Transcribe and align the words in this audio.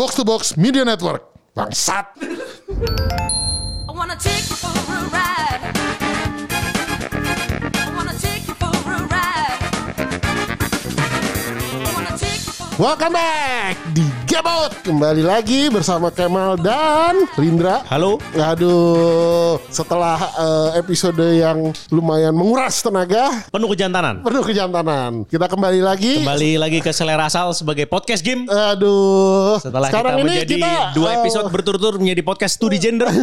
Box 0.00 0.14
to 0.14 0.24
Box 0.24 0.56
Media 0.56 0.82
Network. 0.82 1.20
Bangsat. 1.54 2.06
I 2.16 3.92
wanna 3.92 4.16
take 4.16 4.48
you 4.48 4.56
for 4.56 4.72
a 4.72 5.04
ride. 5.12 5.60
Welcome 12.78 13.12
back 13.12 13.76
di 13.92 14.09
Out. 14.30 14.86
Kembali 14.86 15.26
lagi 15.26 15.66
bersama 15.74 16.06
Kemal 16.14 16.54
dan 16.54 17.26
Rindra. 17.34 17.82
Halo. 17.90 18.22
Aduh, 18.38 19.58
setelah 19.66 20.22
eh, 20.22 20.78
episode 20.78 21.18
yang 21.34 21.74
lumayan 21.90 22.30
menguras 22.30 22.78
tenaga, 22.78 23.42
Penuh 23.50 23.66
kejantanan. 23.74 24.22
penuh 24.22 24.46
kejantanan. 24.46 25.26
Kita 25.26 25.50
kembali 25.50 25.82
lagi. 25.82 26.22
Kembali 26.22 26.62
lagi 26.62 26.78
ke 26.78 26.94
selera 26.94 27.26
asal 27.26 27.50
sebagai 27.58 27.90
podcast 27.90 28.22
game. 28.22 28.46
Aduh, 28.46 29.58
Setelah 29.58 29.90
sekarang 29.90 30.14
kita 30.14 30.22
ini 30.22 30.30
menjadi 30.30 30.54
kita 30.62 30.72
dua 30.94 31.08
eh, 31.10 31.16
episode 31.18 31.46
berturut-turut 31.50 31.98
menjadi 31.98 32.22
podcast 32.22 32.54
studi 32.54 32.78
gender. 32.78 33.10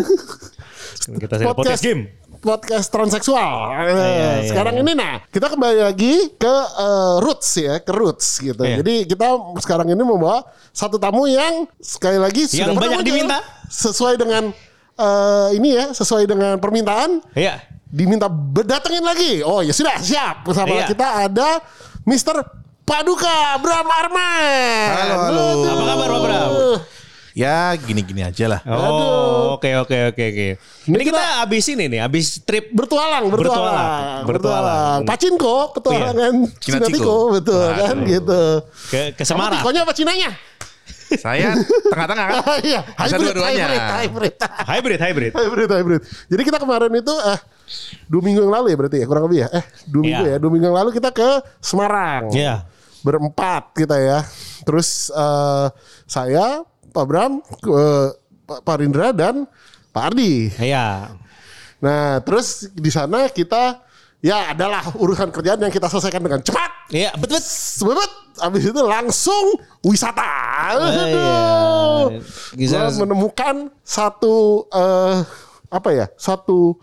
Kita 1.08 1.40
jadi 1.40 1.56
podcast, 1.56 1.80
game. 1.80 2.12
Podcast 2.38 2.88
transseksual. 2.88 3.54
Iya, 3.84 4.46
Sekarang 4.46 4.76
iya. 4.76 4.82
ini 4.82 4.92
nah, 4.94 5.20
kita 5.28 5.48
kembali 5.48 5.82
lagi 5.84 6.14
ke 6.34 6.56
eh, 6.78 7.16
roots 7.20 7.50
ya, 7.56 7.80
ke 7.80 7.92
roots 7.92 8.40
gitu. 8.40 8.62
Iya. 8.62 8.80
Jadi 8.80 8.96
kita 9.06 9.28
sekarang 9.58 9.88
ini 9.88 9.98
membawa 9.98 10.42
satu 10.70 10.96
tamu 10.96 11.26
yang 11.26 11.66
sekali 11.78 12.16
lagi 12.16 12.46
sudah 12.46 12.60
Yang 12.62 12.70
pernah 12.74 12.82
banyak 12.84 13.00
muncul. 13.02 13.10
diminta. 13.12 13.40
sesuai 13.68 14.16
dengan 14.16 14.44
eh, 14.96 15.50
ini 15.54 15.70
ya, 15.74 15.86
sesuai 15.92 16.24
dengan 16.24 16.56
permintaan 16.58 17.20
Iya. 17.34 17.60
diminta 17.84 18.28
berdatengin 18.28 19.04
lagi. 19.04 19.44
Oh 19.44 19.60
ya 19.60 19.72
sudah 19.72 20.00
siap. 20.00 20.44
Bersama 20.44 20.72
Iya. 20.74 20.88
kita 20.88 21.08
ada 21.28 21.50
Mr. 22.04 22.40
Paduka 22.82 23.60
Bram 23.60 23.84
Arman. 23.84 24.88
Halo, 24.96 25.16
halo. 25.28 25.48
Apa 25.68 25.84
kabar, 25.84 26.08
Pak 26.08 26.22
Bram? 26.24 26.52
Ya 27.38 27.78
gini-gini 27.78 28.26
aja 28.26 28.50
lah. 28.50 28.62
Oh, 28.66 29.62
oke 29.62 29.70
oke 29.78 30.10
oke 30.10 30.24
oke. 30.26 30.48
Ini 30.90 31.04
kita 31.06 31.46
abis 31.46 31.70
ini 31.70 31.86
nih, 31.86 32.02
abis 32.02 32.42
trip 32.42 32.74
Bertualang, 32.74 33.30
bertualang, 33.30 34.26
Bertualang, 34.26 34.26
bertualang. 34.26 35.00
Pacinko, 35.06 35.58
petualangan 35.78 36.34
Cina 36.58 36.82
Cina 36.82 36.86
Tiko, 36.90 36.98
Ciko. 36.98 37.16
betul 37.38 37.68
kan 37.78 37.96
gitu. 38.02 38.42
ke 38.90 39.02
ke 39.14 39.22
Kamu 39.22 39.30
Semarang. 39.30 39.62
Tikonya 39.62 39.82
apa 39.86 39.94
Cinanya? 39.94 40.30
Saya 41.08 41.54
tengah-tengah 41.88 42.26
kan. 42.28 42.44
Iya, 42.68 42.82
Bisa 42.84 43.06
hybrid, 43.06 43.22
dua-duanya. 43.30 43.66
hybrid, 43.70 43.86
hybrid, 43.86 44.34
Hybrid, 44.66 45.00
hybrid. 45.00 45.32
hybrid, 45.38 45.70
hybrid. 45.72 46.02
Jadi 46.28 46.42
kita 46.42 46.58
kemarin 46.58 46.92
itu 46.92 47.14
eh 47.22 47.40
dua 48.10 48.22
minggu 48.26 48.42
yang 48.42 48.54
lalu 48.58 48.74
ya 48.74 48.76
berarti 48.76 48.98
ya 48.98 49.06
kurang 49.06 49.24
lebih 49.30 49.46
ya. 49.46 49.48
Eh 49.54 49.64
dua 49.86 50.02
minggu 50.02 50.24
Iya. 50.26 50.32
ya, 50.34 50.38
dua 50.42 50.50
minggu 50.50 50.66
yang 50.68 50.78
lalu 50.82 50.90
kita 50.90 51.14
ke 51.14 51.30
Semarang. 51.62 52.34
Iya. 52.34 52.66
Berempat 53.06 53.78
kita 53.78 53.94
ya. 53.96 54.20
Terus 54.66 55.14
eh 55.14 55.68
saya, 56.04 56.66
Pak 56.98 57.06
Bram, 57.06 57.32
eh, 57.46 58.08
Pak 58.44 58.60
Pak 58.66 58.76
Rindra 58.82 59.14
dan 59.14 59.46
Pak 59.94 60.04
Ardi. 60.14 60.50
Iya. 60.58 61.14
Nah, 61.78 62.18
terus 62.26 62.66
di 62.74 62.90
sana 62.90 63.30
kita 63.30 63.86
ya 64.18 64.50
adalah 64.50 64.82
urusan 64.98 65.30
kerjaan 65.30 65.62
yang 65.62 65.70
kita 65.70 65.86
selesaikan 65.86 66.26
dengan 66.26 66.42
cepat. 66.42 66.90
Iya, 66.90 67.14
betul. 67.14 67.38
Sebebet 67.44 68.12
Abis 68.38 68.70
itu 68.70 68.82
langsung 68.86 69.58
wisata. 69.82 70.30
iya. 71.10 72.22
Bisa- 72.54 72.86
Gua 72.86 73.06
menemukan 73.06 73.74
satu 73.82 74.66
eh 74.70 75.26
apa 75.74 75.90
ya? 75.90 76.06
Satu 76.18 76.78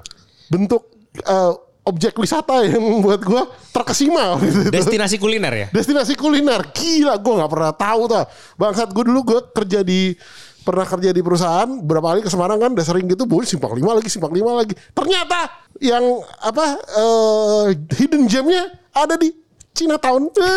bentuk 0.50 0.90
eh, 1.22 1.52
objek 1.84 2.16
wisata 2.16 2.64
yang 2.64 2.80
membuat 2.80 3.20
gua 3.20 3.44
terkesima 3.70 4.34
waktu 4.34 4.48
itu. 4.48 4.60
Destinasi 4.72 5.16
kuliner 5.20 5.52
ya. 5.52 5.66
Destinasi 5.68 6.16
kuliner 6.16 6.64
gila 6.72 7.20
gue 7.20 7.32
nggak 7.36 7.50
pernah 7.52 7.72
tahu 7.76 8.02
tuh 8.08 8.24
bangsat 8.56 8.88
gue 8.90 9.04
dulu 9.04 9.20
gue 9.22 9.40
kerja 9.52 9.80
di 9.84 10.16
pernah 10.64 10.88
kerja 10.88 11.12
di 11.12 11.20
perusahaan 11.20 11.68
berapa 11.84 12.16
kali 12.16 12.20
ke 12.24 12.30
Semarang 12.32 12.56
kan 12.56 12.72
udah 12.72 12.86
sering 12.88 13.04
gitu 13.04 13.28
boleh 13.28 13.44
simpang 13.44 13.76
lima 13.76 13.92
lagi 13.92 14.08
simpang 14.08 14.32
lima 14.32 14.56
lagi 14.56 14.72
ternyata 14.96 15.68
yang 15.76 16.24
apa 16.40 16.80
eh, 16.80 17.64
hidden 18.00 18.24
gemnya 18.24 18.72
ada 18.96 19.20
di 19.20 19.43
Chinatown 19.74 20.30
bener 20.30 20.54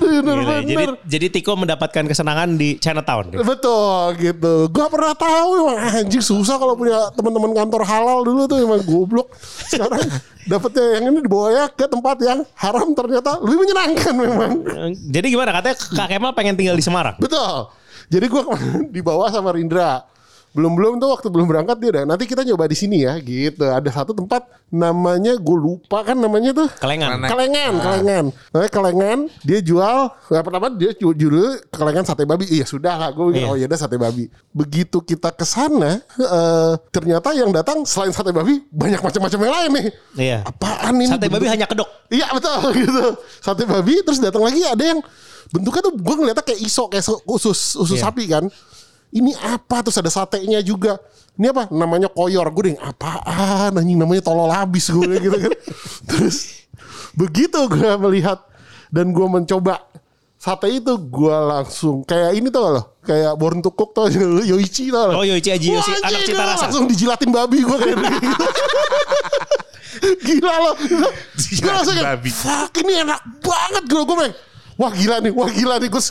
bener 0.00 0.36
Gila, 0.40 0.56
jadi 0.64 0.74
bener 0.80 0.96
jadi 1.04 1.26
Tiko 1.28 1.52
mendapatkan 1.60 2.08
kesenangan 2.08 2.56
di 2.56 2.80
Chinatown. 2.80 3.36
Betul 3.44 4.16
gitu. 4.16 4.72
Gua 4.72 4.88
pernah 4.88 5.12
tahu 5.12 5.76
anjing 5.76 6.24
susah 6.24 6.56
kalau 6.56 6.72
punya 6.72 7.12
teman-teman 7.12 7.52
kantor 7.52 7.84
halal 7.84 8.24
dulu 8.24 8.48
tuh 8.48 8.64
emang 8.64 8.80
goblok. 8.80 9.28
Sekarang 9.68 10.08
dapetnya 10.48 10.84
yang 10.96 11.12
ini 11.12 11.20
dibawa 11.20 11.48
ya 11.52 11.64
ke 11.68 11.84
tempat 11.84 12.16
yang 12.24 12.40
haram 12.56 12.96
ternyata 12.96 13.36
lebih 13.44 13.60
menyenangkan 13.60 14.14
memang. 14.16 14.50
Jadi 15.12 15.26
gimana 15.28 15.52
katanya 15.52 15.76
Kak 15.76 16.08
Kemal 16.08 16.32
pengen 16.32 16.56
tinggal 16.56 16.80
di 16.80 16.84
Semarang? 16.84 17.20
Betul. 17.20 17.68
Jadi 18.08 18.24
gua 18.32 18.56
dibawa 18.96 19.28
sama 19.28 19.52
Rindra. 19.52 20.08
Belum-belum 20.52 20.96
tuh 20.96 21.08
waktu 21.08 21.26
belum 21.26 21.46
berangkat 21.46 21.76
dia 21.76 21.88
udah 21.90 22.04
nanti 22.04 22.24
kita 22.24 22.42
nyoba 22.42 22.64
di 22.64 22.74
sini 22.74 23.02
ya 23.02 23.16
gitu. 23.16 23.64
Ada 23.64 23.88
satu 23.90 24.12
tempat 24.12 24.44
namanya 24.68 25.32
gue 25.34 25.58
lupa 25.58 26.00
kan 26.02 26.12
namanya 26.14 26.52
tuh 26.54 26.68
Kelengan. 26.74 27.16
Kelengan. 27.16 27.30
Kelengan, 27.30 27.72
kelengan. 27.78 28.24
Nah, 28.50 28.68
kelengan 28.68 29.18
dia 29.40 29.58
jual 29.58 29.98
ya 30.26 30.40
pertama 30.40 30.68
dia 30.70 30.92
ju- 30.94 31.12
jual 31.14 31.32
kelengan 31.68 32.04
sate 32.04 32.22
babi. 32.22 32.44
Iya 32.46 32.64
sudah 32.64 32.94
lah, 32.94 33.10
gue 33.10 33.32
Iya. 33.34 33.46
oh 33.46 33.54
ya 33.54 33.64
udah 33.64 33.78
sate 33.78 33.96
babi. 33.96 34.28
Begitu 34.50 35.00
kita 35.00 35.28
ke 35.30 35.42
sana 35.42 36.00
eh, 36.12 36.72
ternyata 36.90 37.32
yang 37.32 37.48
datang 37.48 37.82
selain 37.82 38.10
sate 38.10 38.28
babi 38.30 38.60
banyak 38.68 39.00
macam-macam 39.00 39.38
yang 39.38 39.54
lain 39.54 39.70
nih. 39.72 39.86
Iya. 40.14 40.38
Apaan 40.42 40.94
ini? 40.96 41.08
Sate 41.08 41.26
babi 41.26 41.32
bentuk- 41.42 41.48
hanya 41.50 41.66
kedok. 41.66 41.88
Iya 42.08 42.26
betul 42.30 42.60
gitu. 42.82 43.04
Sate 43.38 43.64
babi 43.64 44.00
terus 44.00 44.20
datang 44.20 44.40
lagi 44.42 44.60
ada 44.62 44.84
yang 44.84 45.00
bentuknya 45.48 45.80
tuh 45.82 45.94
gue 45.94 46.14
ngeliatnya 46.14 46.44
kayak 46.44 46.60
iso 46.60 46.86
kayak 46.86 47.04
usus 47.24 47.76
usus 47.78 47.96
Iya. 47.96 48.04
sapi 48.04 48.24
kan. 48.26 48.44
Ini 49.12 49.36
apa 49.38 49.84
terus 49.84 50.00
ada 50.00 50.08
satenya 50.08 50.58
juga. 50.60 50.96
Ini 51.36 51.52
apa? 51.52 51.68
Namanya 51.68 52.08
koyor. 52.08 52.48
Gue 52.48 52.72
deng 52.72 52.80
apaan? 52.80 53.76
Anjing 53.76 53.96
namanya 53.96 54.24
tolol 54.24 54.48
habis 54.48 54.88
gue 54.88 55.04
gitu 55.24 55.36
kan. 55.36 55.52
terus 56.08 56.64
begitu 57.12 57.60
gue 57.68 57.92
melihat 58.00 58.40
dan 58.88 59.12
gue 59.12 59.26
mencoba 59.28 59.84
sate 60.36 60.72
itu 60.72 60.96
gue 60.96 61.36
langsung 61.44 62.02
kayak 62.02 62.34
ini 62.34 62.48
tau 62.48 62.66
gak 62.66 62.72
lo 62.74 62.82
kayak 63.04 63.32
born 63.36 63.60
to 63.60 63.70
cook 63.70 63.92
tau 63.92 64.08
Yoichi 64.42 64.88
tau 64.88 65.06
gak 65.06 65.08
lo? 65.12 65.14
Oh, 65.20 65.24
Yoichi 65.24 65.54
Yoshi, 65.54 65.70
Wah, 65.70 66.08
anak 66.08 66.20
cita 66.24 66.42
rasa. 66.42 66.62
langsung 66.66 66.88
dijilatin 66.88 67.30
babi 67.30 67.60
gue 67.60 67.76
kayak 67.78 67.96
gitu 68.00 68.46
Gila 70.02 70.54
loh. 70.58 70.74
Gue 71.36 71.68
langsung 71.68 71.94
kayak, 71.94 72.24
fuck 72.26 72.72
ini 72.80 73.04
enak 73.04 73.20
banget 73.38 73.84
gue. 73.86 74.02
Gue 74.02 74.16
bilang, 74.16 74.34
wah 74.74 74.90
gila 74.90 75.16
nih, 75.20 75.30
wah 75.30 75.46
gila 75.46 75.74
nih. 75.78 75.88
Gue 75.92 76.02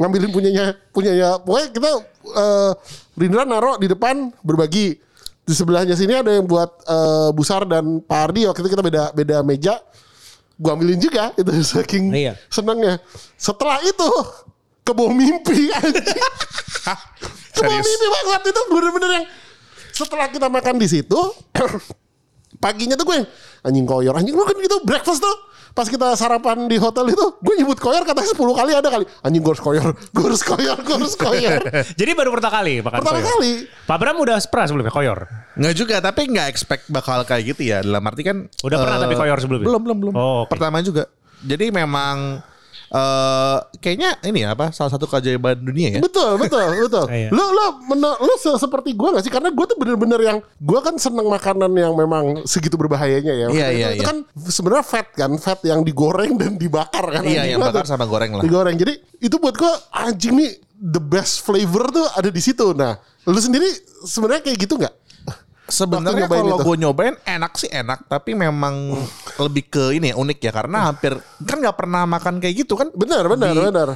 ngambilin 0.00 0.32
punyanya, 0.32 0.66
punyanya. 0.90 1.36
Pokoknya 1.44 1.68
kita, 1.68 1.90
eh 2.32 2.72
Rindra 3.20 3.44
naruh 3.44 3.76
di 3.76 3.84
depan 3.84 4.32
berbagi. 4.40 4.96
Di 5.44 5.52
sebelahnya 5.52 5.92
sini 5.92 6.16
ada 6.16 6.32
yang 6.32 6.48
buat 6.48 6.70
eh, 6.88 7.28
Busar 7.36 7.68
dan 7.68 8.00
Pak 8.00 8.32
Ardi. 8.32 8.48
Waktu 8.48 8.64
itu 8.64 8.70
kita 8.72 8.80
beda 8.80 9.02
beda 9.12 9.36
meja. 9.44 9.76
Gue 10.56 10.70
ambilin 10.72 10.96
juga. 10.96 11.36
Itu 11.36 11.52
saking 11.76 12.08
Iya. 12.16 12.32
senangnya. 12.48 12.96
Setelah 13.36 13.84
itu, 13.84 14.08
kebawa 14.80 15.12
mimpi. 15.12 15.68
anjing. 15.76 16.20
Serius? 17.52 17.84
mimpi 17.84 18.06
banget. 18.08 18.40
Itu 18.56 18.60
bener-bener 18.72 19.10
yang 19.20 19.26
setelah 19.92 20.32
kita 20.32 20.48
makan 20.48 20.80
di 20.80 20.88
situ 20.88 21.18
paginya 22.58 22.98
tuh 22.98 23.06
gue 23.06 23.18
anjing 23.62 23.86
koyor 23.86 24.16
anjing 24.18 24.34
lu 24.34 24.42
kan 24.42 24.56
gitu 24.58 24.82
breakfast 24.82 25.22
tuh 25.22 25.36
pas 25.70 25.86
kita 25.86 26.18
sarapan 26.18 26.66
di 26.66 26.82
hotel 26.82 27.14
itu 27.14 27.24
gue 27.38 27.54
nyebut 27.62 27.78
koyor 27.78 28.02
katanya 28.02 28.34
10 28.34 28.42
kali 28.42 28.70
ada 28.74 28.88
kali 28.90 29.04
anjing 29.22 29.38
gue 29.38 29.52
harus 29.54 29.62
koyor 29.62 29.88
gue 30.18 30.24
harus 30.26 30.42
koyor 30.42 30.76
gue 30.82 30.96
harus 30.98 31.14
koyor 31.14 31.60
Jadi 32.00 32.10
baru 32.18 32.34
pertama 32.34 32.58
kali 32.58 32.82
makan 32.82 32.98
pertama 32.98 33.18
koyor. 33.22 33.30
kali 33.38 33.52
Pak 33.86 33.96
Bram 34.02 34.16
udah 34.18 34.36
pernah 34.50 34.66
sebelumnya 34.66 34.94
koyor. 34.94 35.18
Nggak 35.58 35.74
juga, 35.74 35.96
tapi 35.98 36.30
nggak 36.30 36.46
expect 36.46 36.82
bakal 36.88 37.22
kayak 37.26 37.54
gitu 37.54 37.62
ya. 37.66 37.82
Dalam 37.82 38.02
arti 38.06 38.22
kan. 38.22 38.46
Udah 38.62 38.76
pernah 38.78 38.96
eh, 38.96 39.02
tapi 39.02 39.14
koyor 39.18 39.38
sebelumnya? 39.42 39.66
Belum, 39.66 39.82
belum, 39.82 39.98
belum. 39.98 40.14
Oh, 40.14 40.46
oke. 40.46 40.50
Pertama 40.54 40.78
juga. 40.80 41.10
Jadi 41.42 41.74
memang 41.74 42.40
eh 42.90 43.58
kayaknya 43.78 44.18
ini 44.24 44.42
ya 44.42 44.52
apa 44.52 44.70
salah 44.70 44.90
satu 44.90 45.06
keajaiban 45.06 45.54
dunia 45.56 45.94
ya. 45.94 46.00
betul 46.00 46.34
betul 46.36 46.58
betul 46.84 47.06
Iya. 47.06 47.30
lu 47.30 47.44
lu 47.48 47.64
men- 47.86 48.18
lu 48.18 48.34
se- 48.36 48.56
seperti 48.56 48.92
gue 48.92 49.08
gak 49.10 49.22
sih 49.22 49.30
karena 49.30 49.48
gue 49.48 49.64
tuh 49.64 49.76
bener-bener 49.76 50.18
yang 50.20 50.38
gue 50.40 50.80
kan 50.80 50.94
seneng 50.96 51.24
makanan 51.24 51.70
yang 51.72 51.94
memang 51.94 52.42
segitu 52.44 52.74
berbahayanya 52.74 53.30
ya 53.32 53.46
Iya, 53.48 53.66
iya, 53.70 53.88
itu 53.92 54.02
iya. 54.02 54.04
kan 54.04 54.16
sebenarnya 54.36 54.82
fat 54.82 55.06
kan 55.12 55.30
fat 55.36 55.62
yang 55.62 55.80
digoreng 55.80 56.34
dan 56.34 56.54
dibakar 56.54 57.06
kan 57.08 57.22
Iya, 57.22 57.46
yang 57.48 57.62
bakar 57.62 57.82
tuh. 57.82 57.90
sama 57.90 58.04
goreng 58.04 58.34
lah. 58.34 58.42
digoreng 58.42 58.74
jadi 58.74 58.92
itu 59.18 59.36
buat 59.36 59.54
gue 59.54 59.70
anjing 59.92 60.34
nih 60.34 60.50
the 60.76 60.98
best 60.98 61.40
flavor 61.40 61.88
tuh 61.88 62.10
ada 62.10 62.26
di 62.26 62.40
situ 62.40 62.72
nah 62.72 62.98
lu 63.22 63.36
sendiri 63.36 63.68
sebenarnya 64.02 64.42
kayak 64.42 64.58
gitu 64.58 64.74
nggak 64.74 64.94
Sebenarnya 65.70 66.26
kalau 66.26 66.58
gue 66.60 66.76
nyobain 66.76 67.16
enak 67.22 67.52
sih 67.54 67.70
enak, 67.70 68.04
tapi 68.04 68.34
memang 68.34 68.92
lebih 69.38 69.64
ke 69.66 69.84
ini 69.94 70.10
ya, 70.10 70.16
unik 70.18 70.38
ya 70.42 70.52
karena 70.52 70.90
hampir 70.90 71.14
kan 71.40 71.56
nggak 71.56 71.78
pernah 71.78 72.04
makan 72.04 72.38
kayak 72.38 72.54
gitu 72.58 72.74
kan. 72.74 72.90
benar 72.92 73.24
benar 73.24 73.54
Di- 73.54 73.62
benar 73.62 73.88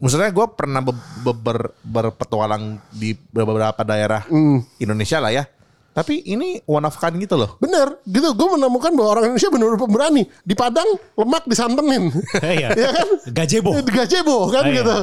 Maksudnya 0.00 0.32
gue 0.32 0.46
pernah 0.50 0.80
be- 0.80 0.96
be- 1.22 1.38
ber- 1.38 1.72
berpetualang 1.80 2.80
di 2.90 3.12
beberapa 3.14 3.84
daerah 3.84 4.24
Hmm. 4.26 4.64
Indonesia 4.76 5.20
lah 5.20 5.30
ya. 5.30 5.44
Tapi 5.92 6.24
ini 6.24 6.56
one 6.64 6.82
of 6.82 6.96
kind 6.96 7.14
gitu 7.16 7.36
loh. 7.36 7.60
Bener, 7.60 8.00
gitu. 8.02 8.32
Gue 8.32 8.48
menemukan 8.56 8.92
bahwa 8.92 9.08
orang 9.12 9.24
Indonesia 9.28 9.52
benar-benar 9.52 9.80
pemberani. 9.80 10.22
Di 10.40 10.54
Padang 10.54 10.88
lemak 11.12 11.44
disantenin, 11.44 12.08
Iya. 12.40 12.68
ya 12.82 12.90
kan? 12.90 13.08
Gazebo. 13.28 13.70
Di 13.76 13.92
gazebo 13.92 14.48
kan 14.48 14.64
Ah, 14.64 14.68
iya. 14.68 14.76
gitu. 14.80 14.98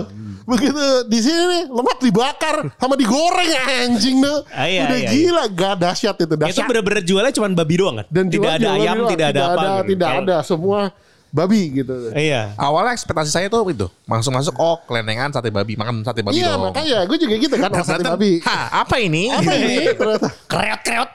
Begitu 0.50 0.82
di 1.06 1.20
sini 1.22 1.42
nih, 1.46 1.64
lemak 1.70 1.98
dibakar 2.02 2.56
sama 2.76 2.98
digoreng 2.98 3.52
anjing 3.86 4.18
tuh. 4.18 4.42
Ah, 4.50 4.66
iya, 4.66 4.90
Udah 4.90 4.98
iya, 4.98 5.10
gila, 5.14 5.44
gak 5.48 5.74
dahsyat 5.78 6.16
itu 6.18 6.26
Itu 6.26 6.42
dahsyat. 6.42 6.66
bener-bener 6.66 7.02
jualnya 7.06 7.30
cuma 7.32 7.48
babi 7.54 7.76
doang 7.78 7.96
kan? 8.02 8.06
Dan 8.10 8.26
tidak 8.28 8.58
ada 8.58 8.68
ayam, 8.74 8.98
tidak 9.08 9.28
ada 9.30 9.42
apa. 9.46 9.62
gitu. 9.86 9.90
Tidak 9.94 10.10
ada, 10.26 10.36
semua 10.42 10.90
babi 11.30 11.82
gitu. 11.82 12.10
Iya. 12.12 12.58
Awalnya 12.58 12.94
ekspektasi 12.94 13.30
saya 13.30 13.48
tuh 13.48 13.62
itu 13.70 13.86
langsung 14.06 14.34
masuk 14.34 14.58
oh 14.58 14.82
kelenengan 14.84 15.30
sate 15.30 15.50
babi 15.50 15.78
makan 15.78 16.02
sate 16.02 16.26
babi 16.26 16.42
Iya 16.42 16.58
dong. 16.58 16.74
makanya 16.74 17.06
gue 17.06 17.18
juga 17.18 17.36
gitu 17.38 17.56
kan, 17.56 17.70
oh, 17.70 17.86
sate 17.86 18.02
babi. 18.02 18.42
"Hah, 18.42 18.82
apa 18.82 18.96
ini? 18.98 19.30
Apa 19.30 19.52
ini? 19.54 19.94
Ternyata. 19.94 20.28
Kreot-kreot. 20.46 21.10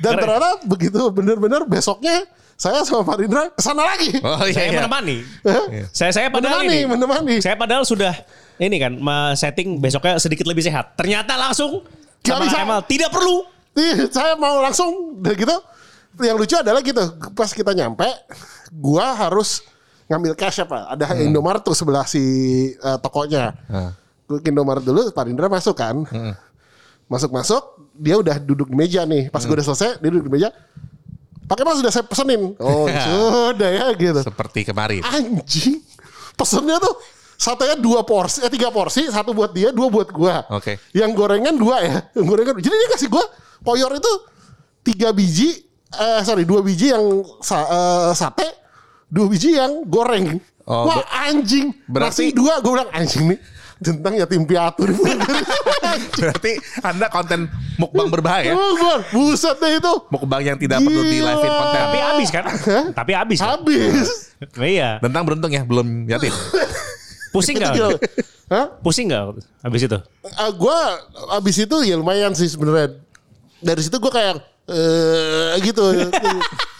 Dan 0.00 0.12
Keren. 0.12 0.22
ternyata 0.26 0.50
begitu 0.64 1.00
bener-bener 1.10 1.62
besoknya 1.64 2.26
saya 2.54 2.84
sama 2.84 3.06
Pak 3.06 3.16
Rindra 3.16 3.48
ke 3.48 3.62
sana 3.62 3.88
lagi. 3.88 4.12
Oh 4.20 4.44
iya, 4.44 4.52
Saya 4.52 4.66
iya. 4.68 4.78
menemani. 4.84 5.16
Hah? 5.48 5.64
Saya 5.90 6.10
saya 6.12 6.28
padahal 6.28 6.60
Menemani, 6.60 6.76
ini. 6.76 6.90
menemani. 6.90 7.34
Saya 7.40 7.56
padahal 7.56 7.88
sudah 7.88 8.12
ini 8.60 8.76
kan 8.76 8.92
ma- 8.96 9.32
setting 9.32 9.80
besoknya 9.80 10.20
sedikit 10.20 10.44
lebih 10.44 10.60
sehat. 10.60 10.92
Ternyata 10.92 11.40
langsung 11.40 11.80
Gak 12.20 12.36
sama 12.36 12.44
bisa. 12.44 12.58
Kemal 12.60 12.80
tidak 12.84 13.08
perlu. 13.08 13.48
Ih, 13.72 14.12
saya 14.12 14.36
mau 14.36 14.60
langsung 14.60 15.16
dan 15.22 15.38
gitu. 15.38 15.56
Yang 16.20 16.36
lucu 16.36 16.56
adalah 16.58 16.82
gitu, 16.82 17.00
pas 17.32 17.48
kita 17.48 17.70
nyampe, 17.72 18.04
gua 18.70 19.12
harus 19.14 19.66
ngambil 20.06 20.34
cash 20.34 20.62
apa? 20.62 20.90
Ada 20.90 21.14
Indomaret 21.18 21.62
tuh 21.62 21.74
sebelah 21.74 22.06
si 22.06 22.22
eh, 22.72 22.98
tokonya. 23.02 23.54
Hmm. 23.66 23.90
Gue 24.26 24.38
ke 24.38 24.54
Indomaret 24.54 24.82
dulu, 24.82 25.10
Pak 25.10 25.26
Rindra 25.26 25.50
masuk 25.50 25.74
kan. 25.74 26.06
Masuk-masuk, 27.10 27.90
dia 27.98 28.14
udah 28.14 28.38
duduk 28.38 28.70
di 28.70 28.76
meja 28.78 29.02
nih. 29.02 29.26
Pas 29.28 29.42
gue 29.42 29.50
udah 29.50 29.66
selesai, 29.66 29.98
dia 29.98 30.08
duduk 30.14 30.30
di 30.30 30.32
meja. 30.38 30.54
Pakai 31.50 31.66
mas 31.66 31.82
sudah 31.82 31.90
saya 31.90 32.06
pesenin. 32.06 32.54
Oh 32.62 32.86
sudah 33.10 33.70
ya 33.74 33.86
gitu. 33.98 34.22
Seperti 34.22 34.62
kemarin. 34.62 35.02
Anjing. 35.02 35.82
Pesennya 36.38 36.78
tuh 36.78 36.94
satenya 37.34 37.74
dua 37.74 38.06
porsi, 38.06 38.38
eh 38.46 38.52
tiga 38.52 38.70
porsi, 38.70 39.10
satu 39.10 39.34
buat 39.34 39.50
dia, 39.50 39.74
dua 39.74 39.90
buat 39.90 40.14
gua. 40.14 40.46
Oke. 40.54 40.78
Yang 40.94 41.10
gorengan 41.18 41.58
dua 41.58 41.82
ya, 41.82 41.96
yang 42.14 42.26
gorengan. 42.30 42.54
Jadi 42.54 42.70
dia 42.70 42.88
kasih 42.94 43.08
gua 43.10 43.26
koyor 43.66 43.90
itu 43.98 44.12
tiga 44.86 45.10
biji, 45.10 45.66
eh 45.90 46.22
sorry 46.22 46.46
dua 46.46 46.62
biji 46.62 46.94
yang 46.94 47.02
sa- 47.42 47.66
eh, 47.66 48.10
sate, 48.14 48.46
dua 49.10 49.26
biji 49.26 49.54
yang 49.54 49.84
goreng. 49.84 50.38
Oh, 50.64 50.86
Wah 50.86 51.02
anjing. 51.26 51.74
berarti- 51.84 52.30
Nasi 52.30 52.36
dua, 52.36 52.62
gue 52.62 52.70
bilang 52.70 52.90
anjing 52.90 53.34
nih. 53.34 53.40
Tentang 53.80 54.12
yatim 54.12 54.44
piatu 54.44 54.84
nih. 54.84 54.92
Berarti 56.20 56.52
Anda 56.84 57.08
konten 57.08 57.48
mukbang 57.74 58.12
berbahaya. 58.12 58.52
Oh, 58.52 58.76
gua, 58.76 59.00
buset 59.08 59.56
deh 59.56 59.80
itu. 59.80 59.92
Mukbang 60.12 60.44
yang 60.44 60.60
tidak 60.60 60.84
perlu 60.84 61.00
di 61.00 61.18
live 61.18 61.40
in 61.40 61.48
Gila. 61.48 61.56
konten. 61.58 61.80
Tapi 61.80 61.98
habis 61.98 62.28
kan? 62.28 62.44
Tapi 62.92 63.12
habis. 63.16 63.38
Kan? 63.40 63.48
Habis. 63.56 64.06
Iya. 64.54 65.00
Tentang 65.00 65.22
beruntung 65.24 65.48
ya, 65.48 65.64
belum 65.64 66.04
yatim. 66.06 66.28
Pusing 67.32 67.56
gila. 67.56 67.96
Hah? 68.52 68.66
Pusing 68.84 69.08
nggak 69.08 69.22
habis 69.64 69.80
itu? 69.86 69.98
Ah, 70.34 70.50
gue 70.52 70.78
abis 71.32 71.56
itu 71.62 71.76
ya 71.80 71.96
lumayan 71.96 72.36
sih 72.36 72.52
sebenarnya. 72.52 73.00
Dari 73.64 73.80
situ 73.80 73.96
gue 73.96 74.12
kayak 74.12 74.44
eh 74.68 75.56
gitu. 75.64 75.82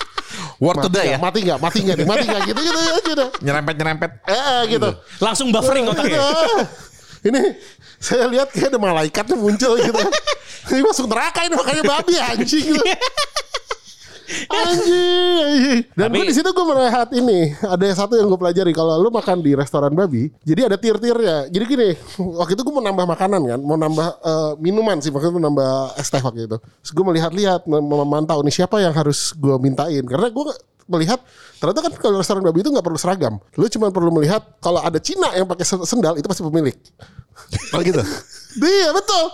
Word 0.61 0.77
mati 0.77 0.87
today 0.93 1.07
ya. 1.09 1.17
Mati 1.17 1.39
nggak? 1.41 1.59
Mati 1.59 1.79
nggak? 1.81 1.97
nih? 1.97 2.07
Mati 2.07 2.25
nggak? 2.29 2.43
Gitu 2.53 2.61
gitu 2.61 2.79
aja 2.79 3.13
dah. 3.17 3.29
Nyerempet-nyerempet. 3.41 4.11
Eh 4.29 4.37
eh, 4.37 4.61
gitu. 4.77 4.89
Langsung 5.25 5.49
buffering 5.49 5.89
otaknya. 5.89 6.21
Ah, 6.21 6.69
Ini 7.21 7.41
saya 7.97 8.29
lihat 8.29 8.53
kayak 8.53 8.73
ada 8.73 8.79
malaikatnya 8.81 9.37
muncul 9.41 9.77
gitu. 9.81 10.01
Ini 10.73 10.81
masuk 10.85 11.09
neraka 11.09 11.49
ini 11.49 11.57
makanya 11.57 11.83
babi 11.85 12.15
anjing. 12.21 12.77
Anjing. 14.47 15.85
Dan 15.93 16.07
Tapi- 16.07 16.17
gue 16.17 16.27
di 16.27 16.35
situ 16.35 16.49
gue 16.49 16.67
melihat 16.67 17.09
ini 17.13 17.41
ada 17.61 17.85
satu 17.93 18.15
yang 18.15 18.27
gue 18.27 18.39
pelajari 18.39 18.71
kalau 18.71 18.99
lu 18.99 19.09
makan 19.09 19.41
di 19.41 19.53
restoran 19.53 19.91
babi, 19.91 20.31
jadi 20.43 20.67
ada 20.67 20.77
tier-tiernya. 20.77 21.49
Jadi 21.49 21.65
gini, 21.67 21.89
waktu 22.37 22.55
itu 22.55 22.63
gue 22.63 22.73
mau 22.73 22.81
nambah 22.81 23.07
makanan 23.07 23.41
kan, 23.47 23.61
mau 23.61 23.75
nambah 23.75 24.09
eh, 24.21 24.53
minuman 24.59 24.99
sih, 24.99 25.11
maksudnya 25.11 25.35
mau 25.35 25.45
nambah 25.45 25.71
es 25.97 26.09
teh 26.09 26.19
waktu 26.19 26.47
itu. 26.47 26.57
Terus 26.57 26.93
gue 26.93 27.05
melihat-lihat, 27.05 27.67
mem- 27.67 27.87
memantau 27.87 28.41
nih 28.41 28.55
siapa 28.55 28.79
yang 28.79 28.93
harus 28.93 29.33
gue 29.33 29.57
mintain, 29.59 30.03
karena 30.03 30.29
gue 30.29 30.45
melihat 30.91 31.23
ternyata 31.63 31.87
kan 31.87 31.93
kalau 31.95 32.19
restoran 32.19 32.43
babi 32.43 32.61
itu 32.61 32.71
nggak 32.71 32.83
perlu 32.83 32.99
seragam. 32.99 33.39
Lu 33.55 33.67
cuma 33.67 33.95
perlu 33.95 34.11
melihat 34.11 34.43
kalau 34.59 34.83
ada 34.83 34.99
Cina 34.99 35.31
yang 35.33 35.47
pakai 35.47 35.63
sen- 35.63 35.87
sendal 35.87 36.19
itu 36.19 36.27
pasti 36.27 36.43
pemilik. 36.43 36.75
Oh 37.75 37.81
gitu. 37.81 38.03
Iya 38.51 38.91
betul. 38.91 39.25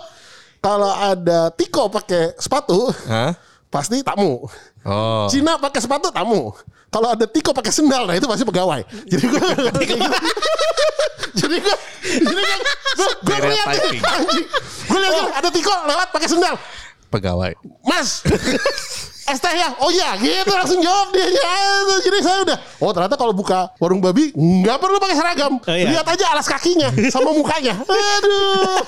Kalau 0.61 0.93
ada 0.93 1.49
Tiko 1.49 1.89
pakai 1.89 2.37
sepatu, 2.37 2.93
Hah? 3.09 3.33
pasti 3.67 4.05
tamu. 4.05 4.45
Oh. 4.87 5.27
Cina 5.27 5.59
pakai 5.59 5.83
sepatu 5.83 6.07
tamu. 6.15 6.55
Kalau 6.87 7.11
ada 7.11 7.27
Tiko 7.27 7.51
pakai 7.51 7.75
sendal, 7.75 8.07
nah 8.07 8.15
itu 8.15 8.23
pasti 8.23 8.47
pegawai. 8.47 8.79
Jadi 9.03 9.25
gue 9.27 9.39
jadi 11.43 11.55
gue 11.59 11.75
jadi 12.07 12.41
gue 12.95 13.07
gue 13.27 13.37
lihat. 13.51 13.67
Gue 14.87 14.99
lihat 15.03 15.43
ada 15.43 15.49
Tiko 15.51 15.73
lewat 15.83 16.07
pakai 16.15 16.29
sendal. 16.31 16.55
Pegawai. 17.11 17.51
Mas, 17.83 18.23
es 19.27 19.39
teh 19.39 19.53
ya? 19.53 19.75
Oh 19.77 19.91
iya, 19.91 20.15
gitu 20.15 20.47
langsung 20.49 20.79
jawab 20.79 21.11
dia. 21.11 21.27
Ya, 21.27 21.55
jadi 21.99 22.17
saya 22.23 22.37
udah, 22.47 22.57
oh 22.79 22.91
ternyata 22.91 23.15
kalau 23.15 23.31
buka 23.31 23.75
warung 23.75 23.99
babi 23.99 24.31
nggak 24.31 24.77
perlu 24.77 24.97
pakai 24.97 25.15
seragam. 25.15 25.59
Oh, 25.59 25.75
iya. 25.75 25.91
Lihat 25.91 26.07
aja 26.07 26.25
alas 26.31 26.47
kakinya 26.47 26.87
sama 27.11 27.31
mukanya. 27.31 27.75
Aduh. 27.75 28.79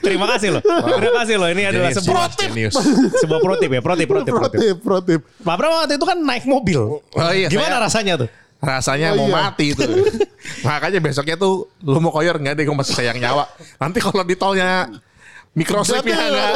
Terima 0.00 0.26
kasih 0.26 0.58
loh. 0.58 0.62
Terima 0.64 1.14
kasih 1.22 1.34
loh. 1.36 1.48
Ini 1.48 1.62
adalah 1.68 1.90
Genius, 1.90 2.02
sebuah 2.02 2.26
genius, 2.34 2.74
genius. 2.74 2.74
sebuah 3.20 3.38
pro 3.38 3.54
tip 3.56 3.70
ya, 3.70 3.80
pro 3.80 3.94
tip, 3.94 4.08
pro 4.08 4.20
tip, 4.20 4.34
pro 4.34 4.48
tip. 4.48 4.58
Protip, 4.58 4.76
protip. 4.80 5.20
Pak 5.40 5.54
Bram 5.54 5.70
waktu 5.76 5.94
itu 5.94 6.04
kan 6.04 6.18
naik 6.18 6.44
mobil. 6.44 6.80
Oh 6.98 7.32
iya, 7.32 7.46
Gimana 7.46 7.78
saya- 7.78 7.84
rasanya 7.86 8.14
tuh? 8.26 8.28
Rasanya 8.64 9.08
Oh, 9.12 9.16
mau 9.20 9.28
iya. 9.28 9.34
mati 9.44 9.66
itu. 9.70 9.84
Makanya 10.66 10.98
besoknya 10.98 11.36
tuh 11.36 11.68
lu 11.78 12.00
mau 12.00 12.08
koyor 12.08 12.40
nggak 12.40 12.56
deh 12.56 12.64
gue 12.64 12.74
masih 12.74 12.96
sayang 12.96 13.20
nyawa. 13.20 13.44
Nanti 13.76 14.00
kalau 14.00 14.24
di 14.24 14.34
tolnya 14.34 14.88
microslip 15.54 16.02
ya 16.02 16.14
Berarti- 16.14 16.34
nggak 16.34 16.52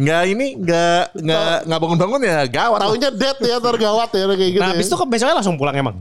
nggak 0.00 0.22
ini 0.32 0.46
nggak 0.56 1.02
nggak 1.12 1.56
nggak 1.68 1.80
bangun-bangun 1.84 2.20
ya 2.24 2.38
gawat. 2.48 2.78
Taunya 2.80 3.10
dead 3.12 3.38
ya 3.44 3.56
tergawat 3.60 4.10
ya 4.16 4.24
kayak 4.32 4.50
gitu. 4.56 4.60
Nah, 4.64 4.68
ya. 4.68 4.74
habis 4.74 4.86
itu 4.88 4.96
kan 4.96 5.06
besoknya 5.12 5.36
langsung 5.36 5.56
pulang 5.60 5.76
emang. 5.76 5.96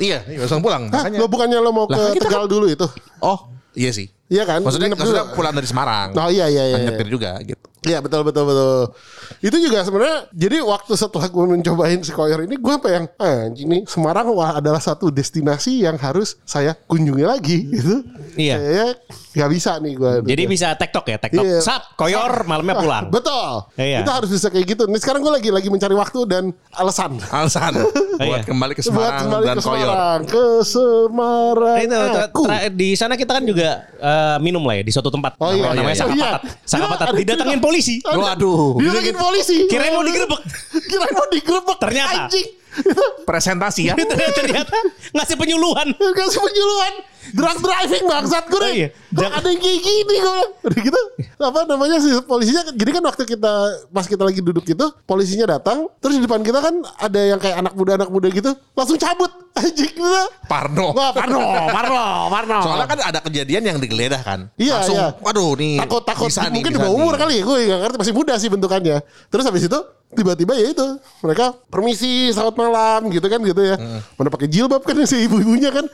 Iya, 0.00 0.24
iya, 0.24 0.38
langsung 0.40 0.64
pulang. 0.64 0.88
Hah, 0.88 1.04
Makanya. 1.04 1.18
lo 1.20 1.26
bukannya 1.28 1.58
lo 1.60 1.70
mau 1.72 1.84
Lah, 1.84 1.96
ke 1.96 2.00
kan 2.00 2.12
kita 2.16 2.26
Tegal 2.32 2.44
dulu 2.48 2.66
itu? 2.68 2.86
Oh, 3.20 3.48
iya 3.76 3.92
sih. 3.92 4.08
Iya 4.30 4.48
kan? 4.48 4.64
Maksudnya, 4.64 4.88
maksudnya 4.96 5.24
pulang 5.36 5.52
dari 5.52 5.68
Semarang. 5.68 6.16
Oh 6.16 6.30
iya 6.32 6.48
iya 6.48 6.64
iya. 6.70 6.76
Kan 6.76 6.80
iya. 6.80 6.88
nyetir 6.92 7.08
juga 7.08 7.30
gitu. 7.44 7.66
Iya 7.80 7.98
betul 7.98 8.20
betul 8.22 8.44
betul. 8.44 8.92
Itu 9.40 9.56
juga 9.56 9.80
sebenarnya 9.80 10.28
jadi 10.30 10.60
waktu 10.60 10.92
setelah 10.94 11.26
gue 11.26 11.44
mencobain 11.48 11.96
si 12.00 12.12
koyor 12.12 12.44
ini 12.44 12.60
gue 12.60 12.74
apa 12.76 12.88
yang 12.92 13.04
anjing 13.16 13.68
nih 13.68 13.82
Semarang 13.88 14.28
wah 14.30 14.60
adalah 14.60 14.76
satu 14.76 15.08
destinasi 15.08 15.80
yang 15.80 15.96
harus 15.96 16.36
saya 16.44 16.76
kunjungi 16.76 17.24
lagi 17.24 17.72
gitu. 17.72 18.04
Iya. 18.36 18.56
Kayaknya 18.60 18.88
nggak 19.30 19.50
bisa 19.50 19.70
nih 19.80 19.92
gue. 19.94 20.12
Jadi 20.28 20.42
bisa 20.44 20.68
tektok 20.76 21.04
ya, 21.06 21.16
tektok. 21.16 21.40
Iya. 21.40 21.58
Sap, 21.62 21.96
koyor, 21.96 22.44
malamnya 22.44 22.76
pulang. 22.76 23.04
Betul. 23.16 23.64
Iya. 23.80 24.04
Itu 24.04 24.10
harus 24.12 24.28
bisa 24.28 24.52
kayak 24.52 24.66
gitu. 24.68 24.82
Nih 24.84 25.00
sekarang 25.00 25.24
gue 25.24 25.32
lagi 25.32 25.48
lagi 25.48 25.68
mencari 25.72 25.96
waktu 25.96 26.20
dan 26.28 26.44
alasan. 26.76 27.16
Alasan 27.32 27.80
iya. 28.20 28.28
buat 28.28 28.44
kembali 28.44 28.72
ke 28.76 28.82
Buat 28.84 28.92
Semarang 28.92 29.22
kembali 29.24 29.44
dan 29.46 29.56
ke 29.56 29.62
koyor. 29.64 29.86
Semarang, 29.88 30.20
ke 30.28 30.44
Semarang. 30.68 31.76
Nah, 31.80 32.04
itu 32.04 32.20
aku. 32.28 32.42
tra- 32.44 32.68
di 32.70 32.88
sana 32.92 33.14
kita 33.16 33.32
kan 33.40 33.44
juga 33.46 33.68
eh, 33.96 34.36
minum 34.44 34.60
lah 34.62 34.76
ya 34.76 34.84
di 34.84 34.92
suatu 34.92 35.08
tempat. 35.08 35.32
Oh 35.40 35.48
iya, 35.50 35.72
namanya 35.72 35.96
iya, 35.96 36.02
Saka 36.04 36.12
iya. 36.12 36.30
Patat. 36.36 36.42
Saka 36.66 36.78
Iya, 36.80 36.88
Patat. 36.92 37.06
ada 37.08 37.18
Didatengin. 37.20 37.60
Polisi. 37.70 37.94
Waduh. 38.02 38.74
Didatengin 38.82 39.16
polisi. 39.16 39.56
Kirain 39.70 39.94
mau 39.94 40.02
digerebek. 40.02 40.40
Kirain 40.90 41.14
mau 41.14 41.26
digerebek. 41.30 41.76
Ternyata. 41.78 42.26
Anjing. 42.26 42.48
Presentasi 43.30 43.82
ya. 43.90 43.94
Ternyata 44.34 44.78
ngasih 45.14 45.36
penyuluhan. 45.38 45.94
Kasih 45.94 46.40
penyuluhan. 46.42 46.92
Drug 47.30 47.58
driving 47.58 48.04
bangsat 48.04 48.44
gue 48.44 48.56
Oh, 48.56 48.64
nih. 48.64 48.74
iya. 48.74 48.88
Kok 48.90 49.12
Drug- 49.12 49.34
ada 49.34 49.48
yang 49.48 49.60
kayak 49.60 49.80
gini 49.80 50.14
gue. 50.16 50.40
Udah 50.62 50.78
gitu. 50.80 51.00
Apa 51.38 51.58
namanya 51.64 51.96
sih 51.98 52.12
polisinya. 52.22 52.62
Jadi 52.70 52.90
kan 52.90 53.02
waktu 53.02 53.22
kita 53.24 53.52
pas 53.86 54.04
kita 54.04 54.22
lagi 54.22 54.40
duduk 54.40 54.64
itu 54.64 54.86
polisinya 55.04 55.46
datang. 55.50 55.88
Terus 55.98 56.16
di 56.16 56.22
depan 56.22 56.40
kita 56.40 56.58
kan 56.58 56.74
ada 56.96 57.20
yang 57.20 57.36
kayak 57.36 57.56
anak 57.58 57.72
muda 57.72 57.92
anak 57.96 58.08
muda 58.08 58.28
gitu. 58.28 58.50
Langsung 58.72 58.96
cabut. 58.96 59.30
Anjing 59.60 59.90
gitu. 59.90 60.22
Parno. 60.46 60.90
Wah 60.90 61.10
Parno, 61.10 61.38
Parno, 61.68 62.02
Parno. 62.28 62.58
Soalnya 62.62 62.86
kan 62.86 62.98
ada 63.02 63.18
kejadian 63.20 63.62
yang 63.64 63.78
digeledah 63.78 64.20
kan. 64.20 64.46
Iya, 64.54 64.78
Langsung, 64.78 64.96
iya. 64.96 65.08
waduh 65.18 65.52
nih. 65.54 65.76
takut 65.80 66.02
takut 66.02 66.26
bisa 66.26 66.46
nih, 66.46 66.54
mungkin 66.56 66.70
di 66.70 66.78
bawah 66.78 66.94
umur 66.94 67.14
kali 67.14 67.34
ya 67.36 67.42
gue 67.42 67.56
gak 67.64 67.80
ngerti 67.80 67.96
masih 67.98 68.14
muda 68.14 68.34
sih 68.36 68.48
bentukannya 68.48 68.96
terus 69.26 69.42
habis 69.42 69.62
itu 69.64 69.78
tiba-tiba 70.10 70.52
ya 70.54 70.70
itu 70.70 70.86
mereka 71.20 71.50
permisi 71.66 72.30
selamat 72.30 72.54
malam 72.56 73.00
gitu 73.08 73.26
kan 73.26 73.40
gitu 73.40 73.62
ya 73.64 73.76
Hmm. 73.76 74.00
mana 74.14 74.28
pakai 74.28 74.46
jilbab 74.46 74.80
kan 74.80 74.94
si 75.04 75.24
ibu-ibunya 75.24 75.70
kan 75.70 75.86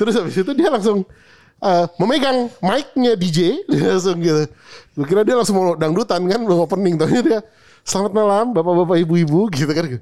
terus 0.00 0.16
habis 0.16 0.32
itu 0.32 0.52
dia 0.56 0.72
langsung 0.72 1.04
eh, 1.60 1.84
memegang 2.00 2.48
mic-nya 2.64 3.12
DJ 3.20 3.60
dia 3.70 4.00
langsung 4.00 4.16
gitu. 4.16 4.48
Gue 4.96 5.04
kira 5.04 5.20
dia 5.28 5.36
langsung 5.36 5.60
mau 5.60 5.76
dangdutan 5.76 6.24
kan 6.24 6.40
belum 6.40 6.64
opening. 6.64 6.96
Taunya 6.96 7.20
dia 7.20 7.38
selamat 7.84 8.12
malam 8.16 8.44
bapak-bapak 8.56 8.96
ibu-ibu 9.04 9.48
gitu 9.60 9.68
kan. 9.68 10.00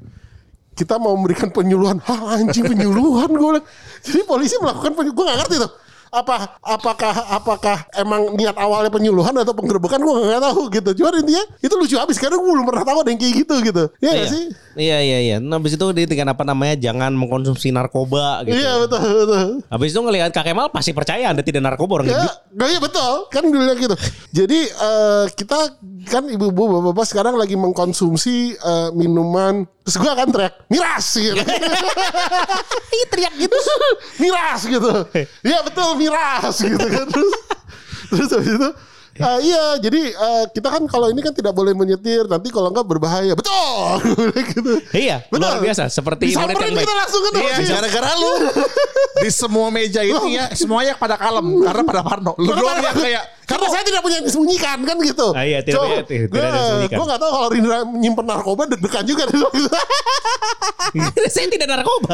Kita 0.79 0.95
mau 1.03 1.19
memberikan 1.19 1.51
penyuluhan. 1.51 1.99
Hah 2.07 2.39
anjing 2.39 2.63
penyuluhan 2.63 3.35
gue 3.35 3.59
jadi 4.07 4.23
polisi 4.23 4.55
melakukan 4.63 4.95
penyuluhan 4.95 5.19
gue 5.19 5.25
gak 5.27 5.39
ngerti 5.43 5.57
tuh 5.59 5.73
apa 6.09 6.57
apakah 6.61 7.15
apakah 7.31 7.77
emang 7.95 8.35
niat 8.35 8.57
awalnya 8.57 8.89
penyuluhan 8.89 9.35
atau 9.37 9.53
penggerebekan 9.53 10.01
gue 10.01 10.15
nggak 10.29 10.43
tahu 10.43 10.61
gitu. 10.73 10.91
Cuman 11.03 11.21
intinya 11.21 11.45
itu 11.61 11.75
lucu 11.75 11.97
habis 11.97 12.17
karena 12.17 12.37
gue 12.37 12.49
belum 12.49 12.67
pernah 12.67 12.85
tahu 12.85 12.99
ada 13.05 13.11
yang 13.13 13.21
kayak 13.21 13.35
gitu 13.45 13.55
gitu. 13.63 13.85
Iya 14.01 14.11
nggak 14.13 14.27
Iya. 14.29 14.33
sih? 14.33 14.45
Iya 14.79 14.99
iya 15.03 15.19
iya. 15.21 15.37
Nah, 15.43 15.59
habis 15.59 15.75
itu 15.75 15.87
dia 15.91 16.07
dengan 16.07 16.33
apa 16.33 16.47
namanya 16.47 16.79
jangan 16.79 17.11
mengkonsumsi 17.13 17.75
narkoba 17.75 18.47
gitu. 18.47 18.57
Iya 18.57 18.73
betul 18.83 19.01
betul. 19.27 19.47
Habis 19.69 19.89
itu 19.91 20.01
ngelihat 20.01 20.31
Kak 20.31 20.45
Kemal 20.47 20.69
pasti 20.71 20.91
percaya 20.93 21.29
Anda 21.29 21.43
tidak 21.43 21.63
narkoba 21.65 22.03
orang 22.03 22.07
Ya, 22.09 22.25
iya 22.67 22.79
betul 22.81 23.29
kan 23.29 23.45
bilang 23.49 23.77
gitu. 23.77 23.95
Jadi 24.33 24.59
eh, 24.65 25.25
kita 25.35 25.59
kan 26.09 26.25
ibu-ibu 26.25 26.63
bapak-bapak 26.79 27.05
sekarang 27.05 27.35
lagi 27.37 27.55
mengkonsumsi 27.55 28.57
eh, 28.57 28.89
minuman 28.95 29.67
terus 29.89 30.05
gue 30.05 30.13
akan 30.13 30.29
teriak 30.29 30.69
miras 30.69 31.07
gitu. 31.17 31.33
Teriak 33.09 33.35
gitu. 33.41 33.57
miras 34.21 34.61
gitu. 34.69 34.93
Iya 35.41 35.65
betul 35.65 35.97
miras 35.97 36.61
gitu 36.61 36.77
kan 36.77 37.09
terus 37.09 37.33
terus 38.13 38.31
habis 38.37 38.53
itu 38.53 38.71
eh, 39.19 39.39
iya, 39.43 39.63
jadi 39.79 40.01
eh, 40.09 40.45
kita 40.51 40.69
kan 40.69 40.83
kalau 40.87 41.07
ini 41.07 41.19
kan 41.19 41.31
tidak 41.31 41.51
boleh 41.51 41.73
menyetir, 41.73 42.25
nanti 42.25 42.49
kalau 42.49 42.71
enggak 42.71 42.87
berbahaya. 42.87 43.35
Betul, 43.35 43.99
gitu. 44.55 44.73
Iya, 44.91 45.27
luar 45.29 45.59
biasa. 45.59 45.87
Seperti 45.89 46.31
Disamperin 46.31 46.73
kita 46.73 46.95
langsung 46.95 47.21
kan 47.21 47.33
Iya, 47.35 47.55
si- 47.59 47.69
gara-gara 47.69 48.11
lu 48.15 48.33
di 49.23 49.31
semua 49.31 49.69
meja 49.69 50.01
ini 50.01 50.39
ya 50.39 50.47
semuanya 50.55 50.95
pada 50.95 51.19
kalem 51.19 51.45
karena 51.61 51.83
pada 51.83 52.03
Parno. 52.07 52.33
Lu 52.39 52.51
doang 52.51 52.79
yang 52.79 52.95
kayak 52.95 53.25
karena 53.51 53.67
saya 53.67 53.83
tidak 53.83 54.01
punya 54.01 54.21
yang 54.21 54.27
disembunyikan 54.29 54.79
kan 54.85 54.97
gitu. 55.01 55.27
Ah, 55.33 55.43
iya, 55.43 55.59
tidak 55.61 55.81
punya- 55.81 56.05
tidak 56.07 56.29
ada 56.31 56.39
yang 56.39 56.55
disembunyikan. 56.55 56.97
Gue 56.97 57.07
gak 57.09 57.21
tahu 57.21 57.31
kalau 57.33 57.49
Rindra 57.49 57.79
nyimpen 57.89 58.25
narkoba 58.25 58.63
deg-degan 58.69 59.05
juga. 59.05 59.25
Saya 61.29 61.47
tidak 61.49 61.69
narkoba. 61.69 62.13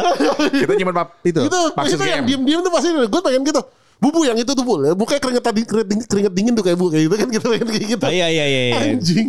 kita 0.50 0.73
nyimpen 0.75 0.94
pap 0.94 1.08
itu. 1.23 1.40
itu 1.42 1.61
itu 1.90 2.04
yang 2.04 2.25
diem-diem 2.25 2.61
tuh 2.62 2.73
pasti 2.73 2.88
gue 2.90 3.20
pengen 3.23 3.42
gitu. 3.44 3.62
Bubu 4.04 4.28
yang 4.28 4.37
itu 4.37 4.52
tuh 4.52 4.61
bu, 4.61 4.84
bukannya 4.92 5.20
keringet 5.25 5.44
tadi 5.49 5.61
keringet, 5.64 5.88
dingin- 5.88 6.08
keringet 6.12 6.32
dingin 6.37 6.52
tuh 6.52 6.61
kayak 6.61 6.76
bu 6.76 6.92
kayak 6.92 7.08
gitu 7.08 7.16
kan 7.16 7.28
kita 7.32 7.46
pengen 7.49 7.68
kayak 7.73 7.87
gitu. 7.96 8.04
Ah, 8.04 8.12
iya 8.12 8.26
iya 8.28 8.44
iya. 8.44 8.61
iya. 8.68 8.76
Anjing. 8.92 9.28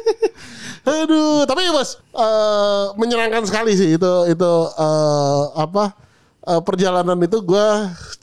Aduh, 1.04 1.44
tapi 1.44 1.68
bos 1.68 2.00
eh, 2.00 2.84
menyenangkan 2.96 3.44
sekali 3.44 3.76
sih 3.76 4.00
itu 4.00 4.12
itu 4.32 4.52
eh, 4.80 5.42
apa 5.60 5.92
eh, 6.48 6.60
perjalanan 6.64 7.16
itu 7.20 7.44
gue 7.44 7.66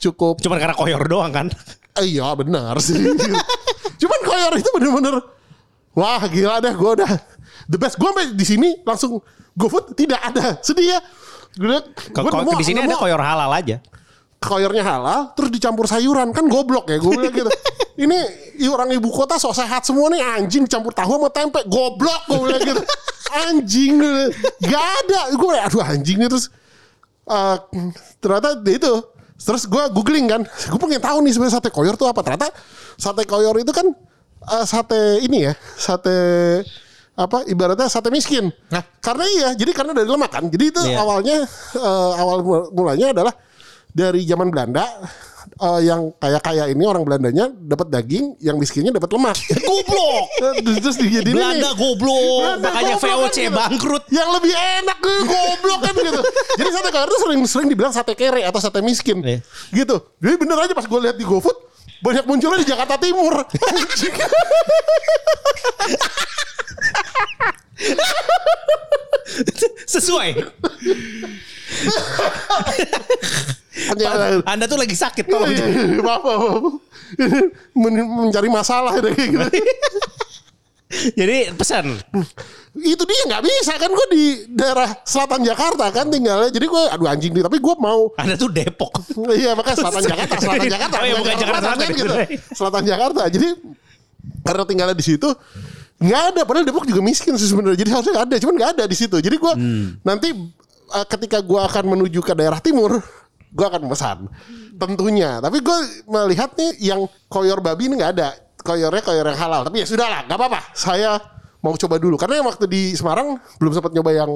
cukup 0.02 0.42
Cuma 0.42 0.58
karena 0.58 0.74
koyor 0.74 1.02
doang 1.06 1.30
kan. 1.30 1.46
Eh, 2.02 2.18
iya 2.18 2.26
benar 2.34 2.82
sih. 2.82 2.98
Cuman 4.02 4.20
koyor 4.26 4.52
itu 4.58 4.70
bener-bener 4.74 5.14
wah 5.94 6.22
gila 6.26 6.58
deh 6.58 6.74
gue 6.74 6.90
udah 7.02 7.12
the 7.70 7.78
best. 7.78 8.02
Gue 8.02 8.10
sampai 8.10 8.34
di 8.34 8.46
sini 8.46 8.82
langsung 8.82 9.22
GoFood 9.54 9.94
tidak 9.94 10.18
ada. 10.26 10.58
Sedih 10.58 10.98
ya. 10.98 10.98
Gue 11.54 12.56
di 12.58 12.66
sini 12.66 12.82
ada 12.82 12.98
koyor 12.98 13.22
halal 13.22 13.50
aja. 13.54 13.78
Koyornya 14.42 14.82
halal 14.82 15.30
terus 15.32 15.48
dicampur 15.48 15.86
sayuran 15.86 16.34
kan 16.34 16.44
goblok 16.46 16.90
ya 16.90 16.98
gue 16.98 17.12
bilang 17.12 17.30
gitu. 17.32 17.50
Ini 18.02 18.18
orang 18.66 18.90
ibu 18.90 19.08
kota 19.08 19.36
sok 19.36 19.54
sehat 19.54 19.84
semua 19.84 20.10
nih 20.10 20.18
anjing 20.18 20.66
campur 20.66 20.90
tahu 20.90 21.16
sama 21.16 21.30
tempe 21.30 21.62
goblok 21.64 22.26
gue 22.26 22.38
bilang 22.42 22.62
gitu. 22.66 22.82
Anjing 23.32 23.92
gak 24.60 24.84
ada. 25.00 25.20
Gue 25.32 25.54
aduh 25.56 25.80
anjing 25.80 26.18
nih 26.18 26.28
terus 26.28 26.50
eh, 27.24 27.56
ternyata 28.18 28.58
itu 28.66 28.92
terus 29.38 29.66
gue 29.66 29.82
googling 29.90 30.26
kan 30.26 30.42
gue 30.46 30.78
pengen 30.78 31.02
tahu 31.02 31.18
nih 31.20 31.34
sebenarnya 31.34 31.58
sate 31.58 31.70
koyor 31.70 31.94
tuh 31.94 32.06
apa 32.06 32.22
ternyata 32.22 32.50
sate 32.94 33.26
koyor 33.26 33.58
itu 33.58 33.70
kan 33.70 33.86
eh, 34.48 34.64
sate 34.64 35.18
ini 35.20 35.50
ya 35.50 35.54
sate 35.74 36.14
apa 37.12 37.44
ibaratnya 37.44 37.90
sate 37.90 38.08
miskin 38.08 38.48
Nah. 38.70 38.80
karena 39.04 39.26
iya 39.28 39.48
jadi 39.52 39.70
karena 39.74 39.92
dari 39.92 40.08
lemak 40.08 40.30
kan 40.30 40.46
jadi 40.46 40.64
itu 40.70 40.80
Iya. 40.80 40.96
awalnya 40.96 41.36
eh, 41.74 42.12
awal 42.16 42.38
mul- 42.40 42.70
mulanya 42.72 43.10
adalah 43.12 43.34
dari 43.92 44.24
zaman 44.24 44.48
Belanda 44.48 44.88
eh, 45.60 45.80
yang 45.84 46.16
kaya 46.16 46.40
kaya 46.40 46.64
ini 46.72 46.84
orang 46.88 47.04
Belandanya 47.04 47.52
dapat 47.52 47.92
daging 47.92 48.40
yang 48.40 48.56
miskinnya 48.56 48.92
dapat 48.92 49.12
lemak 49.12 49.36
goblok 49.68 50.26
terus, 50.80 50.96
dijadiin 50.96 51.36
ini. 51.36 51.36
Belanda 51.36 51.70
goblok. 51.76 52.40
Belanda 52.40 52.68
Makanya 52.72 52.94
goblok 52.96 53.12
VOC 53.12 53.36
kan 53.36 53.44
gitu. 53.44 53.52
bangkrut. 53.52 54.04
Yang 54.08 54.28
lebih 54.40 54.52
enak 54.56 54.98
gue 54.98 55.18
goblok 55.28 55.80
kan 55.84 55.94
gitu. 55.94 56.20
Jadi 56.60 56.68
sate 56.72 56.88
koyor 56.90 57.08
itu 57.08 57.18
sering 57.20 57.40
sering 57.46 57.68
dibilang 57.68 57.92
sate 57.92 58.12
kere 58.16 58.42
atau 58.42 58.60
sate 58.60 58.80
miskin. 58.80 59.20
Iya. 59.20 59.38
Gitu. 59.70 59.96
Jadi 60.18 60.34
bener 60.40 60.56
aja 60.58 60.72
pas 60.74 60.88
gue 60.88 61.00
lihat 61.04 61.16
di 61.20 61.24
GoFood 61.28 61.72
banyak 62.02 62.26
munculnya 62.26 62.58
di 62.66 62.66
Jakarta 62.66 62.98
Timur. 62.98 63.46
Sesuai. 69.86 70.34
Anda 74.44 74.64
tuh 74.68 74.78
lagi 74.78 74.92
sakit 74.92 75.24
tolong. 75.26 75.48
Apa 76.04 76.30
apa. 76.32 76.32
Men- 77.72 78.10
mencari 78.28 78.48
masalah 78.52 78.96
gitu. 79.00 79.08
Jadi 80.92 81.56
pesan. 81.56 81.88
Itu 82.76 83.02
dia 83.08 83.24
nggak 83.24 83.42
bisa 83.48 83.72
kan 83.80 83.88
gue 83.88 84.06
di 84.12 84.24
daerah 84.52 84.92
selatan 85.08 85.40
Jakarta 85.40 85.88
kan 85.88 86.12
tinggalnya. 86.12 86.52
Jadi 86.52 86.68
gue 86.68 86.82
aduh 86.92 87.08
anjing 87.08 87.32
nih 87.32 87.44
tapi 87.48 87.56
gue 87.64 87.74
mau 87.80 88.12
Anda 88.20 88.36
tuh 88.36 88.52
Depok. 88.52 89.00
Iya 89.32 89.56
makanya 89.56 89.88
selatan 89.88 90.02
Jakarta, 90.04 90.34
selatan 90.44 90.68
Jakarta. 90.68 90.96
Oh 91.00 91.06
iya, 91.08 91.16
bukan 91.16 91.36
Jakarta 91.40 91.64
Selatan, 91.64 91.80
kan 91.80 91.96
gitu. 91.96 92.14
Selatan 92.52 92.82
Jakarta. 92.84 93.22
Jadi 93.32 93.48
karena 94.44 94.62
tinggalnya 94.68 94.96
di 94.96 95.04
situ 95.04 95.28
nggak 95.96 96.22
ada. 96.36 96.40
Padahal 96.44 96.64
Depok 96.68 96.84
juga 96.84 97.00
miskin 97.00 97.40
sih 97.40 97.48
sebenarnya. 97.48 97.78
Jadi 97.80 97.90
harusnya 97.92 98.14
ada, 98.28 98.34
cuman 98.36 98.54
nggak 98.60 98.70
ada 98.76 98.84
di 98.84 98.96
situ. 98.96 99.16
Jadi 99.16 99.36
gue 99.40 99.52
nanti 100.04 100.28
eh, 100.92 101.06
ketika 101.08 101.40
gue 101.40 101.60
akan 101.72 101.84
menuju 101.88 102.20
ke 102.20 102.36
daerah 102.36 102.60
timur, 102.60 103.00
gue 103.52 103.66
akan 103.68 103.84
pesan 103.86 104.18
tentunya. 104.74 105.38
Tapi 105.38 105.60
gue 105.60 105.78
melihat 106.08 106.56
nih 106.56 106.92
yang 106.92 107.04
koyor 107.28 107.60
babi 107.60 107.92
ini 107.92 108.00
nggak 108.00 108.12
ada. 108.18 108.32
Koyornya 108.62 109.02
koyor 109.04 109.26
yang 109.28 109.38
halal. 109.38 109.60
Tapi 109.68 109.82
ya 109.82 109.86
sudah 109.86 110.06
lah, 110.08 110.20
nggak 110.24 110.38
apa-apa. 110.40 110.60
Saya 110.72 111.20
mau 111.60 111.76
coba 111.76 112.00
dulu 112.00 112.16
karena 112.16 112.40
yang 112.40 112.48
waktu 112.48 112.66
di 112.66 112.96
Semarang 112.96 113.38
belum 113.60 113.72
sempat 113.76 113.92
nyoba 113.92 114.10
yang 114.10 114.30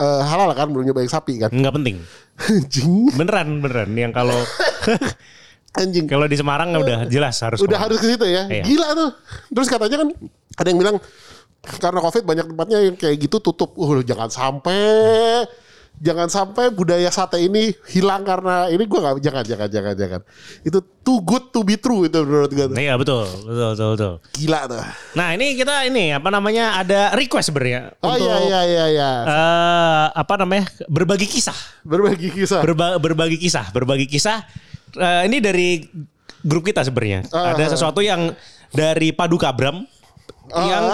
eh, 0.00 0.22
halal 0.24 0.50
kan, 0.56 0.66
belum 0.72 0.88
nyoba 0.88 1.04
yang 1.04 1.12
sapi 1.12 1.38
kan. 1.38 1.50
Enggak 1.52 1.74
penting. 1.76 1.96
Anjing, 2.36 2.92
Beneran 3.16 3.48
beneran 3.60 3.90
yang 3.96 4.12
kalau 4.12 4.36
anjing. 5.80 6.08
kalau 6.08 6.24
di 6.28 6.36
Semarang 6.36 6.72
udah 6.72 7.08
jelas 7.08 7.36
harus 7.44 7.60
udah 7.60 7.68
ke 7.68 7.76
mana. 7.76 7.84
harus 7.84 7.98
ke 8.00 8.06
situ 8.08 8.26
ya. 8.26 8.42
Iya. 8.48 8.64
Gila 8.64 8.88
tuh. 8.96 9.10
Terus 9.52 9.68
katanya 9.68 9.96
kan 10.04 10.08
ada 10.56 10.66
yang 10.72 10.78
bilang 10.80 10.96
karena 11.66 11.98
Covid 11.98 12.22
banyak 12.22 12.46
tempatnya 12.46 12.78
yang 12.92 12.96
kayak 12.96 13.16
gitu 13.20 13.36
tutup. 13.42 13.74
Uh, 13.76 14.00
jangan 14.06 14.30
sampai 14.30 15.44
jangan 15.96 16.28
sampai 16.28 16.68
budaya 16.68 17.08
sate 17.08 17.40
ini 17.40 17.72
hilang 17.86 18.20
karena 18.20 18.68
ini 18.68 18.84
gua 18.84 19.00
nggak 19.08 19.22
jangan 19.22 19.42
jangan 19.42 19.68
jangan 19.68 19.94
jangan. 19.94 20.20
Itu 20.60 20.78
too 21.00 21.20
good 21.20 21.48
to 21.48 21.60
be 21.60 21.74
true 21.74 22.04
itu 22.04 22.20
menurut 22.20 22.48
gue. 22.48 22.68
Iya 22.70 22.94
betul, 22.94 23.24
betul, 23.42 23.68
betul, 23.70 23.88
betul. 23.92 24.14
Gila 24.34 24.60
tuh. 24.66 24.82
Nah 25.14 25.32
ini 25.32 25.54
kita 25.54 25.84
ini 25.84 26.10
apa 26.10 26.28
namanya 26.28 26.78
ada 26.78 27.12
request 27.12 27.48
sebenarnya 27.48 27.96
Oh 27.98 28.10
untuk 28.10 28.22
iya 28.22 28.36
iya 28.40 28.60
iya 28.62 28.84
iya. 28.88 29.10
eh, 29.22 30.06
apa 30.12 30.34
namanya 30.36 30.68
berbagi 30.84 31.24
kisah, 31.24 31.56
Berbagi 31.82 32.28
kisah. 32.30 32.60
Berba- 32.60 32.98
berbagi 32.98 33.36
kisah, 33.36 33.70
berbagi 33.70 34.04
kisah. 34.04 34.44
Eh, 34.92 35.22
ini 35.24 35.38
dari 35.38 35.80
grup 36.38 36.62
kita 36.62 36.80
sebenarnya 36.80 37.26
Ah. 37.30 37.52
ada 37.52 37.64
sesuatu 37.66 37.98
yang 37.98 38.30
dari 38.70 39.10
Paduka 39.10 39.48
Bram 39.50 39.82
Ah. 40.46 40.62
yang 40.62 40.84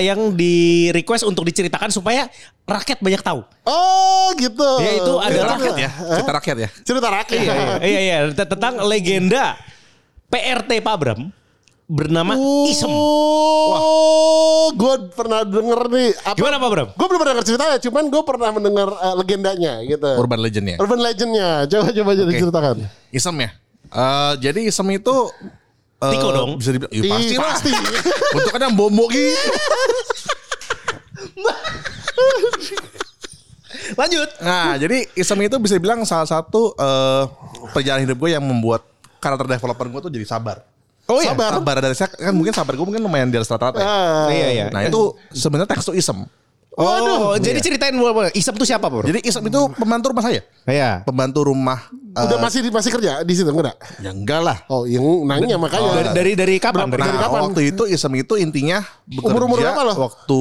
yang 0.00 0.34
di 0.34 0.54
request 0.90 1.22
untuk 1.22 1.44
diceritakan 1.44 1.88
supaya 1.88 2.28
rakyat 2.64 2.98
banyak 3.00 3.20
tahu. 3.20 3.40
Oh 3.64 4.28
gitu. 4.34 4.70
Ya, 4.78 4.92
itu 4.94 5.12
Cerita 5.14 5.28
adalah- 5.30 5.56
rakyat 5.56 5.76
ya, 5.78 5.90
cerita 6.12 6.32
rakyat 6.32 6.56
ya. 6.58 6.68
Cerita 6.82 7.08
rakyat. 7.08 7.40
iya 7.80 8.00
iya 8.00 8.16
T- 8.28 8.44
tentang 8.46 8.82
legenda 8.82 9.56
PRT 10.28 10.80
Pak 10.80 10.96
Bram 10.96 11.20
bernama 11.84 12.32
Isem. 12.66 12.88
Oh, 12.88 14.72
gue 14.72 14.94
pernah 15.12 15.44
denger 15.44 15.80
nih. 15.88 16.08
Apa, 16.18 16.36
Gimana 16.36 16.56
Pak 16.56 16.68
Bram? 16.68 16.88
Gue 16.92 17.06
belum 17.06 17.20
pernah 17.20 17.32
denger 17.36 17.46
ceritanya, 17.46 17.76
cuman 17.78 18.04
gue 18.08 18.22
pernah 18.24 18.48
mendengar 18.50 18.88
eh, 18.90 19.14
legendanya 19.14 19.72
gitu. 19.84 20.10
Urban 20.16 20.40
legend 20.40 20.66
ya. 20.66 20.76
Urban 20.80 21.00
legendnya. 21.00 21.48
Coba 21.68 21.88
coba 21.92 22.10
jadi 22.12 22.30
Oke. 22.30 22.40
ceritakan. 22.40 22.76
Isem 23.10 23.36
ya. 23.38 23.50
Eh, 23.86 24.32
jadi 24.40 24.60
isem 24.64 24.86
itu 24.90 25.14
eh, 26.08 26.12
Tiko 26.16 26.28
dong. 26.32 26.50
Bisa 26.60 26.70
dibilang, 26.76 26.92
ya 26.92 27.02
Ih, 27.02 27.10
pasti 27.10 27.34
lah. 27.34 27.42
pasti. 27.48 27.70
Untuk 28.36 28.50
kan 28.52 28.60
yang 28.60 28.76
bomo 28.76 29.04
gitu. 29.08 29.34
Lanjut. 34.00 34.28
Nah, 34.40 34.80
jadi 34.80 35.04
isem 35.12 35.38
itu 35.44 35.56
bisa 35.60 35.74
dibilang 35.76 36.00
salah 36.08 36.26
satu 36.26 36.72
eh, 36.76 37.24
perjalanan 37.72 38.08
hidup 38.08 38.18
gue 38.20 38.30
yang 38.32 38.44
membuat 38.44 38.84
karakter 39.20 39.46
developer 39.48 39.86
gue 39.88 40.00
tuh 40.08 40.12
jadi 40.12 40.26
sabar. 40.28 40.64
Oh 41.04 41.20
iya. 41.20 41.36
Sabar. 41.36 41.50
Sabar 41.60 41.76
dari 41.84 41.94
saya 41.96 42.08
kan 42.08 42.32
mungkin 42.32 42.52
sabar 42.56 42.72
gue 42.76 42.86
mungkin 42.86 43.02
lumayan 43.04 43.28
di 43.28 43.36
atas 43.36 43.52
rata-rata. 43.52 43.80
ya. 43.80 43.84
Ah. 43.84 44.26
Iya 44.32 44.48
iya. 44.52 44.66
Nah 44.72 44.88
itu 44.88 45.12
sebenarnya 45.32 45.68
teks 45.68 45.84
tuh 45.92 45.96
isem. 45.96 46.24
Oh, 46.74 47.38
jadi 47.38 47.58
ceritain 47.58 47.94
boleh. 47.94 48.34
Isem 48.34 48.50
tuh 48.50 48.66
siapa, 48.66 48.90
Bro? 48.90 49.06
Jadi 49.06 49.22
isem 49.22 49.38
itu 49.40 49.60
pembantu 49.72 50.10
rumah 50.10 50.24
saya. 50.26 50.42
Iya. 50.66 51.06
Pembantu 51.06 51.46
rumah. 51.46 51.78
Udah 52.10 52.38
masih 52.38 52.66
masih 52.66 52.90
kerja 52.90 53.22
di 53.22 53.30
situ 53.32 53.46
enggak? 53.46 53.74
ya 53.98 54.10
enggak 54.10 54.38
lah. 54.38 54.58
Oh, 54.66 54.82
yang 54.82 55.02
nanya 55.22 55.54
makanya. 55.54 55.90
Dari 55.92 56.10
dari 56.10 56.32
dari 56.34 56.54
kapan? 56.58 56.90
Dari 56.90 56.98
Dari 57.00 57.10
Nah, 57.10 57.22
kapan? 57.22 57.40
waktu 57.46 57.60
itu 57.70 57.82
isem 57.86 58.12
itu 58.16 58.34
intinya 58.34 58.82
bekerja 59.04 59.26
Umur-umur 59.28 59.58
berapa 59.60 59.82
lo? 59.82 59.94
waktu 60.00 60.40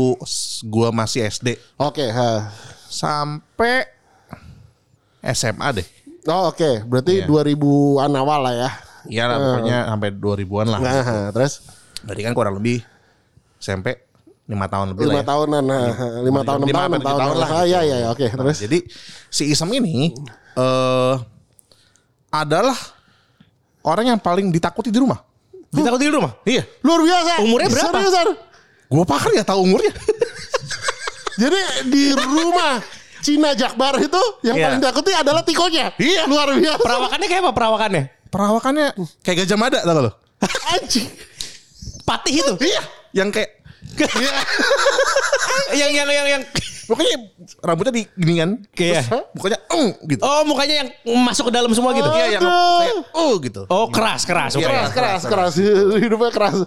gua 0.64 0.90
masih 0.90 1.22
SD 1.24 1.58
Oke, 1.78 2.06
ha. 2.08 2.50
sampai 2.84 3.90
SMA 5.24 5.68
deh. 5.74 5.88
Oh 6.26 6.50
oke, 6.50 6.82
berarti 6.84 7.22
Iya. 7.22 7.28
2000-an 7.28 8.12
awal 8.16 8.40
lah 8.42 8.54
ya. 8.56 8.70
Iya 9.04 9.24
lah 9.28 9.38
pokoknya 9.38 9.78
sampai 9.88 10.10
2000-an 10.14 10.68
lah. 10.68 10.80
Nah, 10.80 11.30
terus 11.30 11.54
Berarti 12.02 12.22
kan 12.22 12.34
kurang 12.34 12.56
lebih 12.56 12.84
SMP 13.58 14.03
5 14.44 14.60
tahun 14.68 14.86
lebih 14.92 15.04
lima 15.08 15.14
lah 15.14 15.24
ya. 15.24 15.28
tahunan, 15.32 15.64
nah, 15.64 15.88
lima 16.20 16.42
tahun, 16.44 16.58
enam 16.60 16.68
Lima 16.68 16.80
tahun, 16.84 16.92
enam 16.92 17.04
tahun 17.08 17.20
tahun 17.24 17.36
lah. 17.40 17.50
Ah, 17.50 17.64
iya 17.64 17.80
iya 17.80 17.96
iya, 18.04 18.08
oke. 18.12 18.28
Terus 18.28 18.58
Jadi 18.60 18.78
si 19.32 19.44
Isem 19.48 19.70
ini 19.72 20.12
eh 20.60 21.16
adalah 22.28 22.76
orang 23.88 24.06
yang 24.12 24.20
paling 24.20 24.52
ditakuti 24.52 24.92
di 24.92 25.00
rumah. 25.00 25.24
Ditakuti 25.72 26.04
di 26.06 26.14
rumah. 26.14 26.36
Iya. 26.44 26.68
luar 26.84 27.00
biasa. 27.02 27.32
Umurnya 27.40 27.70
berapa? 27.72 27.96
Seriusan. 28.04 28.28
Gua 28.92 29.06
pakar 29.08 29.32
ya 29.32 29.44
tahu 29.48 29.64
umurnya. 29.64 29.94
Jadi 31.42 31.60
di 31.90 32.04
rumah 32.14 32.84
Cina 33.24 33.56
Jakbar 33.56 33.96
itu 34.04 34.22
yang 34.44 34.60
Iya. 34.60 34.66
paling 34.68 34.82
takuti 34.84 35.12
adalah 35.16 35.42
tikonya. 35.48 35.96
Iya. 35.96 36.28
Luar 36.28 36.52
biasa. 36.52 36.84
Perawakannya 36.84 37.28
kayak 37.32 37.42
apa 37.48 37.52
perawakannya? 37.56 38.04
Perawakannya 38.28 38.88
kayak 39.24 39.38
gajah 39.48 39.58
mada 39.58 39.80
tau 39.82 39.94
gak 39.96 40.04
lo? 40.04 40.12
Anjing. 40.76 41.08
Patih 42.04 42.34
itu. 42.44 42.54
Iya. 42.60 42.82
Yang 43.16 43.30
kayak 43.40 43.50
yang 45.74 45.92
yang 45.92 46.08
yang 46.08 46.28
yang 46.28 46.44
pokoknya 46.86 47.18
rambutnya 47.62 47.94
di 47.94 48.04
gini 48.14 48.34
kan. 48.38 48.50
Kayak- 48.74 49.06
Terus 49.08 49.26
mukanya 49.34 49.60
eng 49.70 49.88
gitu. 50.06 50.22
Oh, 50.22 50.42
mukanya 50.44 50.76
yang 50.84 50.90
masuk 51.24 51.50
ke 51.50 51.54
dalam 51.54 51.72
semua 51.72 51.92
gitu. 51.94 52.10
Iya 52.10 52.38
yang 52.38 52.44
kayak 52.44 52.96
oh 53.14 53.34
gitu. 53.40 53.62
Oh, 53.68 53.86
keras, 53.90 54.22
keras. 54.24 54.52
Iya, 54.56 54.66
Oke. 54.66 54.68
Keras, 54.68 54.92
keras, 54.92 55.22
keras. 55.26 55.54
Hidupnya 56.04 56.32
keras. 56.32 56.58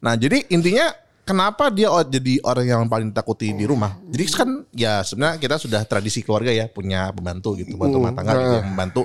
Nah 0.00 0.14
jadi 0.14 0.44
intinya 0.48 0.92
kenapa 1.24 1.72
dia 1.72 1.88
jadi 2.04 2.40
orang 2.44 2.66
yang 2.66 2.82
paling 2.84 3.08
ditakuti 3.12 3.52
di 3.52 3.64
rumah? 3.64 3.96
Jadi 4.08 4.24
kan 4.28 4.48
ya 4.72 5.00
sebenarnya 5.00 5.40
kita 5.40 5.56
sudah 5.56 5.80
tradisi 5.84 6.20
keluarga 6.20 6.52
ya 6.52 6.68
punya 6.68 7.08
pembantu 7.10 7.56
gitu, 7.56 7.76
bantu 7.76 7.96
rumah 8.00 8.12
tangga 8.12 8.32
gitu 8.36 8.54
yang 8.60 8.68
membantu 8.68 9.02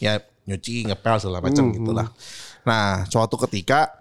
ya 0.00 0.18
nyuci, 0.40 0.90
ngepel 0.90 1.16
segala 1.22 1.38
macam 1.38 1.70
gitulah. 1.70 2.06
Nah 2.66 3.06
suatu 3.06 3.38
ketika 3.46 3.94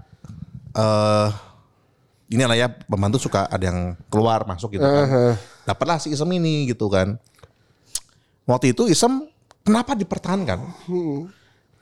eh 0.73 1.48
inilah 2.29 2.55
ya 2.55 2.67
pembantu 2.69 3.17
suka 3.17 3.49
ada 3.49 3.73
yang 3.73 3.97
keluar 4.07 4.45
masuk 4.45 4.77
gitu 4.77 4.85
kan. 4.85 5.35
Dapatlah 5.65 5.97
si 5.97 6.13
Isem 6.13 6.29
ini 6.37 6.69
gitu 6.69 6.87
kan. 6.87 7.17
Waktu 8.45 8.77
itu 8.77 8.85
Isem 8.89 9.25
kenapa 9.65 9.97
dipertahankan? 9.97 10.61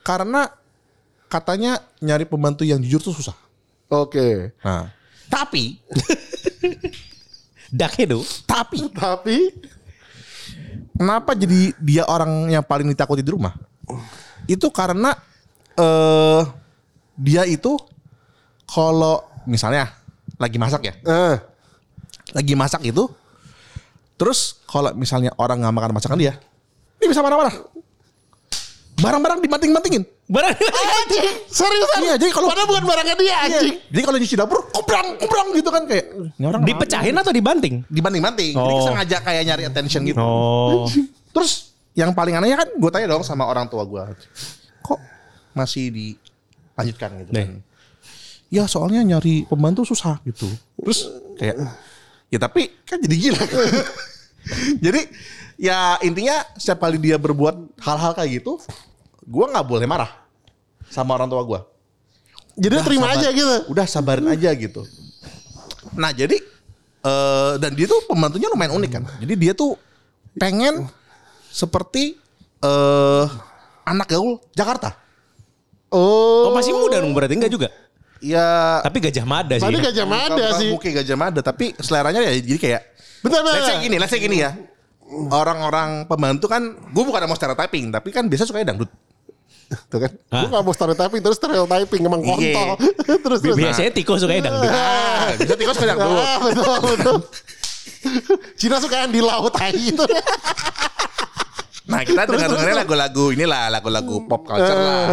Karena 0.01 0.47
katanya 1.27 1.83
nyari 1.99 2.23
pembantu 2.23 2.63
yang 2.63 2.79
jujur 2.79 3.03
tuh 3.03 3.15
susah. 3.15 3.35
Oke. 3.91 4.55
Nah, 4.63 4.91
tapi 5.27 5.79
Dakedo. 7.79 8.23
tapi 8.47 8.87
Tapi 8.95 9.37
kenapa 10.95 11.35
jadi 11.35 11.75
dia 11.83 12.03
orang 12.07 12.47
yang 12.47 12.63
paling 12.63 12.87
ditakuti 12.87 13.19
di 13.19 13.31
rumah? 13.31 13.51
Itu 14.47 14.71
karena 14.71 15.11
eh 15.75 16.43
dia 17.19 17.43
itu 17.43 17.75
kalau 18.63 19.27
misalnya 19.43 19.91
lagi 20.37 20.57
masak 20.57 20.81
ya, 20.85 20.93
eh, 21.01 21.35
lagi 22.31 22.53
masak 22.53 22.81
itu 22.85 23.09
terus 24.13 24.61
kalau 24.65 24.93
misalnya 24.93 25.29
orang 25.37 25.61
nggak 25.61 25.73
makan 25.73 25.91
masakan 25.93 26.17
dia, 26.17 26.33
dia 26.97 27.07
bisa 27.07 27.21
marah-marah. 27.21 27.53
Barang-barang 28.97 29.45
dibanting-bantingin. 29.45 30.01
Barang 30.25 30.57
anjing. 30.97 31.29
Seriusan. 31.45 32.01
Iya, 32.01 32.13
jadi 32.17 32.33
kalau- 32.33 32.49
padahal 32.49 32.65
bukan 32.65 32.81
barangnya 32.81 33.13
dia 33.13 33.35
anjing. 33.45 33.77
Jadi 33.93 34.01
kalau 34.01 34.17
nyuci 34.17 34.33
dapur, 34.33 34.59
kubrang, 34.73 35.21
kubrang 35.21 35.47
gitu 35.53 35.69
kan 35.69 35.85
kayak 35.85 36.05
ini 36.33 36.45
orang 36.49 36.65
dipecahin 36.65 37.13
atau 37.13 37.29
dibanting? 37.29 37.85
dibanting-banting. 37.93 38.57
Jadi 38.57 38.73
Oh. 38.73 38.89
sengaja 38.89 39.17
kayak 39.21 39.41
nyari 39.45 39.63
attention 39.69 40.01
gitu. 40.01 40.17
Oh. 40.17 40.89
Terus 41.29 41.77
yang 41.93 42.09
paling 42.09 42.41
anehnya 42.41 42.57
kan 42.57 42.69
gue 42.73 42.89
tanya 42.89 43.13
dong 43.13 43.21
sama 43.21 43.45
orang 43.45 43.69
tua 43.69 43.85
gue. 43.85 44.01
Kok 44.81 44.97
masih 45.53 45.93
dilanjutkan 45.93 47.21
gitu 47.21 47.31
kan. 47.37 47.61
Ya 48.47 48.63
soalnya 48.65 49.03
nyari 49.03 49.43
pembantu 49.43 49.83
susah 49.83 50.23
gitu. 50.23 50.47
Terus 50.79 51.11
kayak 51.35 51.67
ya 52.31 52.39
tapi 52.39 52.71
kan 52.87 52.99
jadi 53.03 53.15
gila. 53.15 53.43
jadi 54.85 55.01
ya 55.59 55.99
intinya 55.99 56.47
setiap 56.55 56.87
kali 56.87 56.95
dia 57.01 57.19
berbuat 57.19 57.79
hal-hal 57.83 58.15
kayak 58.15 58.39
gitu, 58.39 58.61
gue 59.27 59.45
nggak 59.51 59.67
boleh 59.67 59.83
marah 59.83 60.11
sama 60.87 61.19
orang 61.19 61.27
tua 61.27 61.43
gue. 61.43 61.59
Jadi 62.57 62.75
Udah, 62.79 62.85
terima 62.87 63.07
sabar. 63.11 63.19
aja 63.19 63.27
gitu. 63.35 63.55
Udah 63.69 63.85
sabarin 63.85 64.27
aja 64.31 64.49
gitu. 64.55 64.81
Nah 65.93 66.11
jadi 66.15 66.39
eh 67.03 67.53
dan 67.59 67.71
dia 67.75 67.85
tuh 67.85 67.99
pembantunya 68.07 68.47
lumayan 68.47 68.79
unik 68.79 68.91
kan. 68.95 69.03
Jadi 69.19 69.33
dia 69.35 69.51
tuh 69.51 69.75
pengen 70.39 70.87
seperti 71.51 72.15
eh 72.63 73.25
anak 73.83 74.07
gaul 74.07 74.39
Jakarta. 74.55 74.95
Oh. 75.87 76.51
Oh, 76.51 76.53
masih 76.55 76.75
muda 76.75 76.99
dong 76.99 77.15
berarti 77.15 77.39
enggak 77.39 77.51
juga. 77.51 77.71
Ya 78.21 78.81
Tapi 78.81 78.97
gajah 78.99 79.25
mada 79.25 79.55
sih. 79.57 79.63
Tadi 79.63 79.77
Gajah 79.77 80.05
Mada 80.09 80.33
bukan 80.35 80.57
sih. 80.57 80.69
Mungkin 80.73 80.89
gajah 80.97 81.17
mada 81.17 81.39
tapi 81.41 81.75
seleranya 81.77 82.21
ya 82.25 82.33
jadi 82.37 82.59
kayak 82.59 82.81
Bentar, 83.17 83.41
bentar. 83.41 83.57
Let's 83.57 83.67
say 83.67 83.77
gini, 83.81 83.95
let's 83.97 84.11
say 84.13 84.19
gini 84.21 84.37
ya. 84.39 84.51
Orang-orang 85.31 86.05
pembantu 86.05 86.45
kan, 86.45 86.61
gue 86.69 87.03
bukan 87.03 87.25
mau 87.25 87.33
stereotyping, 87.33 87.89
tapi 87.89 88.13
kan 88.13 88.29
biasa 88.29 88.45
suka 88.45 88.61
dangdut. 88.61 88.91
Tuh 89.89 89.99
kan. 89.99 90.11
Ah. 90.29 90.45
Gue 90.45 90.49
gak 90.53 90.63
mau 90.63 90.73
stereotyping 90.75 91.21
terus 91.23 91.37
stereotyping 91.39 92.01
emang 92.05 92.21
Iya. 92.21 92.29
kontol. 92.29 92.69
terus 93.25 93.39
terus. 93.41 93.55
Biasanya 93.57 93.91
Tiko 93.91 94.13
suka 94.21 94.37
dangdut. 94.37 94.69
Ah, 94.69 95.33
bisa 95.33 95.53
tikus 95.57 95.75
suka 95.75 95.87
dangdut. 95.91 96.07
Ah, 96.13 96.37
betul 96.39 96.75
betul. 96.93 97.15
Cina 98.55 98.77
suka 98.79 98.95
yang 99.03 99.11
di 99.11 99.19
laut 99.19 99.51
tai 99.51 99.73
itu. 99.73 100.03
Nah 101.87 102.03
kita 102.03 102.27
dengar 102.27 102.51
dengarnya 102.51 102.77
lagu-lagu 102.83 103.25
inilah 103.31 103.71
lagu-lagu 103.71 104.27
pop 104.27 104.43
culture 104.43 104.75
lah. 104.75 105.07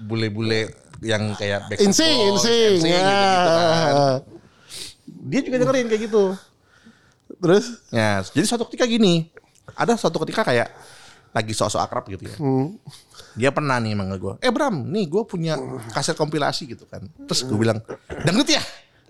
Bule-bule 0.00 0.83
yang 1.04 1.36
kayak 1.36 1.68
Backstreet 1.68 1.92
Insing, 1.92 2.16
Boys, 2.16 2.32
insing. 2.32 2.40
NSYNC 2.40 2.80
gitu-gitu 2.80 2.98
kan. 3.44 4.20
Dia 5.30 5.40
juga 5.44 5.56
dengerin 5.60 5.86
kayak 5.88 6.02
gitu. 6.08 6.24
Terus 7.40 7.64
Ya, 7.92 8.24
jadi 8.24 8.44
suatu 8.48 8.64
ketika 8.72 8.88
gini, 8.88 9.28
ada 9.76 9.96
suatu 10.00 10.16
ketika 10.24 10.44
kayak 10.44 10.68
lagi 11.34 11.52
sok-sok 11.52 11.82
akrab 11.82 12.04
gitu 12.08 12.30
ya. 12.30 12.36
Dia 13.34 13.50
pernah 13.50 13.82
nih 13.82 13.98
manggil 13.98 14.18
gue, 14.22 14.34
eh 14.38 14.52
Bram, 14.54 14.86
nih 14.86 15.10
gue 15.10 15.22
punya 15.26 15.58
kaset 15.90 16.14
kompilasi 16.14 16.70
gitu 16.70 16.86
kan. 16.86 17.02
Terus 17.26 17.42
gue 17.42 17.58
bilang, 17.58 17.82
dangdut 18.22 18.46
ya? 18.46 18.62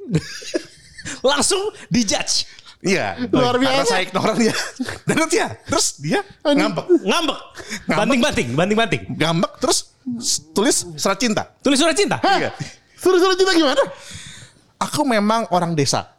Langsung 1.31 1.61
dijudge. 1.93 2.49
Iya. 2.85 3.17
Luar 3.33 3.57
Karena 3.57 3.81
biasa. 3.81 3.89
saya 3.89 4.03
ignoran 4.05 4.37
dia. 4.37 4.55
Dangdut 5.09 5.33
ya? 5.33 5.49
Terus 5.65 5.87
dia 5.99 6.21
ngambek. 6.45 6.87
Ngambek. 7.01 7.39
Banting-banting, 7.89 8.49
banting-banting. 8.53 9.03
Ngambek 9.17 9.53
terus 9.57 9.97
tulis 10.53 10.85
surat 11.01 11.17
cinta. 11.17 11.49
Tulis 11.65 11.81
surat 11.81 11.97
cinta. 11.97 12.21
Iya. 12.21 12.53
suruh-suruh 13.01 13.37
cinta 13.37 13.53
gimana? 13.57 13.81
Aku 14.81 15.05
memang 15.05 15.49
orang 15.49 15.73
desa. 15.73 16.13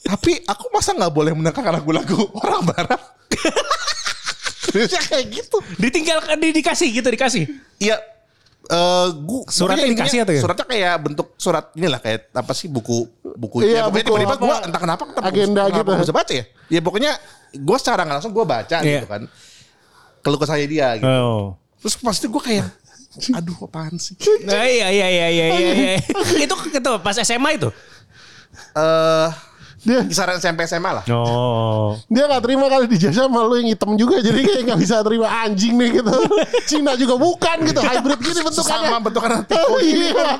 Tapi 0.00 0.40
aku 0.44 0.72
masa 0.72 0.96
nggak 0.96 1.12
boleh 1.12 1.36
mendengarkan 1.36 1.76
lagu-lagu 1.76 2.24
orang 2.40 2.62
barat? 2.64 3.00
Terusnya 4.72 5.02
kayak 5.12 5.26
gitu. 5.28 5.56
Ditinggal 5.76 6.36
di, 6.40 6.56
dikasih 6.56 6.88
gitu 6.88 7.08
dikasih. 7.08 7.44
Iya. 7.76 8.00
Eh, 8.66 9.08
gua 9.22 9.46
Suratnya 9.46 9.86
dikasih 9.86 10.18
atau 10.26 10.34
ya? 10.34 10.42
Suratnya 10.42 10.66
kayak 10.66 10.94
bentuk 10.98 11.28
surat 11.38 11.70
inilah 11.78 12.02
kayak 12.02 12.34
apa 12.34 12.50
sih 12.50 12.66
buku 12.66 13.06
buku 13.22 13.62
Iya, 13.62 13.70
ya, 13.70 13.80
pokoknya 13.86 14.02
buku 14.02 14.16
tiba-tiba 14.18 14.34
apa, 14.34 14.42
gue 14.42 14.56
entah 14.66 14.80
kenapa 14.82 15.02
kenapa 15.06 15.26
agenda 15.30 15.62
kenapa 15.70 15.78
gitu. 15.86 16.02
bisa 16.02 16.12
baca 16.14 16.32
ya. 16.34 16.44
Ya 16.66 16.80
pokoknya 16.82 17.12
gue 17.54 17.76
secara 17.78 18.00
nggak 18.02 18.16
langsung 18.18 18.34
gue 18.34 18.42
baca 18.42 18.76
Iya. 18.82 18.90
gitu 18.98 19.06
kan. 19.06 19.22
Keluh 20.26 20.38
kesah 20.42 20.58
dia 20.58 20.88
gitu. 20.98 21.06
Oh. 21.06 21.54
Terus 21.78 21.94
pasti 22.02 22.26
gue 22.26 22.42
kayak 22.42 22.66
aduh 23.38 23.56
apaan 23.64 23.96
sih? 23.96 24.18
Nah, 24.44 24.66
iya 24.66 24.90
iya 24.92 25.06
iya 25.08 25.26
iya 25.30 25.46
iya. 25.46 25.72
iya. 25.72 25.94
itu 26.44 26.54
itu 26.74 26.90
pas 27.00 27.16
SMA 27.22 27.50
itu. 27.54 27.70
Eh 28.74 29.28
Dia 29.86 30.02
kisaran 30.02 30.42
SMP 30.42 30.66
SMA 30.66 30.90
lah. 30.90 31.04
Oh. 31.14 31.94
dia 32.10 32.26
gak 32.26 32.42
terima 32.42 32.66
kali 32.66 32.90
dijajah 32.90 33.30
sama 33.30 33.46
lu 33.46 33.62
yang 33.62 33.70
hitam 33.70 33.94
juga 33.94 34.18
jadi 34.18 34.40
kayak 34.42 34.62
gak 34.74 34.78
bisa 34.82 35.00
terima 35.06 35.30
anjing 35.46 35.78
nih 35.78 36.02
gitu. 36.02 36.12
Cina 36.68 36.92
juga 36.98 37.14
bukan 37.14 37.56
gitu 37.64 37.80
hybrid 37.80 38.18
gini 38.18 38.40
bentukannya. 38.42 38.88
Sama 38.90 38.98
bentukan 38.98 39.30
Oh, 39.54 39.78
iya 39.78 40.36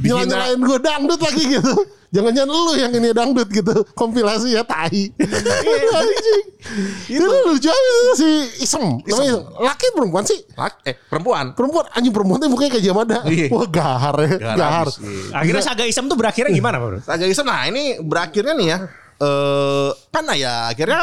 Dihina. 0.00 0.24
nyela-nyelain 0.24 0.58
gue 0.58 0.78
dangdut 0.80 1.20
lagi 1.20 1.44
gitu. 1.46 1.74
Jangan-jangan 2.10 2.50
lu 2.50 2.74
yang 2.74 2.90
ini 2.90 3.14
dangdut 3.14 3.46
gitu. 3.46 3.86
Kompilasi 3.94 4.50
ya 4.50 4.66
tai. 4.66 5.14
Anjing. 5.14 6.42
Itu 7.06 7.22
lucu 7.46 7.68
aja 7.68 7.92
si 8.18 8.28
Isem. 8.60 8.98
Namanya 9.00 9.34
laki 9.62 9.86
perempuan 9.94 10.26
sih. 10.26 10.42
Lak- 10.52 10.82
Eh 10.82 10.98
perempuan. 10.98 11.54
Perempuan 11.54 11.86
anjing 11.92 12.10
perempuan 12.10 12.42
tuh 12.42 12.50
mukanya 12.50 12.70
kayak 12.74 12.84
Jamada. 12.84 13.22
Iya. 13.22 13.46
Wah 13.48 13.62
gahar 13.64 14.16
ya. 14.20 14.34
Gahar 14.42 14.56
Gahar. 14.58 14.86
abis, 14.90 14.96
iya. 14.98 15.38
Akhirnya 15.38 15.62
Saga 15.62 15.84
Isem 15.86 16.04
tuh 16.04 16.18
berakhirnya 16.18 16.50
gimana, 16.50 16.82
Bro? 16.82 16.98
Agak 17.06 17.30
iseng. 17.30 17.46
Nah 17.46 17.62
ini 17.70 18.02
berakhirnya 18.02 18.58
nih 18.58 18.66
ya. 18.66 18.78
Eh 19.20 19.90
kan 20.10 20.24
ya 20.34 20.66
akhirnya 20.66 21.02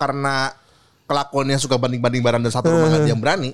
karena 0.00 0.34
kelakuannya 1.04 1.58
suka 1.60 1.76
banding-banding 1.76 2.24
barang 2.24 2.40
dan 2.40 2.52
satu 2.52 2.72
rumah 2.72 2.88
ada 2.90 3.04
yang 3.04 3.20
berani. 3.20 3.52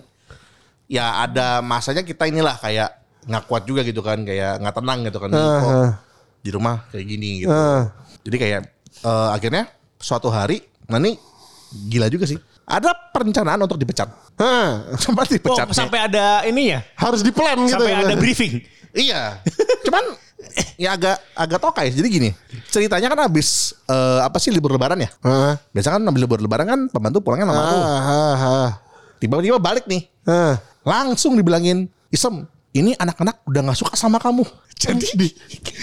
Ya 0.87 1.19
ada 1.19 1.59
masanya 1.59 2.07
kita 2.07 2.31
inilah 2.31 2.55
kayak 2.55 3.02
nggak 3.23 3.45
kuat 3.47 3.63
juga 3.65 3.81
gitu 3.83 4.01
kan 4.01 4.21
kayak 4.21 4.59
nggak 4.59 4.75
tenang 4.75 4.99
gitu 5.05 5.19
kan 5.19 5.29
kok 5.29 5.39
Ah. 5.39 5.91
di 6.39 6.51
rumah 6.51 6.87
kayak 6.89 7.07
gini 7.07 7.31
gitu. 7.41 7.51
Ah. 7.51 7.91
Jadi 8.23 8.37
kayak 8.37 8.61
eh, 9.01 9.29
akhirnya 9.31 9.71
suatu 9.97 10.27
hari 10.27 10.59
nah 10.87 10.99
ini 10.99 11.15
gila 11.89 12.07
juga 12.07 12.27
sih. 12.27 12.37
ada 12.63 12.95
perencanaan 12.95 13.59
untuk 13.59 13.75
dipecat. 13.77 14.07
Hah, 14.39 14.87
Sempat 14.97 15.27
Oh, 15.27 15.33
dipecat. 15.35 15.67
sampai 15.73 16.07
ada 16.07 16.43
ininya. 16.45 16.81
harus 16.95 17.21
diplan 17.21 17.59
gitu. 17.63 17.75
Sampai 17.75 17.91
ya. 17.93 18.07
ada 18.07 18.15
briefing. 18.15 18.63
Iya. 18.93 19.43
Cuman 19.83 20.05
ya 20.77 20.95
agak 20.95 21.17
agak 21.33 21.59
tokai. 21.59 21.91
Jadi 21.91 22.09
gini, 22.09 22.31
ceritanya 22.69 23.09
kan 23.09 23.27
habis 23.27 23.73
eh, 23.85 24.21
apa 24.21 24.39
sih 24.39 24.51
libur 24.51 24.71
lebaran 24.71 24.99
ya? 24.99 25.11
Hah, 25.21 25.59
Biasa 25.71 25.97
kan 25.97 26.03
habis 26.03 26.21
libur 26.21 26.39
lebaran 26.39 26.65
kan 26.65 26.81
pembantu 26.87 27.19
pulangnya 27.21 27.51
lama 27.51 27.63
tuh. 27.67 27.83
Tiba-tiba 29.19 29.59
balik 29.59 29.85
nih. 29.87 30.07
Ah. 30.25 30.59
Langsung 30.83 31.35
dibilangin, 31.35 31.87
"Isem, 32.11 32.47
ini 32.73 32.97
anak-anak 32.97 33.45
udah 33.49 33.61
gak 33.73 33.79
suka 33.79 33.95
sama 33.97 34.17
kamu." 34.21 34.45
Jadi 34.83 35.07
di 35.15 35.29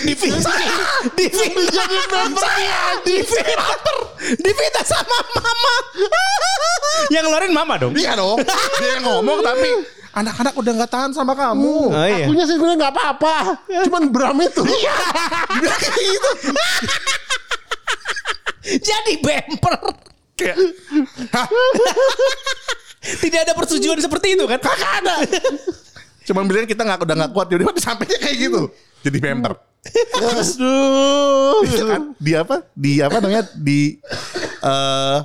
Difitnah. 0.04 0.60
Difitnah. 1.15 1.71
Jadi 1.71 1.97
member 2.12 2.43
Difitnah. 3.08 3.78
Difitnah 4.19 4.86
sama 4.86 5.17
mama. 5.39 5.75
Yang 7.08 7.23
ngeluarin 7.32 7.54
mama 7.56 7.73
dong. 7.80 7.95
Iya 7.95 8.19
dong. 8.19 8.43
Dia 8.43 8.99
yang 8.99 9.08
ngomong 9.08 9.39
tapi 9.39 9.71
anak-anak 10.10 10.52
udah 10.52 10.71
nggak 10.84 10.91
tahan 10.91 11.12
sama 11.15 11.32
kamu. 11.32 11.95
Oh 11.95 12.04
iya. 12.04 12.28
Akunya 12.28 12.43
sih 12.43 12.60
sebenarnya 12.60 12.78
nggak 12.84 12.93
apa-apa. 12.97 13.36
Cuman 13.88 14.04
Bram 14.12 14.36
itu. 14.43 14.67
Kayak 14.67 15.95
gitu. 15.95 16.30
Jadi 18.84 19.13
bemper. 19.23 19.75
Tidak 22.99 23.39
ada 23.47 23.56
persetujuan 23.56 24.04
seperti 24.04 24.36
itu 24.36 24.43
kan? 24.43 24.60
Kagak 24.60 24.91
ada. 25.04 25.23
Cuman 26.29 26.45
bilang 26.45 26.69
kita 26.69 26.85
nggak 26.85 27.01
udah 27.09 27.15
nggak 27.25 27.31
kuat 27.33 27.49
tiba-tiba 27.49 27.73
disampainya 27.73 28.17
kayak 28.21 28.37
gitu. 28.37 28.61
Jadi 29.01 29.17
bemper. 29.17 29.53
Aduh. 30.13 31.65
Itu 31.65 31.83
kan 31.89 32.01
di 32.21 32.31
apa? 32.37 32.55
Di 32.77 33.01
apa 33.01 33.17
namanya? 33.17 33.43
Di 33.57 33.97
eh 34.61 35.19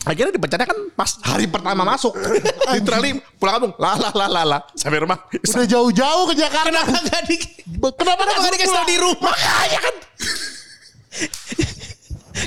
akhirnya 0.00 0.32
dipecatnya 0.32 0.70
kan 0.70 0.78
pas 0.94 1.10
hari 1.26 1.50
pertama 1.50 1.82
masuk. 1.82 2.14
Literally 2.78 3.18
pulang 3.42 3.58
kampung. 3.58 3.74
Lah 3.82 3.98
lah 3.98 4.14
lah 4.14 4.28
lah 4.30 4.44
lah. 4.46 4.60
Sampai 4.78 5.02
rumah. 5.02 5.18
Udah 5.34 5.66
jauh-jauh 5.66 6.24
ke 6.30 6.34
Jakarta. 6.38 6.70
Kenapa 6.70 6.94
gak 7.10 7.22
di 7.26 7.36
Kenapa 7.98 8.22
Kenapa 8.22 8.40
gak 8.46 8.52
dikasih 8.54 8.76
tau 8.78 8.86
di 8.86 8.96
rumah? 9.02 9.34
Makanya 9.34 9.78
kan. 9.82 9.94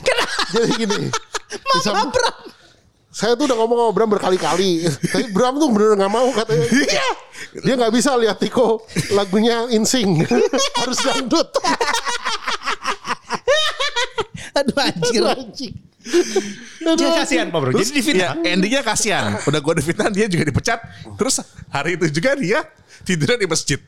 Kenapa? 0.08 0.42
Jadi 0.56 0.74
gini. 0.80 0.98
Mama 1.84 2.04
Bram. 2.16 2.63
Saya 3.14 3.38
tuh 3.38 3.46
udah 3.46 3.58
ngomong 3.62 3.78
sama 3.78 3.92
Bram 3.94 4.10
berkali-kali. 4.10 4.90
Tapi 4.90 5.30
Bram 5.30 5.62
tuh 5.62 5.70
bener 5.70 5.94
nggak 6.02 6.12
mau 6.12 6.34
katanya. 6.34 6.66
Iya. 6.66 7.08
Dia 7.62 7.74
nggak 7.78 7.94
bisa 7.94 8.18
lihat 8.18 8.42
Tiko 8.42 8.82
lagunya 9.14 9.70
insing. 9.70 10.26
Harus 10.82 10.98
dangdut. 10.98 11.54
Aduh 14.58 14.78
anjir. 14.82 15.22
Anjing. 15.30 15.74
Dia 16.84 17.10
kasihan 17.22 17.48
Pak 17.54 17.60
Bro. 17.62 17.70
Jadi 17.72 17.78
Terus 17.80 17.94
difitnah. 17.94 18.34
ya, 18.42 18.50
endingnya 18.50 18.82
kasihan. 18.82 19.38
Udah 19.46 19.62
gue 19.62 19.74
difitnah 19.78 20.10
dia 20.10 20.26
juga 20.26 20.44
dipecat. 20.50 20.80
Terus 21.16 21.40
hari 21.70 21.96
itu 22.02 22.10
juga 22.10 22.34
dia 22.34 22.60
tidurnya 23.06 23.38
di 23.38 23.48
masjid. 23.48 23.80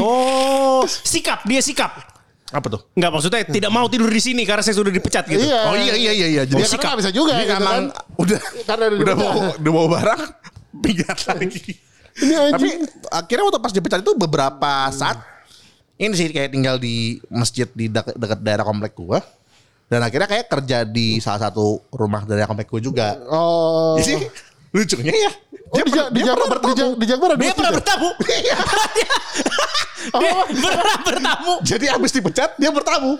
Oh, 0.00 0.88
sikap 0.88 1.44
dia 1.44 1.60
sikap. 1.60 2.15
Apa 2.46 2.66
tuh? 2.68 2.80
Enggak 2.94 3.10
maksudnya 3.10 3.42
tidak 3.42 3.70
mau 3.70 3.86
tidur 3.86 4.06
di 4.06 4.22
sini 4.22 4.46
karena 4.46 4.62
saya 4.62 4.78
sudah 4.78 4.90
dipecat 4.90 5.26
gitu. 5.26 5.42
Iya. 5.42 5.60
Oh 5.66 5.74
iya 5.74 5.94
iya 5.94 6.12
iya 6.14 6.26
iya. 6.30 6.42
Jadi 6.44 6.62
Ya, 6.62 6.68
karena 6.68 6.84
nggak 6.86 7.00
bisa 7.02 7.10
juga 7.10 7.32
Jadi 7.34 7.42
gitu 7.42 7.54
emang 7.58 7.74
kan. 7.74 7.84
udah 8.16 8.38
Karena 8.68 8.84
udah 8.86 8.98
udah 9.02 9.14
mau 9.16 9.32
udah 9.58 9.72
mau 9.72 9.86
barang 9.90 10.20
pingat 10.86 11.18
lagi. 11.26 11.62
Ini 12.16 12.32
Tapi 12.32 12.68
anjing. 12.70 12.80
akhirnya 13.10 13.44
waktu 13.44 13.60
pas 13.60 13.72
dipecat 13.72 13.98
itu 14.00 14.12
beberapa 14.14 14.72
saat 14.88 15.18
ini 15.96 16.12
sih 16.12 16.28
kayak 16.28 16.50
tinggal 16.50 16.76
di 16.76 17.18
masjid 17.26 17.66
di 17.68 17.88
dekat, 17.88 18.14
dekat 18.14 18.38
daerah 18.40 18.62
komplek 18.62 18.94
gua. 18.94 19.18
Dan 19.86 20.02
akhirnya 20.02 20.26
kayak 20.26 20.46
kerja 20.46 20.82
di 20.82 21.18
salah 21.18 21.46
satu 21.46 21.78
rumah 21.90 22.22
daerah 22.22 22.46
komplek 22.46 22.66
gua 22.66 22.80
juga. 22.80 23.08
Oh. 23.26 23.94
Jadi 23.96 24.22
lucunya 24.70 25.12
ya. 25.12 25.30
Oh, 25.66 25.82
di, 25.82 25.90
Ja- 25.90 26.08
di, 26.08 26.20
Jakarta, 26.20 26.56
di, 26.62 26.72
Ja- 26.72 26.94
di 26.94 27.04
Jakarta 27.04 27.32
ada 27.32 27.42
Dia 27.42 27.52
pernah 27.52 27.72
bertamu. 27.74 28.08
Iya. 28.36 28.56
Dia 30.46 30.70
pernah 30.70 30.98
bertamu 31.02 31.52
Jadi 31.60 31.84
abis 31.88 32.10
dipecat 32.12 32.54
dia 32.54 32.70
bertamu. 32.70 33.18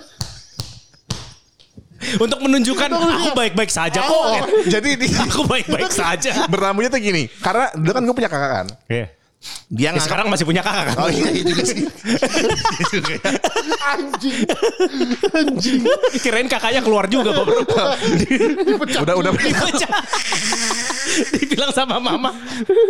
untuk 2.17 2.39
menunjukkan 2.39 2.87
aku 2.93 3.35
baik-baik 3.35 3.67
saja 3.67 3.99
kok. 3.99 4.13
Oh, 4.13 4.39
jadi 4.65 4.95
di, 4.95 5.09
Aku 5.09 5.43
baik-baik 5.43 5.91
saja. 5.91 6.45
bertamunya 6.47 6.87
tuh 6.87 7.01
gini. 7.01 7.27
Karena 7.41 7.73
dulu 7.73 7.91
kan 7.91 8.03
gue 8.05 8.15
punya 8.15 8.31
kakak 8.31 8.51
kan. 8.53 8.67
Iya. 8.87 9.07
Dia 9.67 9.91
Ya, 9.91 10.01
sekarang 10.01 10.27
masih 10.29 10.45
punya 10.45 10.61
kakak 10.61 10.93
kan? 10.93 10.97
Oh 10.99 11.11
iya, 11.11 11.29
iya 11.31 11.43
juga 11.43 11.63
sih. 11.65 11.83
Iya. 11.83 13.19
Anjing. 13.89 14.39
Anjing. 15.33 15.81
Kirain 16.21 16.47
kakaknya 16.47 16.81
keluar 16.81 17.07
juga 17.07 17.33
Pak 17.33 17.45
Bro. 17.45 17.59
udah 19.03 19.15
udah 19.17 19.31
Dipecah. 19.33 19.91
Dibilang 21.37 21.73
sama 21.73 21.97
mama. 21.97 22.31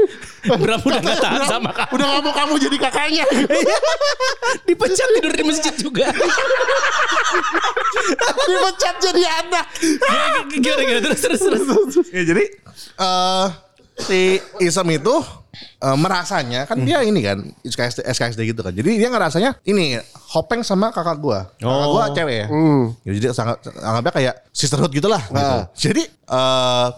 Bram 0.62 0.80
udah 0.80 1.00
gak 1.00 1.18
tahan 1.18 1.40
Bram, 1.42 1.50
sama 1.50 1.70
kamu. 1.74 1.90
Udah 1.96 2.06
gak 2.06 2.22
mau 2.22 2.34
kamu 2.34 2.54
jadi 2.58 2.76
kakaknya. 2.78 3.24
Dipecat 4.68 5.08
tidur 5.14 5.32
di 5.32 5.44
masjid 5.44 5.74
juga. 5.74 6.06
Dipecat 8.46 8.96
jadi 9.02 9.22
anak. 9.44 9.66
Gimana 10.52 10.82
gimana 10.82 11.00
terus 11.04 11.20
terus 11.20 11.42
terus. 11.42 11.94
ya 12.10 12.22
jadi 12.24 12.44
eh 12.96 13.46
si 13.96 14.20
Isam 14.60 14.86
itu 14.92 15.14
eh, 15.56 15.96
merasanya 15.96 16.68
kan 16.68 16.76
dia 16.84 17.00
ini 17.00 17.20
kan 17.24 17.40
SKSD, 17.64 18.04
SKSD 18.04 18.40
gitu 18.46 18.60
kan. 18.60 18.72
Jadi 18.72 19.00
dia 19.00 19.08
ngerasanya 19.08 19.56
ini 19.64 19.96
hopeng 20.30 20.60
sama 20.60 20.92
kakak 20.92 21.18
gua. 21.18 21.48
Kakak 21.56 21.66
Oh. 21.66 21.92
gua 21.96 22.04
cewek 22.12 22.36
ya. 22.44 22.46
Jadi 23.02 23.18
dia 23.18 23.32
sangat 23.32 23.58
anggapnya 23.80 24.12
kayak 24.12 24.34
sisterhood 24.52 24.92
gitulah 24.92 25.22
gitu. 25.26 25.56
Jadi 25.90 26.02
eh 26.06 26.88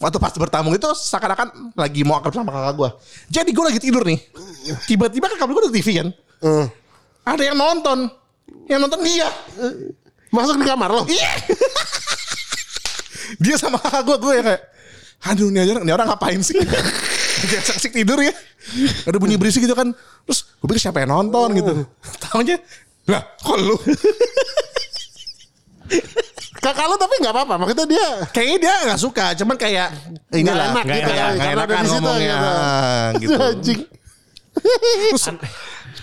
waktu 0.00 0.16
pas 0.16 0.32
bertamu 0.32 0.72
itu 0.72 0.88
seakan-akan 0.96 1.76
lagi 1.76 2.00
mau 2.02 2.16
akrab 2.18 2.32
sama 2.32 2.50
kakak 2.50 2.74
gua. 2.74 2.90
Jadi 3.28 3.50
gua 3.52 3.64
lagi 3.68 3.80
tidur 3.84 4.02
nih. 4.02 4.18
Tiba-tiba 4.88 5.28
kakak 5.28 5.46
gua 5.46 5.62
ada 5.68 5.70
TV 5.70 5.88
kan. 6.00 6.08
Eh, 6.40 6.66
Ada 7.28 7.42
yang 7.52 7.56
nonton. 7.60 8.08
Yang 8.64 8.80
nonton 8.88 9.00
dia. 9.04 9.28
Masuk 10.32 10.56
di 10.56 10.64
kamar 10.64 10.88
lo. 10.88 11.04
Iya. 11.04 11.30
dia 13.38 13.54
sama 13.54 13.78
kakak 13.78 14.02
gue 14.02 14.16
gue 14.18 14.32
ya 14.34 14.42
kayak 14.42 14.62
aduh 15.20 15.46
ini 15.52 15.58
orang, 15.62 15.84
ini 15.84 15.92
orang 15.92 16.06
ngapain 16.10 16.40
sih 16.42 16.56
dia 17.46 17.60
asik 17.62 17.92
tidur 17.92 18.18
ya 18.18 18.32
ada 19.06 19.16
bunyi 19.20 19.36
berisik 19.38 19.62
gitu 19.62 19.76
kan 19.76 19.92
terus 20.26 20.50
gue 20.58 20.66
pikir 20.66 20.82
siapa 20.82 21.04
yang 21.04 21.14
nonton 21.14 21.54
gitu 21.54 21.72
tahunya 22.26 22.56
lah 23.06 23.22
kok 23.38 23.56
lu 23.60 23.76
Kakak 26.60 26.86
lo 26.86 26.94
tapi 26.94 27.14
gak 27.18 27.32
apa-apa. 27.32 27.54
Maksudnya 27.56 27.86
dia 27.88 28.06
kayaknya 28.30 28.58
dia 28.60 28.74
nggak 28.86 29.00
suka 29.00 29.26
cuman 29.34 29.56
kayak 29.56 29.88
inilah 30.30 30.66
enak 30.70 30.84
nggak 30.84 30.98
gitu 30.98 31.10
enak, 31.10 31.28
karena 31.30 31.50
enakan 31.50 31.64
ada 31.66 31.74
di 31.74 31.88
situ 31.88 31.96
ngomongnya 31.98 32.36
gitu. 32.36 33.16
gitu 33.24 33.40
Anjing. 33.50 33.80
terus 35.10 35.24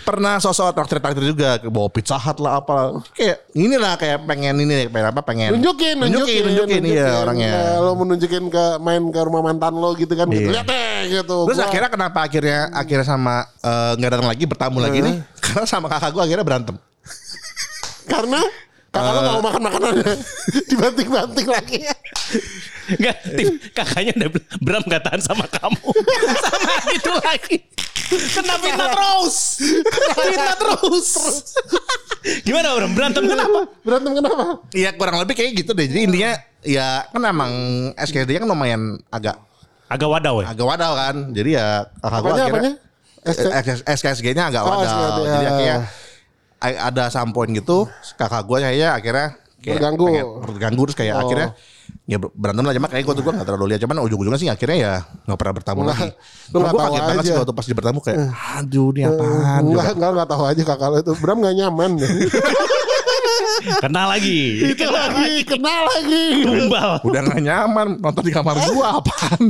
pernah 0.02 0.40
sosok 0.40 0.72
traktir 0.72 0.98
traktir 0.98 1.20
juga 1.22 1.60
ke 1.60 1.68
bawa 1.68 1.92
pizza 1.92 2.16
hut 2.16 2.40
lah 2.40 2.58
apa 2.58 2.96
kayak 3.12 3.44
inilah 3.52 3.92
kayak 3.94 4.24
pengen 4.24 4.56
ini 4.58 4.88
pengen 4.88 5.12
apa 5.12 5.20
pengen 5.20 5.52
Nunjukin, 5.52 6.00
nunjukin 6.00 6.42
nunjukin, 6.48 6.82
iya 6.82 7.20
orangnya 7.20 7.50
Ya, 7.52 7.76
lo 7.78 7.92
menunjukin 7.94 8.48
ke 8.48 8.64
main 8.80 9.04
ke 9.04 9.20
rumah 9.20 9.44
mantan 9.44 9.76
lo 9.76 9.92
gitu 9.94 10.16
kan. 10.16 10.26
Gitu. 10.26 10.48
Iya. 10.48 10.52
Lihat 10.58 10.66
deh 10.66 10.98
gitu. 11.12 11.36
Terus 11.52 11.58
Gua- 11.60 11.68
akhirnya 11.68 11.90
kenapa 11.92 12.18
akhirnya 12.24 12.58
akhirnya 12.72 13.06
sama 13.06 13.34
eh, 13.60 13.92
nggak 14.00 14.10
datang 14.16 14.28
lagi 14.32 14.44
bertamu 14.48 14.78
lagi 14.80 14.98
nih? 15.04 15.14
Karena 15.44 15.64
sama 15.68 15.86
kakak 15.86 16.10
gue 16.10 16.22
akhirnya 16.24 16.44
berantem. 16.44 16.76
Karena 18.08 18.40
kakak 18.88 19.10
lo 19.10 19.18
Eh. 19.18 19.24
mau 19.30 19.42
makan 19.42 19.62
makanannya. 19.62 20.12
Dibanting-banting 20.70 21.48
lagi. 21.48 21.78
Enggak, 22.88 23.16
Tim, 23.30 23.48
kakaknya 23.70 24.12
udah 24.16 24.28
Bram 24.58 24.82
gak 24.84 25.02
tahan 25.04 25.20
sama 25.20 25.44
kamu. 25.46 25.80
sama 26.44 26.72
gitu 26.90 27.12
lagi. 27.20 27.56
Kena 28.08 28.56
fitnah 28.56 28.88
terus. 28.88 29.36
Kena 29.84 30.14
fitnah 30.18 30.56
terus. 30.56 31.08
Gimana 32.42 32.72
Bram? 32.74 32.90
Berantem 32.92 33.24
kenapa? 33.24 33.60
Berantem 33.84 34.12
kenapa? 34.14 34.44
Iya 34.72 34.90
kurang 34.92 35.20
lebih 35.20 35.34
kayak 35.34 35.52
gitu 35.54 35.72
deh. 35.72 35.84
Jadi 35.84 36.00
intinya 36.08 36.32
ya 36.64 36.86
kan 37.06 37.22
emang 37.22 37.52
SKSD 37.94 38.40
kan 38.40 38.48
lumayan 38.48 38.96
agak 39.08 39.36
Agak 39.88 40.04
wadaw 40.04 40.36
ya? 40.40 40.52
agak 40.52 40.66
wadaw 40.66 40.92
kan. 40.92 41.16
Jadi 41.32 41.50
ya 41.56 41.66
kakak 42.00 42.20
gue 42.20 42.28
akhirnya 42.30 42.48
apanya? 42.48 42.72
SKSG-nya 43.86 44.44
agak 44.48 44.62
Oh, 44.64 44.72
wadaw. 44.72 44.88
Jadi 45.20 45.44
ya. 45.44 45.50
akhirnya 45.50 45.76
ada 46.60 47.06
some 47.08 47.30
point 47.30 47.50
gitu 47.50 47.86
kakak 48.14 48.42
gue 48.42 48.58
kayaknya 48.60 48.88
akhirnya 48.92 49.26
kayak 49.58 49.76
Terganggu. 49.76 50.04
pengen- 50.04 50.30
terganggu 50.44 50.82
terus 50.84 50.96
kayak 50.96 51.14
Oh. 51.14 51.22
akhirnya 51.22 51.48
ya 52.04 52.16
ber- 52.16 52.32
berantem 52.32 52.62
lah 52.62 52.72
cuma 52.72 52.86
kayak 52.86 53.02
gue 53.02 53.14
tuh 53.14 53.22
gue 53.22 53.32
gak 53.32 53.44
terlalu 53.44 53.66
lihat 53.68 53.80
cuman 53.80 53.96
ujung-ujungnya 54.02 54.38
sih 54.38 54.48
akhirnya 54.48 54.76
ya 54.76 54.94
gak 55.24 55.36
pernah 55.36 55.54
bertamu 55.54 55.80
Nggak, 55.80 55.92
lagi 55.94 56.08
lu 56.48 56.56
nggak 56.56 56.68
gue 56.68 56.78
tahu 56.78 56.84
kaget 56.84 57.00
banget 57.00 57.16
aja. 57.16 57.24
sih 57.24 57.34
waktu 57.36 57.52
pas 57.52 57.64
di 57.64 57.74
bertamu 57.74 57.98
kayak 58.00 58.18
aduh 58.54 58.88
ini 58.90 59.00
apaan 59.04 59.62
Enggak, 59.62 59.84
coba. 59.84 59.92
enggak, 59.92 60.10
enggak 60.10 60.28
tahu 60.28 60.42
aja 60.44 60.62
kakak 60.64 60.88
lo 60.88 60.96
itu. 60.98 61.12
Bram 61.16 61.38
gak 61.40 61.54
nyaman. 61.54 61.90
Kena 63.58 64.02
lagi. 64.06 64.40
Itu 64.64 64.86
lagi, 64.86 65.34
kenal 65.44 65.82
lagi. 65.88 66.26
Tumbal. 66.44 66.90
udah 67.02 67.20
gak 67.24 67.40
nyaman 67.40 67.88
nonton 67.98 68.22
di 68.22 68.32
kamar 68.32 68.54
gua 68.64 68.98
apaan 68.98 69.42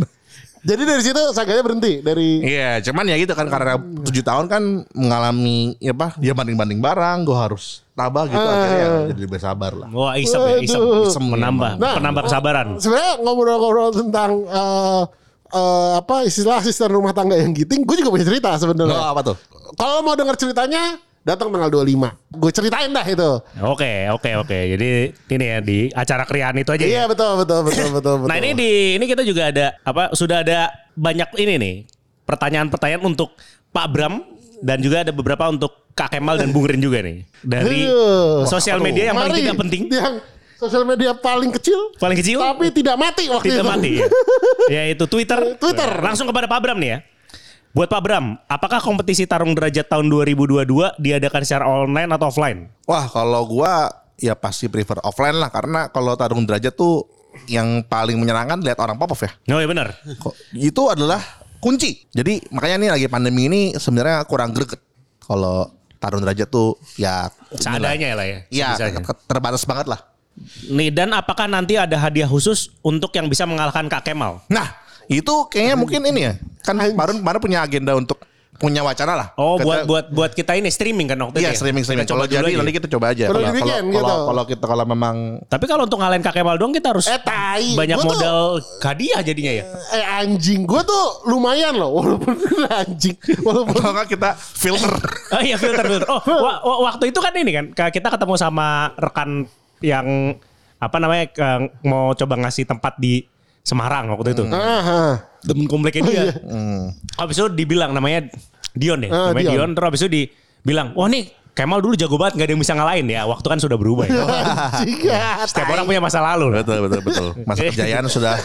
Jadi 0.60 0.82
dari 0.82 1.00
situ 1.00 1.22
saganya 1.30 1.62
berhenti 1.62 1.98
dari 1.98 2.40
Iya, 2.40 2.82
cuman 2.82 3.04
ya 3.04 3.16
gitu 3.16 3.32
kan 3.32 3.46
karena 3.46 3.74
tujuh 3.78 4.20
tahun 4.20 4.46
kan 4.46 4.62
mengalami 4.92 5.78
ya 5.78 5.92
apa 5.92 6.14
dia 6.16 6.32
banding 6.32 6.54
banding 6.54 6.78
barang, 6.78 7.22
gue 7.22 7.34
harus 7.34 7.82
tabah 7.92 8.24
gitu 8.24 8.38
akhirnya 8.38 8.78
ya 8.78 8.88
jadi 9.08 9.20
lebih 9.20 9.38
sabar 9.38 9.72
lah. 9.72 9.88
Wah, 9.88 10.14
isep 10.14 10.38
ya, 10.38 10.56
isep. 10.60 10.80
Isep 11.06 11.22
menambah, 11.24 11.76
Nah, 11.76 11.94
penambah 11.94 12.22
kesabaran. 12.24 12.66
sebenarnya 12.76 13.12
ngobrol-ngobrol 13.18 13.90
tentang 13.92 14.30
eh, 14.44 15.02
eh, 15.50 15.90
apa 15.96 16.16
istilah 16.22 16.58
asisten 16.58 16.88
rumah 16.88 17.10
tangga 17.10 17.34
yang 17.34 17.50
giting, 17.50 17.82
gue 17.82 17.96
juga 17.96 18.10
punya 18.10 18.26
cerita 18.26 18.50
Oh, 18.50 18.58
sebenarnya. 18.60 18.98
apa 19.08 19.20
tuh? 19.24 19.36
Kalau 19.74 20.00
mau 20.00 20.14
denger 20.14 20.36
ceritanya, 20.36 20.98
datang 21.28 21.52
tanggal 21.52 21.68
25. 21.68 22.40
Gue 22.40 22.50
ceritain 22.50 22.88
dah 22.88 23.04
itu. 23.04 23.30
Oke, 23.60 24.08
oke, 24.08 24.30
oke. 24.40 24.58
Jadi 24.72 24.88
ini 25.12 25.44
ya 25.44 25.58
di 25.60 25.78
acara 25.92 26.24
kriaan 26.24 26.56
itu 26.56 26.72
aja. 26.72 26.80
Iya 26.80 26.94
ya? 26.96 27.02
betul 27.04 27.44
betul 27.44 27.60
betul 27.68 27.88
betul 28.00 28.14
betul. 28.24 28.28
Nah 28.32 28.36
ini 28.40 28.50
di 28.56 28.70
ini 28.96 29.04
kita 29.04 29.20
juga 29.20 29.52
ada 29.52 29.76
apa 29.84 30.16
sudah 30.16 30.40
ada 30.40 30.72
banyak 30.96 31.28
ini 31.36 31.54
nih 31.60 31.74
pertanyaan-pertanyaan 32.24 33.04
untuk 33.04 33.36
Pak 33.68 33.86
Bram 33.92 34.24
dan 34.64 34.80
juga 34.80 35.04
ada 35.04 35.12
beberapa 35.12 35.44
untuk 35.52 35.92
Kak 35.92 36.14
Kemal 36.14 36.38
dan 36.38 36.54
Bung 36.54 36.66
Rin 36.66 36.78
juga 36.78 37.02
nih 37.02 37.26
dari 37.42 37.90
sosial 38.46 38.78
media 38.78 39.10
yang 39.10 39.18
paling 39.18 39.34
Mari, 39.34 39.42
tidak 39.42 39.58
penting, 39.58 39.82
Yang 39.90 40.14
sosial 40.54 40.82
media 40.86 41.10
paling 41.14 41.50
kecil 41.54 41.78
paling 41.98 42.18
kecil, 42.18 42.38
tapi 42.38 42.70
tidak 42.70 42.96
mati 42.98 43.26
waktu 43.26 43.50
tidak 43.50 43.66
itu. 43.66 43.70
mati 43.70 43.90
ya. 43.98 44.06
Yaitu 44.78 45.04
Twitter. 45.10 45.58
Twitter. 45.58 45.90
Langsung 45.98 46.26
kepada 46.30 46.46
Pak 46.46 46.58
Bram 46.62 46.78
nih 46.78 46.90
ya. 46.94 46.98
Buat 47.78 47.94
Pak 47.94 48.02
Bram, 48.02 48.34
apakah 48.50 48.82
kompetisi 48.82 49.22
tarung 49.22 49.54
derajat 49.54 49.86
tahun 49.86 50.10
2022 50.10 50.98
diadakan 50.98 51.42
secara 51.46 51.62
online 51.70 52.10
atau 52.10 52.26
offline? 52.26 52.66
Wah, 52.90 53.06
kalau 53.06 53.46
gua 53.46 53.86
ya 54.18 54.34
pasti 54.34 54.66
prefer 54.66 54.98
offline 55.06 55.38
lah 55.38 55.46
karena 55.46 55.86
kalau 55.86 56.18
tarung 56.18 56.42
derajat 56.42 56.74
tuh 56.74 57.06
yang 57.46 57.86
paling 57.86 58.18
menyenangkan 58.18 58.58
lihat 58.66 58.82
orang 58.82 58.98
pop 58.98 59.14
ya. 59.22 59.30
Oh 59.54 59.62
iya 59.62 59.70
benar. 59.70 59.94
Itu 60.50 60.90
adalah 60.90 61.22
kunci. 61.62 62.02
Jadi 62.10 62.50
makanya 62.50 62.76
nih 62.82 62.90
lagi 62.98 63.06
pandemi 63.06 63.46
ini 63.46 63.60
sebenarnya 63.78 64.26
kurang 64.26 64.50
greget. 64.58 64.82
Kalau 65.22 65.70
tarung 66.02 66.26
derajat 66.26 66.50
tuh 66.50 66.74
ya 66.98 67.30
Seadanya 67.54 68.10
ya 68.10 68.16
lah 68.18 68.26
ya. 68.26 68.38
Iya, 68.50 68.68
terbatas 69.30 69.62
banget 69.62 69.86
lah. 69.86 70.02
Nih 70.66 70.90
dan 70.90 71.14
apakah 71.14 71.46
nanti 71.46 71.78
ada 71.78 71.94
hadiah 71.94 72.26
khusus 72.26 72.74
untuk 72.82 73.14
yang 73.14 73.30
bisa 73.30 73.46
mengalahkan 73.46 73.86
Kak 73.86 74.02
Kemal? 74.02 74.42
Nah, 74.50 74.66
itu 75.08 75.34
kayaknya 75.48 75.76
mungkin 75.76 76.00
ini 76.04 76.20
ya. 76.22 76.32
Kan 76.60 76.76
kemarin 76.76 77.18
kemarin 77.18 77.40
punya 77.40 77.58
agenda 77.60 77.92
untuk 77.92 78.20
punya 78.58 78.82
wacana 78.82 79.14
lah. 79.14 79.28
Oh, 79.38 79.54
Kita- 79.54 79.62
buat 79.62 79.78
buat 79.86 80.06
buat 80.10 80.30
kita 80.34 80.58
ini 80.58 80.66
streaming 80.66 81.06
kan 81.06 81.18
waktu 81.22 81.38
Iya 81.38 81.48
itu. 81.48 81.54
ya? 81.54 81.58
streaming 81.62 81.84
streaming. 81.86 82.04
Kita 82.04 82.18
Kalau 82.18 82.26
jadi 82.26 82.42
aja. 82.42 82.58
nanti 82.58 82.72
kita 82.74 82.88
coba 82.90 83.06
aja. 83.14 83.24
Kalau 83.24 83.38
kalau- 83.38 83.54
gitu. 83.54 83.94
kalau 83.94 84.16
kalau 84.26 84.44
kita 84.44 84.64
kalau 84.66 84.84
memang 84.84 85.16
Tapi 85.46 85.64
kalau 85.64 85.82
untuk 85.86 85.98
ngalahin 86.02 86.20
Kak 86.20 86.34
Kemal 86.34 86.58
doang 86.58 86.74
kita 86.74 86.90
harus 86.90 87.06
Eh 87.06 87.22
tai. 87.22 87.78
banyak 87.78 87.94
Gua 87.94 88.02
tuh- 88.02 88.10
modal 88.18 88.38
hadiah 88.82 89.20
jadinya 89.22 89.52
ya. 89.54 89.64
Eh 89.94 90.04
anjing, 90.18 90.66
gue 90.66 90.82
tuh 90.82 91.04
lumayan 91.24 91.70
loh, 91.72 92.02
walaupun 92.02 92.34
anjing, 92.82 93.14
walaupun 93.40 93.78
kalau 93.78 94.04
kita 94.04 94.34
filter. 94.34 94.94
Oh 95.38 95.40
iya 95.40 95.54
filter 95.54 95.84
filter. 95.86 96.08
Oh 96.10 96.18
wa- 96.44 96.58
wa- 96.58 96.80
waktu 96.90 97.14
itu 97.14 97.18
kan 97.22 97.30
ini 97.32 97.52
kan 97.54 97.64
ka- 97.70 97.94
kita 97.94 98.10
ketemu 98.10 98.34
sama 98.34 98.90
rekan 98.98 99.46
yang 99.78 100.34
apa 100.78 100.96
namanya 100.98 101.30
mau 101.82 102.10
coba 102.10 102.34
ngasih 102.38 102.66
tempat 102.66 102.98
di 102.98 103.22
Semarang 103.68 104.08
waktu 104.08 104.32
itu. 104.32 104.48
ah, 104.48 105.20
Temen 105.44 105.68
kompleknya 105.68 106.02
dia. 106.08 106.22
Habis 107.20 107.36
itu 107.36 107.52
dibilang 107.52 107.92
namanya 107.92 108.32
Dion 108.72 109.04
deh. 109.04 109.12
Ah, 109.12 109.36
namanya 109.36 109.52
Dion. 109.52 109.68
Dion. 109.68 109.70
Terus 109.76 109.86
habis 109.92 110.00
itu 110.00 110.10
dibilang, 110.10 110.96
wah 110.96 111.04
nih 111.04 111.28
Kemal 111.52 111.82
dulu 111.82 111.98
jago 111.98 112.14
banget 112.14 112.38
gak 112.38 112.46
ada 112.46 112.52
yang 112.54 112.62
bisa 112.62 112.70
ngalahin 112.78 113.06
ya. 113.10 113.26
Waktu 113.26 113.42
kan 113.50 113.58
sudah 113.58 113.74
berubah 113.74 114.06
ya. 114.06 114.22
Setiap 115.50 115.66
orang 115.74 115.90
punya 115.90 115.98
masa 115.98 116.22
lalu. 116.22 116.54
betul 116.54 116.86
betul 116.86 117.00
betul. 117.02 117.28
Masa 117.42 117.66
kejayaan 117.74 118.06
sudah 118.06 118.38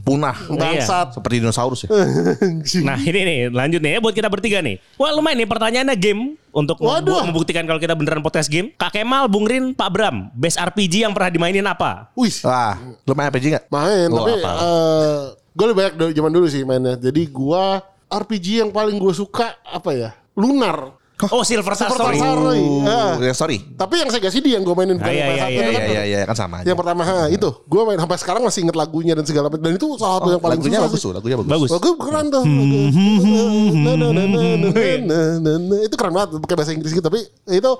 punah. 0.00 0.34
bangsat. 0.48 1.14
Seperti 1.14 1.38
dinosaurus 1.38 1.86
ya. 1.86 1.88
Nah 2.86 2.96
ini 2.96 3.20
nih 3.20 3.38
lanjut 3.48 3.78
nih 3.78 3.96
ya 3.96 4.00
buat 4.00 4.10
kita 4.10 4.26
bertiga 4.26 4.58
nih. 4.58 4.80
Wah 4.96 5.12
lumayan 5.12 5.38
nih 5.38 5.46
pertanyaannya 5.46 5.94
game 5.94 6.34
untuk 6.50 6.78
Waduh. 6.78 7.22
membu- 7.22 7.30
membuktikan 7.30 7.62
kalau 7.62 7.78
kita 7.78 7.92
beneran 7.92 8.20
podcast 8.20 8.48
game. 8.48 8.72
Kak 8.72 8.90
Kemal, 8.90 9.26
Bung 9.26 9.44
Rin, 9.44 9.70
Pak 9.70 9.88
Bram, 9.88 10.28
best 10.32 10.56
RPG 10.56 11.02
yang 11.02 11.12
pernah 11.12 11.30
dimainin 11.30 11.64
apa? 11.64 12.10
Wih, 12.14 12.34
Wah, 12.42 12.74
lu 13.00 13.12
main 13.12 13.28
RPG 13.28 13.44
nggak? 13.50 13.64
main 13.68 14.08
Gua 14.08 14.18
tapi 14.20 14.32
apa? 14.38 14.50
gue 15.50 15.64
lebih 15.64 15.78
banyak 15.78 15.94
dari 15.94 16.12
zaman 16.12 16.30
dulu 16.30 16.46
sih 16.46 16.62
mainnya. 16.62 16.94
Jadi 16.94 17.22
gua 17.26 17.78
RPG 18.06 18.46
yang 18.60 18.70
paling 18.70 18.94
gue 18.94 19.12
suka 19.12 19.54
apa 19.62 19.90
ya? 19.90 20.10
Lunar. 20.34 20.98
Oh 21.22 21.46
Silver 21.46 21.72
Star 21.72 21.88
Silver 21.88 22.10
Story. 22.10 22.18
Star 22.18 22.34
Story. 22.36 22.62
Ah. 22.82 23.14
Uh, 23.14 23.22
ya, 23.22 23.32
sorry. 23.32 23.62
Tapi 23.62 24.02
yang 24.02 24.10
Sega 24.10 24.28
CD 24.28 24.50
yang 24.50 24.66
gue 24.66 24.74
mainin 24.74 24.98
bukan 24.98 25.06
Ah, 25.06 25.14
iya, 25.14 25.22
yang 25.22 25.30
PS1 25.30 25.46
iya, 25.46 25.46
itu 25.46 25.54
Iya 25.54 25.70
kan. 25.78 25.86
iya 25.86 26.02
iya 26.02 26.18
kan 26.26 26.34
sama 26.34 26.54
aja. 26.58 26.66
Yang 26.66 26.78
pertama 26.82 27.02
ha, 27.02 27.16
itu 27.30 27.48
gue 27.64 27.82
main 27.86 27.98
sampai 27.98 28.18
sekarang 28.18 28.42
masih 28.42 28.60
inget 28.66 28.74
lagunya 28.74 29.14
dan 29.14 29.22
segala 29.22 29.46
macam 29.46 29.62
dan 29.62 29.72
itu 29.74 29.86
salah 29.94 30.14
satu 30.18 30.28
yang 30.28 30.42
paling 30.42 30.58
lagunya 30.58 30.74
susah 30.74 30.88
bagus 30.90 31.00
sih. 31.00 31.12
lagunya 31.14 31.36
bagus. 31.38 31.50
Bagus. 31.54 31.70
Lagu 31.70 31.90
keren 31.96 32.26
tuh. 32.28 32.42
Na, 33.78 33.92
na. 35.38 35.76
Itu 35.86 35.94
keren 35.94 36.12
banget 36.12 36.28
pakai 36.42 36.56
bahasa 36.58 36.72
Inggris 36.74 36.90
gitu 36.90 37.04
tapi 37.04 37.20
itu 37.46 37.70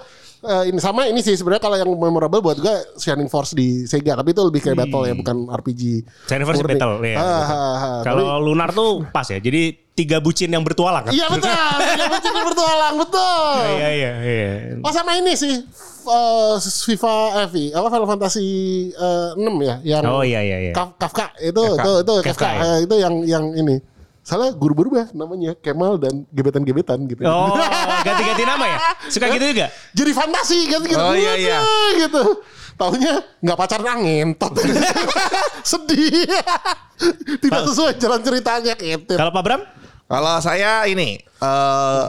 eh, 0.44 0.62
ini 0.70 0.78
sama 0.78 1.08
ini 1.08 1.18
sih 1.18 1.34
sebenarnya 1.34 1.62
kalau 1.62 1.76
yang 1.76 1.90
memorable 1.90 2.38
buat 2.38 2.56
gue 2.56 2.76
Shining 2.96 3.26
Force 3.26 3.50
di 3.52 3.82
Sega 3.84 4.14
tapi 4.14 4.30
itu 4.30 4.42
lebih 4.44 4.60
kayak 4.60 4.78
battle 4.78 5.04
ya 5.04 5.14
bukan 5.16 5.36
RPG. 5.50 5.82
Shining 6.30 6.46
Force. 6.46 6.62
Battle, 6.62 7.02
iya. 7.02 7.18
Ah, 7.18 7.26
ah, 7.26 7.50
ah. 7.50 8.00
Kalau 8.00 8.24
Tapi- 8.24 8.44
Lunar 8.46 8.70
tuh 8.70 9.04
pas 9.10 9.26
ya. 9.26 9.36
Jadi 9.36 9.83
tiga 9.94 10.18
bucin 10.18 10.50
yang 10.50 10.66
bertualang 10.66 11.06
kan? 11.06 11.12
Iya 11.14 11.30
betul. 11.30 11.50
Iya 11.98 12.06
betul 12.10 12.32
bertualang 12.34 12.94
betul. 12.98 13.54
Iya 13.78 13.88
iya 13.94 14.12
iya. 14.20 14.52
Oh 14.82 14.90
sama 14.90 15.14
ini 15.14 15.38
sih 15.38 15.62
eh, 16.04 16.54
FIFA 16.58 17.14
eh, 17.40 17.46
V, 17.46 17.54
apa 17.70 17.86
Final 17.88 18.08
Fantasy 18.10 18.46
eh, 18.90 19.30
6 19.38 19.46
ya 19.62 19.74
yang 19.86 20.02
Oh 20.10 20.26
iya 20.26 20.42
iya 20.42 20.58
iya. 20.70 20.72
Kaf- 20.74 20.98
Kafka 20.98 21.30
itu 21.38 21.54
Kafka. 21.54 21.78
itu 21.78 21.92
itu 22.02 22.14
Kafka, 22.26 22.30
Kafka, 22.34 22.48
ya. 22.58 22.74
itu 22.82 22.94
yang 22.98 23.14
yang 23.24 23.44
ini. 23.54 23.76
Salah 24.24 24.56
guru 24.56 24.72
berubah 24.72 25.12
namanya 25.12 25.52
Kemal 25.52 26.00
dan 26.00 26.24
gebetan-gebetan 26.32 26.96
gitu. 27.06 27.22
Oh 27.28 27.52
ganti-ganti 28.02 28.42
nama 28.42 28.64
ya? 28.66 28.78
Suka 29.12 29.28
gitu 29.30 29.44
juga? 29.52 29.68
Jadi 29.92 30.10
fantasi 30.16 30.58
gitu. 30.64 30.96
Oh, 30.96 31.12
iya, 31.12 31.36
iya. 31.36 31.58
gitu. 32.00 32.40
Taunya 32.74 33.20
nggak 33.44 33.58
pacaran 33.60 34.00
ngentot. 34.02 34.52
Sedih. 35.70 36.24
Tidak 37.44 37.62
sesuai 37.68 38.00
jalan 38.00 38.20
ceritanya 38.24 38.74
gitu. 38.80 39.14
Kalau 39.14 39.30
Pak 39.30 39.42
Bram? 39.44 39.60
Kalau 40.04 40.34
saya 40.38 40.84
ini 40.84 41.16
eh 41.20 42.04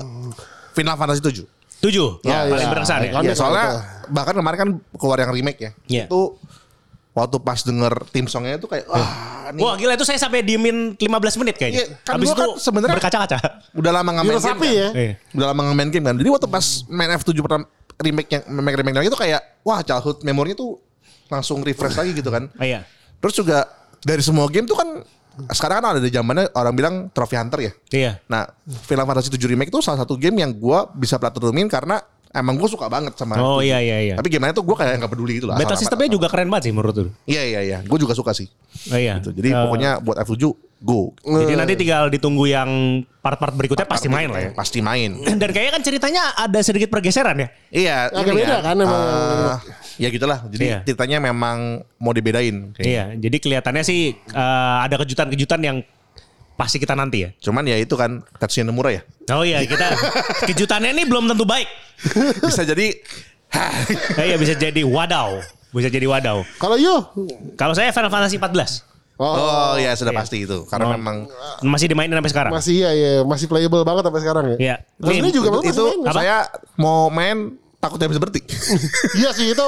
Final 0.72 0.96
Fantasy 0.96 1.22
7. 1.22 1.48
Tujuh. 1.82 2.08
Oh, 2.18 2.24
Ya, 2.24 2.44
paling 2.44 2.58
iya. 2.58 2.72
berkesan 2.72 3.00
ya. 3.04 3.12
Ya, 3.22 3.34
soalnya 3.34 3.66
itu. 3.70 3.80
bahkan 4.10 4.34
kemarin 4.34 4.58
kan 4.58 4.70
keluar 4.94 5.18
yang 5.18 5.32
remake 5.32 5.60
ya. 5.60 5.72
Iya. 5.86 6.04
Itu 6.08 6.36
waktu 7.12 7.38
pas 7.40 7.62
denger 7.62 7.94
tim 8.10 8.26
songnya 8.26 8.58
itu 8.58 8.68
kayak 8.68 8.84
wah 8.86 9.08
ini 9.48 9.62
Wah 9.62 9.76
gila 9.78 9.94
itu 9.94 10.04
saya 10.04 10.18
sampai 10.18 10.42
diemin 10.42 10.96
15 10.96 11.08
menit 11.38 11.56
kayaknya. 11.56 11.86
Iya, 11.86 11.88
kan 12.02 12.14
Habis 12.18 12.28
gua 12.28 12.36
kan 12.36 12.42
itu 12.42 12.52
sebenarnya- 12.60 12.98
berkaca-kaca. 12.98 13.38
udah 13.72 13.92
lama 13.94 14.10
nggak 14.12 14.26
main 14.26 14.36
game 14.36 14.60
kan. 14.60 14.68
ya. 14.68 14.90
Iya. 14.92 15.14
Udah 15.32 15.48
lama 15.48 15.60
nggak 15.64 15.78
main 15.78 15.90
game 15.90 16.06
kan. 16.06 16.16
Jadi 16.18 16.30
waktu 16.30 16.48
pas 16.50 16.66
main 16.86 17.10
F7 17.14 17.30
pertama 17.38 17.64
remake 17.96 18.30
yang 18.30 18.44
remake 18.50 18.78
remake 18.78 18.98
lagi 18.98 19.08
itu 19.08 19.20
kayak 19.20 19.42
wah 19.62 19.80
childhood 19.80 20.20
memorinya 20.22 20.58
tuh 20.58 20.76
langsung 21.28 21.62
refresh 21.62 21.96
lagi 21.96 22.12
gitu 22.12 22.28
kan. 22.28 22.52
Oh, 22.52 22.66
iya. 22.66 22.84
Terus 23.18 23.34
juga 23.36 23.64
dari 24.02 24.20
semua 24.20 24.50
game 24.50 24.66
tuh 24.66 24.76
kan 24.76 24.90
sekarang 25.50 25.76
kan 25.78 25.88
ada 25.92 26.00
di 26.00 26.08
zamannya 26.08 26.52
orang 26.52 26.74
bilang 26.74 26.96
trophy 27.10 27.36
hunter 27.36 27.60
ya. 27.60 27.72
Iya. 27.90 28.12
Nah, 28.26 28.48
Final 28.84 29.06
Fantasy 29.06 29.30
7 29.30 29.46
Remake 29.46 29.68
itu 29.68 29.80
salah 29.80 30.00
satu 30.00 30.16
game 30.16 30.38
yang 30.38 30.52
gua 30.52 30.88
bisa 30.88 31.16
platinumin 31.16 31.66
karena 31.66 32.00
emang 32.32 32.56
gue 32.56 32.68
suka 32.68 32.86
banget 32.86 33.16
sama 33.16 33.36
Oh 33.38 33.58
F7. 33.58 33.64
iya 33.64 33.80
iya 33.80 33.98
iya. 34.02 34.16
Tapi 34.16 34.28
gimana 34.28 34.52
tuh 34.52 34.60
gue 34.62 34.76
kayak 34.76 35.00
nggak 35.00 35.08
peduli 35.08 35.40
gitu 35.40 35.48
lah. 35.48 35.56
Asal 35.56 35.76
sistemnya 35.78 36.10
juga 36.10 36.28
keren 36.28 36.48
banget 36.48 36.68
sih 36.68 36.74
menurut 36.74 36.96
lu. 36.98 37.12
Iya 37.24 37.44
iya 37.46 37.60
iya, 37.64 37.78
gue 37.80 37.96
juga 37.96 38.12
suka 38.12 38.32
sih. 38.32 38.52
Oh 38.92 39.00
iya. 39.00 39.24
Gitu. 39.24 39.32
Jadi 39.32 39.50
Eh, 39.50 39.62
pokoknya 39.64 39.92
buat 40.00 40.20
F7 40.20 40.52
go. 40.78 41.16
Jadi 41.18 41.54
nanti 41.56 41.74
tinggal 41.76 42.12
ditunggu 42.12 42.44
yang 42.46 42.68
part-part 43.18 43.56
berikutnya 43.56 43.88
pasti 43.88 44.12
main 44.12 44.28
lah 44.28 44.42
ya. 44.42 44.52
Pasti 44.52 44.84
main. 44.84 45.16
Dan 45.40 45.48
kayaknya 45.48 45.74
kan 45.74 45.84
ceritanya 45.84 46.22
ada 46.36 46.60
sedikit 46.60 46.92
pergeseran 46.92 47.40
ya. 47.40 47.48
iya. 47.72 48.12
Agak 48.12 48.28
ini 48.30 48.44
beda 48.44 48.58
kan 48.62 48.76
emang. 48.78 49.00
eh, 49.00 49.56
ya 49.98 50.08
gitulah. 50.08 50.40
Jadi 50.48 50.66
Iya. 50.66 50.80
ceritanya 50.84 51.18
memang 51.22 51.58
mau 51.98 52.12
dibedain. 52.12 52.72
kayaknya. 52.72 52.86
Iya, 52.86 53.04
jadi 53.20 53.38
kelihatannya 53.38 53.84
sih 53.84 54.00
eh, 54.14 54.78
ada 54.82 54.96
kejutan-kejutan 54.96 55.60
yang 55.60 55.78
pasti 56.54 56.78
kita 56.78 56.94
nanti 56.94 57.22
ya. 57.22 57.30
Cuman 57.38 57.64
ya 57.64 57.76
itu 57.76 57.94
kan 57.94 58.24
Tetsuya 58.34 58.64
Nomura 58.64 58.90
ya. 58.90 59.04
Oh 59.30 59.42
iya, 59.42 59.60
kita 59.62 59.92
kejutannya 60.50 60.92
ini 60.92 61.04
belum 61.04 61.28
tentu 61.28 61.44
baik. 61.44 61.68
Bisa 62.46 62.64
jadi 62.64 62.92
Eh, 64.16 64.26
iya 64.26 64.36
bisa 64.36 64.52
jadi 64.52 64.84
wadaw, 64.84 65.40
bisa 65.70 65.88
jadi 65.88 66.04
wadaw. 66.04 66.44
Kalau 66.56 66.76
you 66.76 66.92
Kalau 67.56 67.72
saya 67.72 67.88
Final 67.90 68.10
Fantasy 68.10 68.36
14 68.36 68.84
Oh, 69.16 69.80
ya 69.80 69.96
sudah 69.96 70.12
Iya. 70.12 70.20
pasti 70.20 70.44
itu. 70.44 70.68
Karena 70.68 70.88
Oh. 70.88 70.94
memang 70.94 71.24
masih 71.64 71.88
dimainin 71.88 72.12
sampai 72.14 72.28
sekarang. 72.30 72.52
masih 72.52 72.76
ya 72.78 72.92
ya 72.92 73.12
masih 73.24 73.48
playable 73.48 73.80
banget 73.82 74.04
sampai 74.04 74.22
sekarang 74.22 74.44
ya. 74.46 74.58
Iya. 74.60 74.76
Terus 74.98 75.14
ini 75.14 75.24
Nih, 75.24 75.34
juga 75.34 75.48
itu 75.64 75.84
main. 75.86 76.00
Apa? 76.04 76.12
saya 76.14 76.38
mau 76.76 77.08
main 77.08 77.38
takutnya 77.78 78.08
bisa 78.10 78.22
berhenti. 78.22 78.42
Iya 79.20 79.30
sih 79.32 79.52
itu 79.52 79.68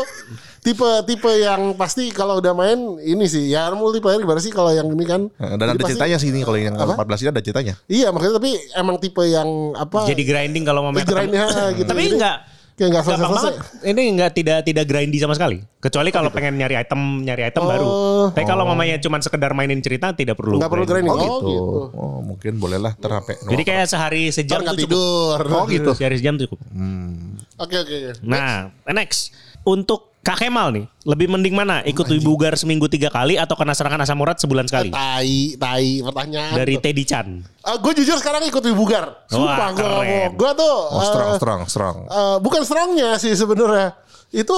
tipe 0.62 0.90
tipe 1.06 1.32
yang 1.32 1.78
pasti 1.80 2.12
kalau 2.12 2.38
udah 2.38 2.52
main 2.52 2.76
ini 3.00 3.24
sih 3.24 3.48
ya 3.48 3.72
multiplayer 3.72 4.20
gimana 4.20 4.42
sih 4.42 4.52
kalau 4.52 4.74
yang 4.74 4.90
ini 4.92 5.06
kan. 5.06 5.32
Dan 5.38 5.56
Jadi 5.56 5.64
ada 5.64 5.74
pasti- 5.74 5.88
ceritanya 5.96 6.18
sih 6.20 6.30
ini 6.32 6.40
kalau 6.44 6.60
yang 6.60 6.76
Apa? 6.76 6.94
14 7.00 7.24
ini 7.24 7.30
ada 7.32 7.42
ceritanya. 7.42 7.74
Iya 7.88 8.08
maksudnya 8.12 8.36
tapi 8.38 8.52
emang 8.76 8.96
tipe 9.00 9.24
yang 9.24 9.48
apa? 9.74 10.04
Jadi 10.06 10.24
grinding 10.24 10.64
kalau 10.66 10.84
mau 10.84 10.92
main. 10.92 11.06
grinding, 11.06 11.40
gitu. 11.78 11.88
Tapi 11.88 12.04
enggak 12.12 12.38
kayak 12.78 12.92
Gampang 12.94 13.18
selesai 13.18 13.26
banget. 13.26 13.54
Ini 13.84 14.02
nggak 14.14 14.32
tidak 14.38 14.58
tidak 14.62 14.86
grindy 14.86 15.18
sama 15.18 15.34
sekali. 15.34 15.58
Kecuali 15.82 16.10
kalau 16.14 16.30
pengen 16.30 16.62
nyari 16.62 16.78
item 16.78 17.26
nyari 17.26 17.50
item 17.50 17.64
Oh. 17.66 17.70
baru. 17.70 17.88
Tapi 18.38 18.46
kalau 18.46 18.64
mamanya 18.64 19.02
cuma 19.02 19.18
sekedar 19.18 19.52
mainin 19.52 19.82
cerita 19.82 20.14
tidak 20.14 20.38
perlu. 20.38 20.62
nggak 20.62 20.70
perlu 20.70 20.86
grinding 20.86 21.10
Oh 21.10 21.18
oh, 21.18 21.24
gitu. 21.26 21.50
gitu. 21.50 21.82
Oh 21.98 22.20
mungkin 22.22 22.54
bolehlah 22.62 22.94
terapek. 22.94 23.42
Jadi 23.44 23.64
kayak 23.66 23.86
sehari 23.90 24.30
sejam 24.30 24.62
tuh 24.62 24.78
cukup. 24.78 24.82
tidur 24.86 25.40
Oh 25.50 25.66
gitu. 25.66 25.90
Sehari 25.98 26.22
sejam 26.22 26.38
cukup. 26.38 26.62
oke 27.58 27.76
oke 27.76 27.94
oke. 27.98 28.12
Nah, 28.22 28.70
next 28.94 29.34
untuk 29.66 30.07
Kak 30.20 30.44
Kemal 30.44 30.76
nih, 30.76 30.86
lebih 31.04 31.28
mending 31.28 31.56
mana? 31.56 31.80
Ikut 31.82 32.04
Wibu 32.04 32.36
Bugar 32.36 32.52
seminggu 32.54 32.86
tiga 32.86 33.08
kali 33.08 33.40
atau 33.40 33.56
kena 33.56 33.72
serangan 33.72 34.04
asam 34.04 34.20
urat 34.20 34.36
sebulan 34.36 34.68
sekali? 34.68 34.92
tai 34.92 35.56
tai 35.56 36.04
pertanyaan 36.04 36.52
Dari 36.54 36.76
tuh. 36.76 36.84
Teddy 36.84 37.04
Chan. 37.04 37.28
gue 37.78 37.94
jujur 37.96 38.16
sekarang 38.16 38.44
ikut 38.44 38.60
Wibugar 38.62 39.24
sumpah 39.26 39.72
gue 39.72 39.88
mau 39.88 40.04
gue 40.30 40.52
tuh 40.54 40.76
Oh 40.90 41.04
strong, 41.06 41.30
eh, 41.30 41.38
strong, 41.38 41.62
strong. 41.64 41.96
eh, 42.06 42.38
bukan 42.40 42.62
strongnya 42.62 43.16
sih 43.16 43.32
sebenarnya 43.34 43.96
itu 44.30 44.56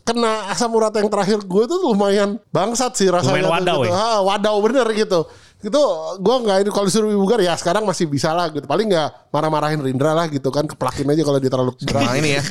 kena 0.00 0.48
asam 0.48 0.68
urat 0.70 0.92
yang 0.94 1.06
terakhir 1.06 1.36
gue 1.38 1.64
tuh 1.66 1.78
lumayan 1.82 2.40
bangsat 2.48 2.92
sih 2.94 3.08
rasanya 3.08 3.44
Lumayan 3.44 3.52
wadaw 3.60 3.78
gitu. 3.78 3.88
ya? 3.88 3.92
Ah, 3.92 4.18
wadaw 4.22 4.56
bener 4.62 4.86
gitu 4.90 5.20
itu 5.60 5.82
gue 6.18 6.36
nggak 6.38 6.56
ini 6.60 6.70
kalau 6.70 6.84
disuruh 6.84 7.08
Wibugar 7.08 7.40
ya 7.40 7.52
sekarang 7.54 7.84
masih 7.84 8.04
bisa 8.04 8.32
lah 8.32 8.48
gitu 8.48 8.64
paling 8.64 8.84
nggak 8.86 9.08
marah-marahin 9.28 9.80
Rindra 9.80 10.12
lah 10.12 10.28
gitu 10.28 10.48
kan 10.48 10.64
keplakin 10.64 11.08
aja 11.08 11.22
kalau 11.22 11.36
dia 11.36 11.48
terlalu 11.48 11.72
berat 11.78 12.00
Nah 12.02 12.14
ini 12.14 12.36
ya, 12.36 12.42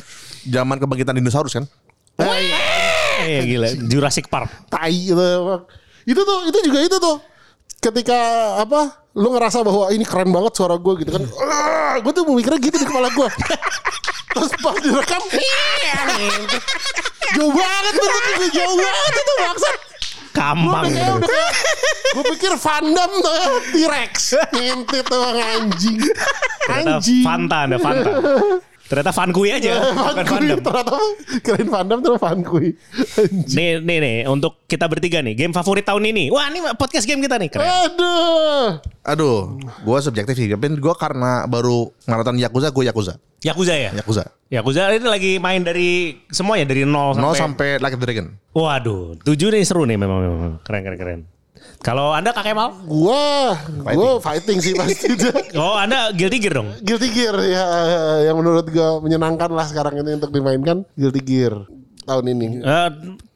zaman 0.52 0.78
kebangkitan 0.78 1.14
dinosaurus 1.14 1.54
kan? 1.54 1.66
Eh 3.24 3.42
gila, 3.46 3.68
Jurassic 3.90 4.28
Park. 4.30 4.50
tai 4.70 4.94
gitu. 4.94 5.24
Itu 6.04 6.20
tuh 6.22 6.38
itu 6.50 6.58
juga 6.68 6.78
itu 6.84 6.96
tuh. 7.00 7.16
Ketika 7.80 8.18
apa 8.64 9.04
lu 9.14 9.34
ngerasa 9.34 9.62
bahwa 9.62 9.92
ini 9.92 10.04
keren 10.06 10.30
banget 10.32 10.52
suara 10.56 10.76
gue 10.76 10.92
gitu 11.04 11.10
kan. 11.14 11.22
Gue 12.02 12.12
tuh 12.12 12.26
mikirnya 12.28 12.60
gitu 12.60 12.76
di 12.80 12.86
kepala 12.86 13.08
gue 13.12 13.28
terus 14.34 14.50
pas 14.58 14.76
direkam 14.82 15.22
jauh 17.38 17.52
banget 17.54 17.94
bentuknya 17.94 18.48
jauh 18.50 18.76
banget 18.76 19.14
itu 19.14 19.34
maksud 19.38 19.76
Gampang. 20.34 20.84
gue 20.90 20.98
gitu. 20.98 21.14
gue 22.18 22.24
pikir 22.34 22.52
Van 22.58 22.82
Damme 22.82 23.16
tuh 23.22 23.34
ya, 23.38 23.46
T-Rex. 23.70 24.14
Ngintip 24.50 25.06
tuh 25.06 25.22
anjing. 25.30 26.02
Anjing 26.66 27.22
Fanta 27.22 27.70
ada 27.70 27.78
Fanta. 27.78 28.10
Ternyata 28.84 29.16
Van 29.16 29.30
Kui 29.32 29.48
aja, 29.48 29.80
Van 29.96 30.12
bukan 30.12 30.12
Van 30.12 30.26
Kui 30.28 30.46
ternyata 30.60 30.98
keren 31.40 31.68
Van 31.72 31.84
Damme 31.88 32.02
terus 32.04 32.20
Van 32.20 32.40
Kui 32.44 32.76
Nih, 33.56 33.80
nih, 33.80 33.98
nih, 33.98 34.16
untuk 34.28 34.60
kita 34.68 34.84
bertiga 34.84 35.24
nih, 35.24 35.32
game 35.32 35.56
favorit 35.56 35.88
tahun 35.88 36.04
ini. 36.04 36.28
Wah, 36.28 36.52
ini 36.52 36.60
podcast 36.76 37.08
game 37.08 37.24
kita 37.24 37.40
nih, 37.40 37.48
keren. 37.48 37.64
aduh 37.64 38.76
Aduh, 39.04 39.60
gue 39.60 39.98
subjektif 40.00 40.36
sih. 40.36 40.48
Tapi 40.52 40.80
gue 40.80 40.94
karena 40.96 41.44
baru 41.48 41.92
maraton 42.08 42.36
Yakuza, 42.40 42.72
gue 42.72 42.84
Yakuza. 42.88 43.20
Yakuza 43.44 43.76
ya? 43.76 43.92
Yakuza. 43.92 44.24
Yakuza 44.48 44.88
ini 44.96 45.04
lagi 45.04 45.32
main 45.36 45.60
dari 45.60 46.20
semuanya 46.32 46.64
dari 46.72 46.88
nol 46.88 47.12
sampai. 47.12 47.36
0 47.36 47.42
sampai 47.44 47.68
Like 47.80 47.96
Dragon. 48.00 48.26
Waduh, 48.56 49.20
tujuh 49.20 49.52
nih 49.52 49.64
seru 49.64 49.84
nih 49.84 50.00
memang 50.00 50.18
memang 50.24 50.52
keren 50.64 50.80
keren 50.84 50.98
keren. 51.00 51.20
Kalau 51.84 52.16
anda 52.16 52.32
kakek 52.32 52.56
mal? 52.56 52.72
Gua, 52.88 53.52
gua 53.92 54.16
fighting 54.16 54.56
sih 54.56 54.72
pasti. 54.72 55.12
Oh, 55.60 55.76
anda 55.76 56.16
Guilty 56.16 56.40
Gear 56.40 56.56
dong. 56.56 56.72
Guilty 56.80 57.12
Gear 57.12 57.36
ya 57.44 57.64
yang 58.24 58.40
menurut 58.40 58.64
gua 58.72 59.04
menyenangkan 59.04 59.52
lah 59.52 59.68
sekarang 59.68 60.00
ini 60.00 60.16
untuk 60.16 60.32
dimainkan 60.32 60.88
Guilty 60.96 61.20
Gear 61.20 61.68
tahun 62.08 62.24
ini. 62.32 62.64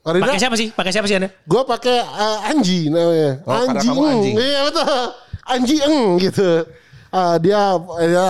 Rida? 0.09 0.25
pakai 0.25 0.41
siapa 0.41 0.57
sih? 0.57 0.73
Pakai 0.73 0.93
siapa 0.97 1.05
sih 1.05 1.21
anda? 1.21 1.29
Gua 1.45 1.69
pakai 1.69 2.01
eh, 2.01 2.39
Anji 2.49 2.89
namanya. 2.89 3.45
Oh, 3.45 3.53
Anji. 3.69 3.89
Iya 4.33 4.61
betul. 4.65 4.97
Anji 5.45 5.77
Eng 5.85 6.01
gitu. 6.17 6.51
Eh, 7.13 7.37
dia 7.45 7.77
ya 8.09 8.29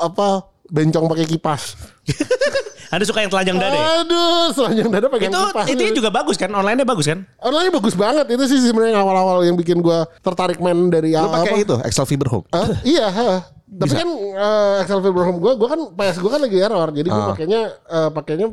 apa 0.00 0.28
bencong 0.72 1.04
pakai 1.04 1.28
kipas. 1.28 1.76
Anda 2.94 3.04
suka 3.04 3.20
yang 3.20 3.30
telanjang 3.30 3.56
dada 3.58 3.74
ya? 3.74 3.86
Aduh, 4.00 4.46
selanjang 4.52 4.88
dada 4.88 5.06
pegang 5.08 5.30
Itu 5.30 5.40
kipas. 5.50 5.66
itu 5.66 5.82
juga 5.98 6.10
bagus 6.10 6.36
kan? 6.36 6.50
Online-nya 6.50 6.86
bagus 6.86 7.06
kan? 7.06 7.26
Online 7.38 7.72
bagus 7.72 7.94
banget 7.94 8.26
itu 8.30 8.44
sih 8.46 8.58
sebenarnya 8.62 8.94
yang 8.94 9.02
awal-awal 9.02 9.42
yang 9.42 9.54
bikin 9.54 9.82
gua 9.82 10.06
tertarik 10.20 10.58
main 10.58 10.88
dari 10.88 11.12
Lu 11.12 11.26
apa- 11.26 11.42
pakai 11.42 11.62
itu, 11.62 11.74
Excel 11.82 12.06
Fiber 12.06 12.28
Home. 12.30 12.46
Hah? 12.50 12.70
iya, 12.82 13.06
ha. 13.06 13.30
tapi 13.74 13.90
kan 13.90 14.06
uh, 14.38 14.78
Excel 14.80 15.02
Fiber 15.02 15.26
Home 15.26 15.42
gue, 15.42 15.52
gue 15.58 15.66
kan 15.66 15.80
PS 15.90 16.22
gue 16.22 16.30
kan 16.30 16.38
lagi 16.38 16.56
error, 16.56 16.88
jadi 16.88 17.08
gue 17.10 17.22
pakainya 17.26 17.60
uh, 17.90 18.10
pakainya 18.14 18.46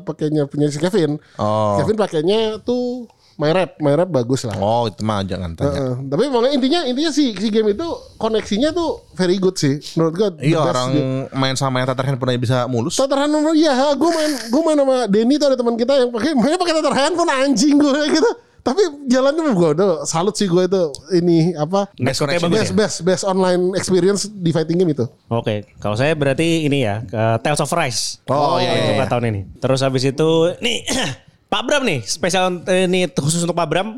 pakainya 0.00 0.42
punya 0.46 0.70
si 0.70 0.78
Kevin. 0.78 1.18
Oh. 1.34 1.82
Kevin 1.82 1.98
pakainya 1.98 2.62
tuh 2.62 3.10
My 3.38 3.50
Rap, 3.50 3.78
My 3.78 3.94
Rap 3.94 4.10
bagus 4.10 4.42
lah. 4.42 4.54
Oh, 4.54 4.84
itu 4.84 4.98
mah 5.00 5.22
jangan 5.22 5.54
tanya. 5.54 5.70
Heeh. 5.70 5.94
tapi 6.04 6.26
makanya 6.26 6.52
intinya 6.52 6.80
intinya 6.84 7.10
si 7.10 7.30
si 7.32 7.48
game 7.48 7.70
itu 7.70 7.86
koneksinya 8.16 8.70
tuh 8.70 9.06
very 9.14 9.38
good 9.38 9.54
sih 9.54 9.78
menurut 9.94 10.12
gue. 10.12 10.28
the 10.36 10.44
Iya 10.44 10.58
best 10.60 10.70
orang 10.72 10.88
game. 10.90 11.10
main 11.32 11.54
sama 11.54 11.78
yang 11.78 11.86
tatar 11.86 12.04
handphone 12.04 12.30
aja 12.30 12.40
bisa 12.40 12.58
mulus. 12.66 12.98
Tatar 12.98 13.14
handphone 13.20 13.54
iya, 13.54 13.94
gue 13.94 14.10
main 14.10 14.30
gue 14.44 14.60
main 14.60 14.76
sama 14.76 14.96
Denny 15.06 15.34
tuh 15.36 15.46
ada 15.46 15.56
teman 15.56 15.74
kita 15.74 15.94
yang 15.96 16.10
pakai 16.10 16.34
mainnya 16.34 16.58
pakai 16.58 16.74
tatar 16.76 16.94
handphone 16.94 17.30
anjing 17.30 17.74
gue 17.74 18.00
gitu. 18.18 18.30
Tapi 18.58 18.82
jalannya 19.06 19.54
gue 19.54 19.68
udah 19.72 20.02
salut 20.02 20.34
sih 20.34 20.44
gue 20.44 20.60
itu 20.60 20.82
ini 21.14 21.54
apa 21.54 21.88
connection 21.94 22.26
bagus 22.42 22.50
best 22.50 22.68
ya? 22.68 22.76
best 22.76 22.96
best 23.00 23.22
online 23.22 23.72
experience 23.72 24.26
di 24.26 24.50
fighting 24.50 24.76
game 24.76 24.92
itu. 24.92 25.06
Oke, 25.30 25.62
kalau 25.78 25.94
saya 25.94 26.12
berarti 26.12 26.66
ini 26.66 26.82
ya, 26.82 27.00
ke 27.00 27.22
Tales 27.40 27.62
of 27.62 27.70
Rise. 27.70 28.18
Oh, 28.26 28.58
iya, 28.58 28.68
iya, 28.68 28.82
Untuk 28.84 28.98
iya. 28.98 29.06
tahun 29.06 29.24
ini. 29.30 29.40
Terus 29.56 29.80
habis 29.80 30.04
itu 30.04 30.28
nih 30.58 30.84
Pak 31.48 31.62
Bram 31.64 31.82
nih, 31.82 32.04
spesial 32.04 32.60
eh, 32.64 32.84
ini 32.84 33.08
khusus 33.10 33.40
untuk 33.40 33.56
Pak 33.56 33.66
Bram. 33.66 33.96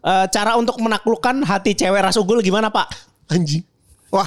Eh, 0.00 0.26
cara 0.28 0.54
untuk 0.54 0.74
menaklukkan 0.76 1.44
hati 1.44 1.72
cewek 1.72 2.00
ras 2.00 2.16
unggul 2.16 2.40
gimana 2.40 2.66
Pak? 2.66 2.90
Anjing. 3.28 3.62
Wah, 4.10 4.26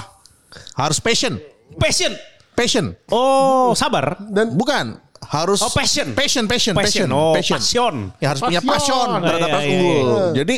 harus 0.73 0.97
passion. 0.97 1.36
Passion. 1.76 2.15
Passion. 2.54 2.93
Oh, 3.10 3.73
sabar. 3.73 4.15
Dan 4.21 4.54
Bukan, 4.54 4.95
harus 5.26 5.60
Oh, 5.60 5.67
passion. 5.69 6.13
Passion, 6.13 6.45
passion, 6.45 6.71
Passion. 6.71 7.04
passion. 7.04 7.10
Oh, 7.10 7.34
passion. 7.34 7.58
passion. 7.58 7.95
Ya 8.17 8.28
harus 8.30 8.39
punya 8.39 8.62
Passion. 8.62 8.69
passion 8.93 9.08
terhadap 9.19 9.47
Iya, 9.47 9.52
ras 9.52 9.63
iya, 9.63 9.73
unggul. 9.73 10.06
iya. 10.06 10.23
Jadi 10.38 10.56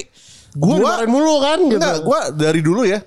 gue 0.51 0.67
gua 0.67 0.77
dimarahin 0.77 1.09
mulu 1.09 1.35
kan 1.39 1.59
gitu. 1.63 1.77
enggak, 1.79 1.95
gua 2.01 2.19
dari 2.29 2.61
dulu 2.61 2.81
ya. 2.83 2.99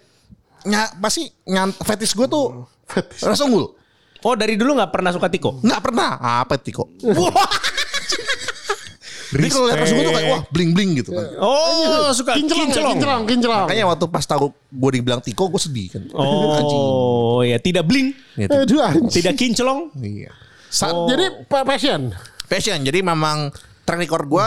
Nya, 0.64 0.90
pasti 0.98 1.22
nyant 1.46 1.76
fetish 1.76 2.12
gue 2.12 2.26
tuh 2.26 2.66
Fetish. 2.84 3.22
ras 3.22 3.38
unggul. 3.38 3.76
Oh, 4.18 4.34
dari 4.34 4.58
dulu 4.58 4.74
nggak 4.74 4.90
pernah 4.90 5.12
suka 5.12 5.28
Tiko? 5.28 5.62
Enggak 5.62 5.80
pernah. 5.84 6.18
Apa 6.42 6.56
Tiko? 6.56 6.88
Jadi 9.28 9.48
kalau 9.48 9.66
lihat 9.68 9.78
ras 9.78 9.90
unggul 9.90 10.04
tuh 10.04 10.14
kayak 10.14 10.28
wah 10.28 10.42
bling 10.48 10.70
bling 10.72 10.90
gitu 10.96 11.10
kan. 11.12 11.26
Oh, 11.36 12.08
suka 12.10 12.32
Kinclong, 12.32 12.66
kinclong. 12.66 12.92
kinclong, 12.96 13.22
kinclong. 13.24 13.64
Makanya 13.68 13.84
waktu 13.86 14.04
pas 14.06 14.24
tahu 14.24 14.46
gue 14.50 14.90
dibilang 14.94 15.20
Tiko 15.20 15.48
gue 15.48 15.60
sedih 15.60 15.86
kan. 15.90 16.02
Anjing. 16.08 16.80
Oh, 16.80 17.40
ya 17.40 17.56
tidak 17.56 17.84
bling, 17.84 18.16
Gitu. 18.34 18.48
Aduh 18.48 18.80
anjing. 18.80 19.12
tidak 19.12 19.34
kinclong. 19.36 19.92
Iya. 19.94 20.32
Sa- 20.68 20.92
Jadi 21.06 21.44
pa- 21.44 21.62
passion. 21.62 22.12
passion. 22.44 22.78
Jadi 22.78 23.00
memang 23.00 23.52
track 23.82 24.00
record 24.00 24.24
gue 24.24 24.46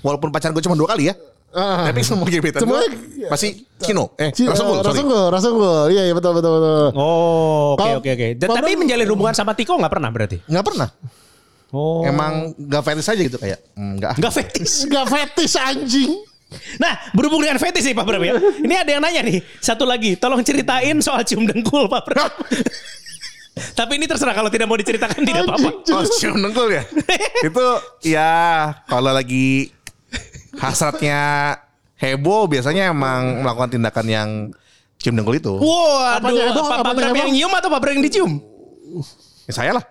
walaupun 0.00 0.30
pacaran 0.30 0.52
gue 0.52 0.62
cuma 0.62 0.74
dua 0.74 0.90
kali 0.90 1.10
ya. 1.10 1.14
Ah. 1.52 1.84
Tapi 1.84 2.00
semua 2.00 2.24
gebetan 2.24 2.64
Semua- 2.64 2.80
gue 2.80 2.88
pasti 3.28 3.68
Kino. 3.76 4.16
Eh, 4.16 4.32
sorry. 4.32 4.54
Rasunggul, 4.80 5.28
Rasunggul. 5.28 5.90
Iya, 5.90 6.06
iya 6.06 6.14
betul 6.14 6.32
betul 6.32 6.48
betul. 6.54 6.86
Oh, 6.94 7.74
oke 7.74 8.00
oke 8.00 8.10
oke. 8.10 8.26
Tapi 8.38 8.70
menjalin 8.72 9.08
hubungan 9.10 9.34
sama 9.34 9.52
Tiko 9.52 9.76
nggak 9.76 9.90
pernah 9.90 10.08
berarti? 10.08 10.38
Nggak 10.46 10.64
pernah. 10.64 10.88
Oh. 11.72 12.04
Emang 12.04 12.52
gak 12.68 12.84
fetish 12.84 13.08
aja 13.08 13.22
gitu 13.24 13.38
kayak. 13.40 13.58
mm, 13.72 13.92
Nggak. 13.96 14.12
Nggak 14.20 14.32
fetish. 14.36 14.74
Gak 14.92 15.06
fetish 15.08 15.56
anjing. 15.56 16.12
Nah, 16.76 17.00
berhubung 17.16 17.40
dengan 17.40 17.56
fetish 17.56 17.80
nih 17.88 17.96
Pak 17.96 18.04
Bram 18.04 18.20
ya. 18.20 18.36
Ini 18.36 18.74
ada 18.84 18.90
yang 18.92 19.00
nanya 19.00 19.24
nih. 19.24 19.40
Satu 19.56 19.88
lagi, 19.88 20.20
tolong 20.20 20.44
ceritain 20.44 21.00
soal 21.00 21.24
cium 21.24 21.48
dengkul 21.48 21.88
Pak 21.88 22.02
Bram. 22.04 22.28
Tapi 23.78 23.96
ini 23.96 24.04
terserah 24.04 24.36
kalau 24.36 24.52
tidak 24.52 24.68
mau 24.68 24.76
diceritakan 24.76 25.24
tidak 25.24 25.48
apa-apa. 25.48 25.68
Oh, 25.96 26.04
cium 26.20 26.44
dengkul 26.44 26.68
ya? 26.72 26.84
itu 27.48 27.66
ya 28.04 28.32
kalau 28.84 29.12
lagi 29.12 29.72
hasratnya 30.60 31.56
heboh 31.96 32.48
biasanya 32.48 32.92
emang 32.92 33.40
melakukan 33.44 33.72
tindakan 33.72 34.06
yang 34.08 34.28
cium 35.00 35.16
dengkul 35.16 35.36
itu. 35.40 35.52
Wow, 35.56 36.20
Apanya 36.20 36.52
aduh, 36.52 36.64
heboh, 36.64 36.64
Pak, 36.84 36.92
Bram 37.00 37.16
yang 37.16 37.32
nyium 37.32 37.52
atau 37.56 37.68
Pak 37.72 37.80
Bram 37.80 37.92
yang 37.96 38.04
dicium? 38.04 38.32
Ya, 39.48 39.52
saya 39.56 39.72
lah 39.72 39.84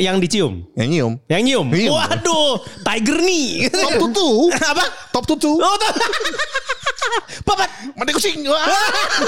Yang 0.00 0.16
dicium. 0.26 0.54
yang 0.74 0.88
nyium. 0.88 1.12
Yang 1.28 1.42
nyium. 1.44 1.66
Nyium. 1.68 1.94
Waduh, 1.94 2.64
tiger 2.80 3.18
nih. 3.20 3.68
Top 3.68 3.92
tutu. 4.08 4.28
Apa? 4.72 4.84
Top 5.12 5.24
tutu. 5.28 5.52
Oh, 5.60 5.74
tuh. 5.76 5.92
Papat. 7.44 7.68
Mati 7.98 8.12
kucing. 8.14 8.46
Wah. 8.48 8.62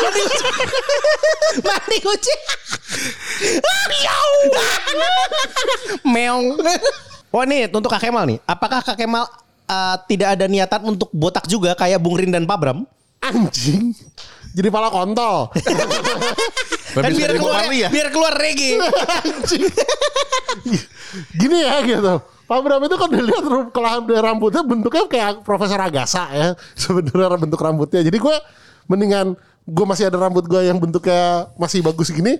Mandi 0.00 0.20
kucing. 0.24 0.52
Mandi 1.60 1.98
kucing. 2.00 2.40
Miau. 3.90 4.30
Meong. 6.06 6.44
Oh 7.34 7.42
ini 7.42 7.66
untuk 7.66 7.90
Kak 7.90 7.98
Kemal 7.98 8.24
nih. 8.30 8.38
Apakah 8.46 8.80
Kak 8.80 8.94
Kemal 8.94 9.26
uh, 9.66 9.96
tidak 10.06 10.38
ada 10.38 10.46
niatan 10.46 10.80
untuk 10.86 11.10
botak 11.10 11.50
juga 11.50 11.74
kayak 11.74 11.98
Bung 11.98 12.14
Rin 12.14 12.30
dan 12.30 12.46
Pak 12.46 12.58
Bram? 12.62 12.86
Anjing. 13.20 13.90
Jadi 14.54 14.68
pala 14.70 14.88
kontol. 14.88 15.50
Kan 16.94 17.10
Lebih 17.10 17.26
biar 17.26 17.32
keluar, 17.34 17.62
ya? 17.74 17.88
biar 17.90 18.08
keluar 18.14 18.32
reggae. 18.38 18.78
Gini 21.42 21.58
ya 21.66 21.82
gitu. 21.82 22.22
Pak 22.44 22.58
Bram 22.60 22.86
itu 22.86 22.94
kan 22.94 23.08
dilihat 23.10 23.44
kalau 23.72 24.04
dari 24.04 24.20
rambutnya 24.20 24.62
bentuknya 24.62 25.04
kayak 25.10 25.42
Profesor 25.42 25.80
Agasa 25.82 26.30
ya. 26.30 26.48
Sebenarnya 26.78 27.34
bentuk 27.34 27.58
rambutnya. 27.58 27.98
Jadi 28.06 28.14
gue 28.14 28.36
mendingan 28.86 29.34
gue 29.64 29.86
masih 29.88 30.06
ada 30.06 30.22
rambut 30.22 30.46
gue 30.46 30.60
yang 30.62 30.78
bentuknya 30.78 31.50
masih 31.58 31.82
bagus 31.82 32.14
gini 32.14 32.38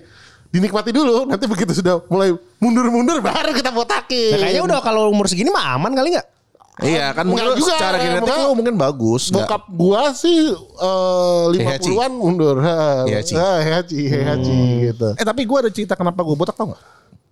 dinikmati 0.55 0.95
dulu. 0.95 1.27
Nanti 1.27 1.51
begitu 1.51 1.75
sudah 1.75 1.99
mulai 2.07 2.31
mundur-mundur 2.63 3.19
baru 3.19 3.51
kita 3.51 3.75
botakin. 3.75 4.39
Nah, 4.39 4.47
kayaknya 4.47 4.63
udah 4.63 4.79
kalau 4.79 5.11
umur 5.11 5.27
segini 5.27 5.51
mah 5.51 5.75
aman 5.75 5.91
kali 5.91 6.15
nggak? 6.15 6.27
Iya 6.75 7.15
kan 7.15 7.23
Enggak 7.23 7.55
mungkin 7.55 7.59
juga, 7.63 7.71
secara 7.71 7.95
genetik 7.95 8.27
makanya- 8.27 8.43
lu 8.43 8.57
mungkin 8.59 8.75
bagus. 8.75 9.23
Bokap 9.31 9.63
gua 9.71 10.11
sih 10.11 10.51
eh, 10.51 11.43
lima 11.55 11.71
Heihachi. 11.71 11.87
puluhan 11.87 12.11
mundur. 12.11 12.55
Ha, 12.59 13.07
Heihachi. 13.07 13.33
ha, 13.33 13.63
Heihachi, 13.63 14.01
Heihachi 14.11 14.57
gitu. 14.91 15.07
Eh 15.15 15.23
tapi 15.23 15.47
gue 15.47 15.57
ada 15.57 15.71
cerita 15.71 15.95
kenapa 15.95 16.19
gue 16.19 16.35
botak 16.35 16.51
tau 16.53 16.75
gak? 16.75 16.81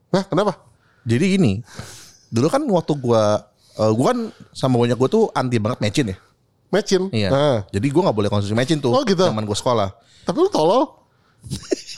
Nah, 0.10 0.24
kenapa? 0.24 0.56
Jadi 1.04 1.36
gini, 1.36 1.52
dulu 2.32 2.48
kan 2.48 2.64
waktu 2.64 2.94
gue, 2.96 3.24
uh, 3.76 3.92
gue 3.92 4.06
kan 4.08 4.20
sama 4.56 4.80
banyak 4.80 4.96
gue 4.96 5.10
tuh 5.12 5.28
anti 5.36 5.60
banget 5.60 5.80
mecin 5.84 6.16
ya. 6.16 6.18
Matchin. 6.72 7.04
Iya. 7.12 7.30
Nah, 7.30 7.58
Jadi 7.70 7.86
gue 7.86 8.02
gak 8.02 8.16
boleh 8.16 8.30
konsumsi 8.32 8.56
mecin 8.56 8.80
tuh. 8.80 8.96
Oh, 8.96 9.04
gitu. 9.04 9.28
Zaman 9.28 9.44
gue 9.44 9.54
sekolah. 9.54 9.92
tapi 10.24 10.40
lu 10.40 10.48
tolol. 10.48 10.88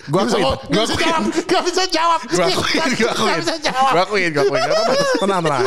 Gue 0.00 0.16
Gak 0.16 0.26
bisa, 0.26 0.36
akuin, 0.36 0.48
oh, 0.48 0.56
gue 0.56 0.72
gak 0.72 0.84
bisa 0.86 0.96
jawab. 0.96 1.20
Gak 1.44 1.62
bisa 1.68 1.82
jawab. 1.86 2.20
Gue 2.24 2.44
akuin, 2.46 2.88
gue 2.88 3.04
Gak 3.04 3.12
akuin. 3.12 3.38
bisa 3.38 3.56
jawab. 3.60 3.92
Gue 3.92 4.02
akuin, 4.02 4.28
gue 4.32 4.42
akuin. 4.42 4.60
Gak. 4.62 4.80
Tenang, 5.20 5.40
tenang. 5.42 5.64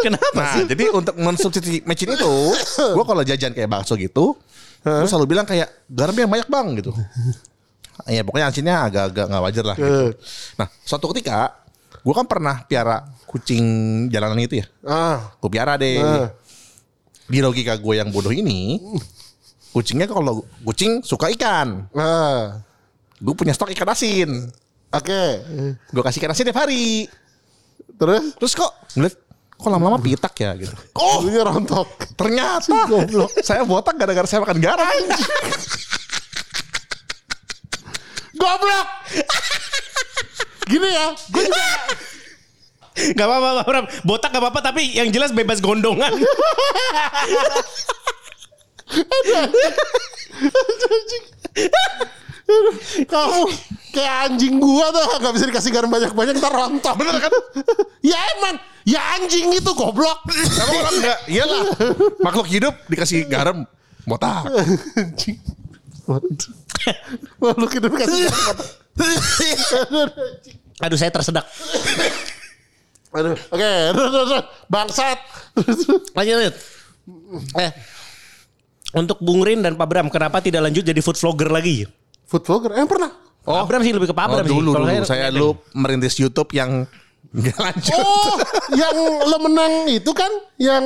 Kenapa 0.00 0.32
Nah, 0.34 0.52
sih? 0.56 0.64
jadi 0.64 0.84
untuk 0.90 1.14
mensubstitusi 1.14 1.78
mecin 1.82 2.08
itu, 2.10 2.32
gue 2.76 3.04
kalau 3.04 3.22
jajan 3.22 3.52
kayak 3.52 3.68
bakso 3.68 3.94
gitu, 3.94 4.40
gue 4.80 5.06
selalu 5.06 5.26
bilang 5.28 5.44
kayak 5.44 5.68
garamnya 5.86 6.24
banyak 6.24 6.48
bang 6.48 6.66
gitu. 6.78 6.90
Ya 8.06 8.20
pokoknya 8.20 8.46
asinnya 8.48 8.76
agak-agak 8.82 9.26
nggak 9.28 9.42
wajar 9.42 9.64
lah. 9.64 9.76
Gitu. 9.76 10.06
Nah, 10.56 10.66
suatu 10.82 11.06
ketika, 11.12 11.54
gue 12.00 12.14
kan 12.14 12.26
pernah 12.26 12.64
piara 12.64 13.04
kucing 13.24 13.64
jalanan 14.08 14.38
itu 14.38 14.58
ya. 14.58 14.66
Ah, 14.82 15.36
Gue 15.38 15.50
piara 15.50 15.76
deh. 15.76 15.98
Ah. 15.98 16.28
Di 17.24 17.38
logika 17.38 17.74
gue 17.74 17.94
yang 17.96 18.10
bodoh 18.10 18.28
ini, 18.28 18.76
kucingnya 19.70 20.04
kalau 20.04 20.42
kucing 20.62 21.00
suka 21.00 21.28
ikan. 21.32 21.84
nah. 21.92 22.64
Gue 23.24 23.32
punya 23.32 23.56
stok 23.56 23.72
ikan 23.72 23.88
asin. 23.88 24.52
Oke. 24.92 25.22
Gue 25.88 26.02
kasih 26.04 26.20
ikan 26.20 26.36
asin 26.36 26.44
tiap 26.44 26.60
hari. 26.60 27.08
Terus? 27.96 28.36
Terus 28.36 28.52
kok 28.52 28.68
ngeliat 29.00 29.16
kok 29.56 29.70
lama-lama 29.72 29.96
pitak 29.96 30.36
ya 30.36 30.52
gitu. 30.60 30.76
Oh, 30.92 31.24
ini 31.24 31.40
rontok. 31.40 31.88
Ternyata 32.20 32.84
Goblok. 32.84 33.32
saya 33.40 33.64
botak 33.64 33.96
gara-gara 33.96 34.28
saya 34.28 34.44
makan 34.44 34.60
garam. 34.60 34.92
Goblok. 38.36 38.88
Gini 40.64 40.88
ya, 40.88 41.12
gue 41.12 41.44
juga 41.44 41.64
Gak 42.94 43.26
apa-apa, 43.26 43.66
Bram. 43.66 43.84
Botak 44.06 44.30
gak 44.30 44.38
apa-apa, 44.38 44.60
tapi 44.70 44.94
yang 44.94 45.10
jelas 45.10 45.34
bebas 45.34 45.58
gondongan. 45.58 46.14
Kamu 53.12 53.40
kayak 53.94 54.14
anjing 54.28 54.60
gua 54.60 54.92
tuh 54.92 55.04
gak 55.16 55.32
bisa 55.32 55.44
dikasih 55.48 55.70
garam 55.72 55.88
banyak-banyak 55.88 56.34
ntar 56.38 56.52
rontok. 56.52 56.94
Bener 57.00 57.16
kan? 57.20 57.32
ya 58.04 58.18
emang, 58.36 58.54
ya 58.84 59.00
anjing 59.16 59.48
itu 59.54 59.70
goblok. 59.72 60.20
Emang 60.28 60.76
orang 60.84 60.94
enggak? 61.00 61.18
Iyalah. 61.28 61.62
Makhluk 62.20 62.46
hidup 62.52 62.74
dikasih 62.90 63.24
garam 63.26 63.64
botak. 64.04 64.44
anjing. 65.00 65.40
Makhluk 67.40 67.70
hidup 67.80 67.92
kasih 67.96 68.28
garam 68.28 68.56
botak. 68.60 68.84
Aduh, 70.82 70.98
saya 70.98 71.10
tersedak. 71.10 71.46
Aduh, 73.14 73.38
oke, 73.38 73.72
terus, 73.94 74.10
terus. 74.10 74.44
bangsat. 74.66 75.18
Lanjut, 76.18 76.34
lanjut. 76.34 76.54
Eh, 77.62 77.70
untuk 78.98 79.22
Bung 79.22 79.46
Rin 79.46 79.62
dan 79.62 79.78
Pak 79.78 79.86
Bram, 79.86 80.10
kenapa 80.10 80.42
tidak 80.42 80.66
lanjut 80.66 80.82
jadi 80.82 80.98
food 80.98 81.14
vlogger 81.18 81.46
lagi? 81.46 81.86
Food 82.34 82.42
vlogger, 82.42 82.74
eh 82.74 82.82
pernah. 82.84 83.10
Oh, 83.44 83.54
Pak 83.54 83.66
Bram 83.68 83.80
sih 83.80 83.92
lebih 83.92 84.10
ke 84.10 84.16
Pak 84.16 84.24
Oh, 84.24 84.30
Bram 84.34 84.42
sih. 84.42 84.50
dulu 84.50 84.70
dulu 84.74 85.04
saya 85.04 85.28
dulu 85.28 85.54
merintis 85.72 86.16
YouTube 86.16 86.50
yang 86.50 86.82
enggak 87.30 87.54
lanjut. 87.56 87.94
Oh, 87.94 88.34
yang 88.74 88.96
lo 89.22 89.36
menang 89.40 89.72
itu 89.86 90.10
kan 90.10 90.28
yang 90.56 90.84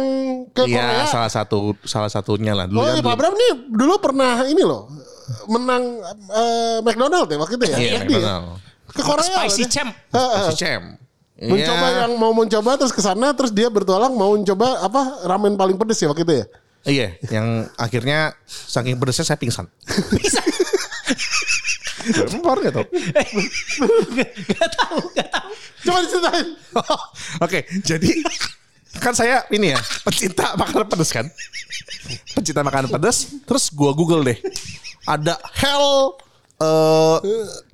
ke 0.51 0.65
Iya, 0.65 0.77
Korea. 0.77 1.07
salah 1.07 1.31
satu 1.31 1.59
salah 1.83 2.09
satunya 2.09 2.53
lah 2.53 2.65
dulu 2.65 2.79
Oh, 2.79 2.85
kan 2.85 2.93
iya, 2.93 3.01
Pak 3.01 3.09
dulu. 3.09 3.17
Bram 3.17 3.35
nih 3.35 3.51
dulu 3.71 3.95
pernah 3.97 4.45
ini 4.45 4.61
loh 4.61 4.93
menang 5.47 5.83
eh, 6.31 6.79
McDonald 6.81 7.27
ya 7.27 7.37
waktu 7.39 7.55
itu 7.55 7.65
ya. 7.65 7.77
Iya, 7.77 7.91
Yang 7.95 8.05
dia. 8.05 8.19
McDonald. 8.19 8.47
Ke 8.89 9.03
Korea. 9.03 9.25
Spicy 9.25 9.39
loh 9.39 9.57
dia. 9.59 9.69
Champ. 9.71 9.91
Heeh. 10.11 10.45
Si 10.45 10.55
Cem. 10.55 10.83
Mencoba 11.39 11.87
Iya. 11.87 11.99
yang 12.03 12.13
mau 12.17 12.33
mencoba 12.33 12.71
terus 12.75 12.91
ke 12.91 12.99
sana 12.99 13.31
terus 13.31 13.53
dia 13.53 13.69
bertualang 13.69 14.11
mau 14.11 14.35
mencoba 14.35 14.83
apa 14.83 15.01
ramen 15.23 15.55
paling 15.55 15.77
pedes 15.77 15.97
ya 15.97 16.09
waktu 16.09 16.23
itu 16.23 16.35
ya. 16.35 16.47
Iya, 16.81 17.09
yang 17.31 17.47
akhirnya 17.75 18.33
saking 18.47 18.97
pedesnya 18.97 19.23
saya 19.25 19.37
pingsan. 19.37 19.69
Bisa. 22.05 22.23
Empor 22.31 22.63
gitu. 22.63 22.83
gak 24.55 24.71
tahu, 24.77 24.99
gak 25.17 25.29
tahu. 25.29 25.51
Coba 25.83 25.99
diceritain. 26.05 26.47
Oke, 27.43 27.65
jadi 27.83 28.11
kan 28.99 29.15
saya 29.15 29.47
ini 29.55 29.75
ya 29.75 29.81
pecinta 30.03 30.59
makanan 30.59 30.87
pedas 30.91 31.11
kan, 31.15 31.27
pecinta 32.35 32.61
makanan 32.67 32.91
pedas. 32.91 33.31
Terus 33.47 33.71
gua 33.75 33.95
google 33.95 34.27
deh, 34.27 34.39
ada 35.07 35.39
hell 35.59 36.19
eh 36.59 37.19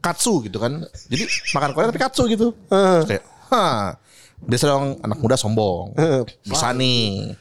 katsu 0.04 0.44
gitu 0.44 0.60
kan. 0.60 0.84
Jadi 1.08 1.24
makan 1.56 1.70
Korea 1.72 1.88
tapi 1.88 2.00
katsu 2.00 2.28
gitu. 2.28 2.52
Terus 2.68 3.08
kayak, 3.08 3.24
hah, 3.48 3.96
biasa 4.44 4.64
dong 4.68 5.00
anak 5.00 5.18
muda 5.20 5.36
sombong, 5.40 5.96
bisa 6.44 6.72
nih. 6.76 7.32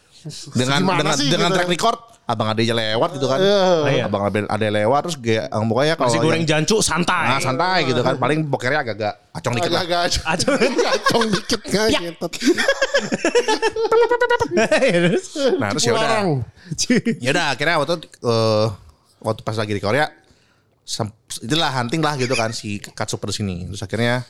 Dengan 0.55 0.79
Gimana 0.87 0.99
dengan 1.03 1.15
sih 1.19 1.27
dengan 1.27 1.51
gitu? 1.51 1.55
track 1.59 1.67
record, 1.67 1.99
abang 2.23 2.47
ada 2.47 2.63
aja 2.63 2.71
lewat 2.71 3.09
gitu 3.19 3.27
kan. 3.27 3.35
Iya. 3.35 4.07
Abang 4.07 4.23
ada 4.23 4.39
ada 4.47 4.67
lewat 4.71 4.99
terus 5.03 5.17
kayak 5.19 5.51
ah, 5.51 5.59
pokoknya 5.59 5.93
kalau 5.99 6.07
Nasi 6.07 6.19
goreng 6.23 6.41
yang- 6.47 6.63
jancu 6.63 6.79
santai. 6.79 7.25
Nah 7.35 7.39
santai 7.43 7.77
gitu 7.83 7.99
kan 7.99 8.15
Paling 8.15 8.47
bokernya 8.47 8.79
agak-agak 8.79 9.13
acong 9.35 9.53
dikit 9.59 9.71
lah 9.75 9.83
Agak-agak 9.83 10.23
Aduh. 10.23 10.55
acong 10.95 11.23
dikit 11.29 11.61
kan 11.73 11.87
Ya. 11.91 11.99
gitu. 12.07 12.27
Nah 15.59 15.67
terus 15.73 15.83
ya 15.85 15.93
udah 15.93 16.21
ya 17.19 17.29
udah 17.35 17.45
akhirnya 17.53 17.75
waktu 17.81 17.93
eh, 18.07 18.65
waktu 19.19 19.41
pas 19.43 19.55
lagi 19.57 19.73
di 19.75 19.81
Korea 19.83 20.07
itulah 21.39 21.71
hunting 21.71 22.03
lah 22.03 22.19
gitu 22.19 22.35
kan 22.35 22.51
si 22.51 22.79
katsu 22.79 23.15
pedes 23.15 23.39
ini 23.39 23.67
terus 23.71 23.81
akhirnya 23.81 24.23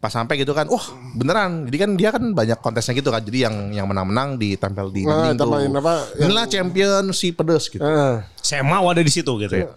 pas 0.00 0.08
sampai 0.08 0.34
gitu 0.34 0.50
kan 0.50 0.64
wah 0.64 0.80
beneran 1.12 1.68
jadi 1.68 1.76
kan 1.78 1.90
dia 1.92 2.08
kan 2.08 2.24
banyak 2.32 2.56
kontesnya 2.58 2.96
gitu 2.96 3.08
kan 3.08 3.20
jadi 3.20 3.46
yang 3.46 3.56
yang 3.70 3.84
menang-menang 3.84 4.34
ditempel 4.34 4.88
di 4.88 5.04
Ah, 5.04 5.28
dinding 5.28 5.36
tuh 5.36 5.44
apa, 5.44 5.92
yang- 6.16 6.24
inilah 6.24 6.46
champion 6.46 7.04
si 7.10 7.30
pedes 7.30 7.68
gitu 7.68 7.80
Eh, 7.80 8.16
Saya 8.34 8.64
mau 8.64 8.88
ada 8.88 8.98
di 8.98 9.08
situ 9.08 9.28
gitu 9.36 9.52
ya. 9.54 9.68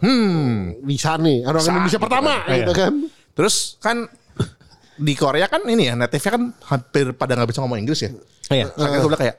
bisa 0.80 1.16
nih 1.18 1.44
orang 1.44 1.60
Bisa, 1.60 1.70
Indonesia 1.70 1.92
gitu 1.94 2.04
pertama 2.04 2.34
kan. 2.40 2.56
gitu 2.56 2.72
kan. 2.74 2.92
terus 3.34 3.56
kan 3.78 3.98
di 4.96 5.14
Korea 5.14 5.46
kan 5.46 5.60
ini 5.66 5.90
ya 5.90 5.94
native 5.94 6.24
kan 6.24 6.42
hampir 6.64 7.12
pada 7.12 7.36
nggak 7.36 7.50
bisa 7.50 7.60
ngomong 7.60 7.78
Inggris 7.78 8.00
ya 8.00 8.12
Iya. 8.46 8.68
Gue 8.72 9.08
bilang 9.08 9.20
kayak 9.20 9.38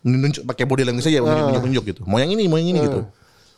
nunjuk 0.00 0.42
pakai 0.44 0.64
body 0.64 0.82
language 0.82 1.04
aja 1.06 1.20
nunjuk-nunjuk 1.20 1.84
gitu. 1.86 2.00
Mau 2.04 2.16
yang 2.16 2.28
ini, 2.28 2.44
mau 2.44 2.56
yang 2.56 2.70
ini 2.70 2.80
gitu. 2.80 3.00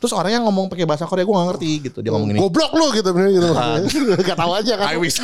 Terus 0.01 0.17
orang 0.17 0.33
yang 0.33 0.43
ngomong 0.49 0.65
pakai 0.65 0.89
bahasa 0.89 1.05
Korea 1.05 1.21
gue 1.21 1.35
gak 1.37 1.49
ngerti 1.53 1.71
gitu. 1.85 1.97
Dia 2.01 2.09
ngomong 2.09 2.33
gini. 2.33 2.39
Goblok 2.41 2.73
lu 2.73 2.89
gitu 2.89 3.09
bener 3.13 3.29
gitu. 3.37 3.49
Gak 4.33 4.33
tahu 4.33 4.51
aja 4.57 4.73
kan. 4.81 4.85
I 4.89 4.97
wish. 4.97 5.21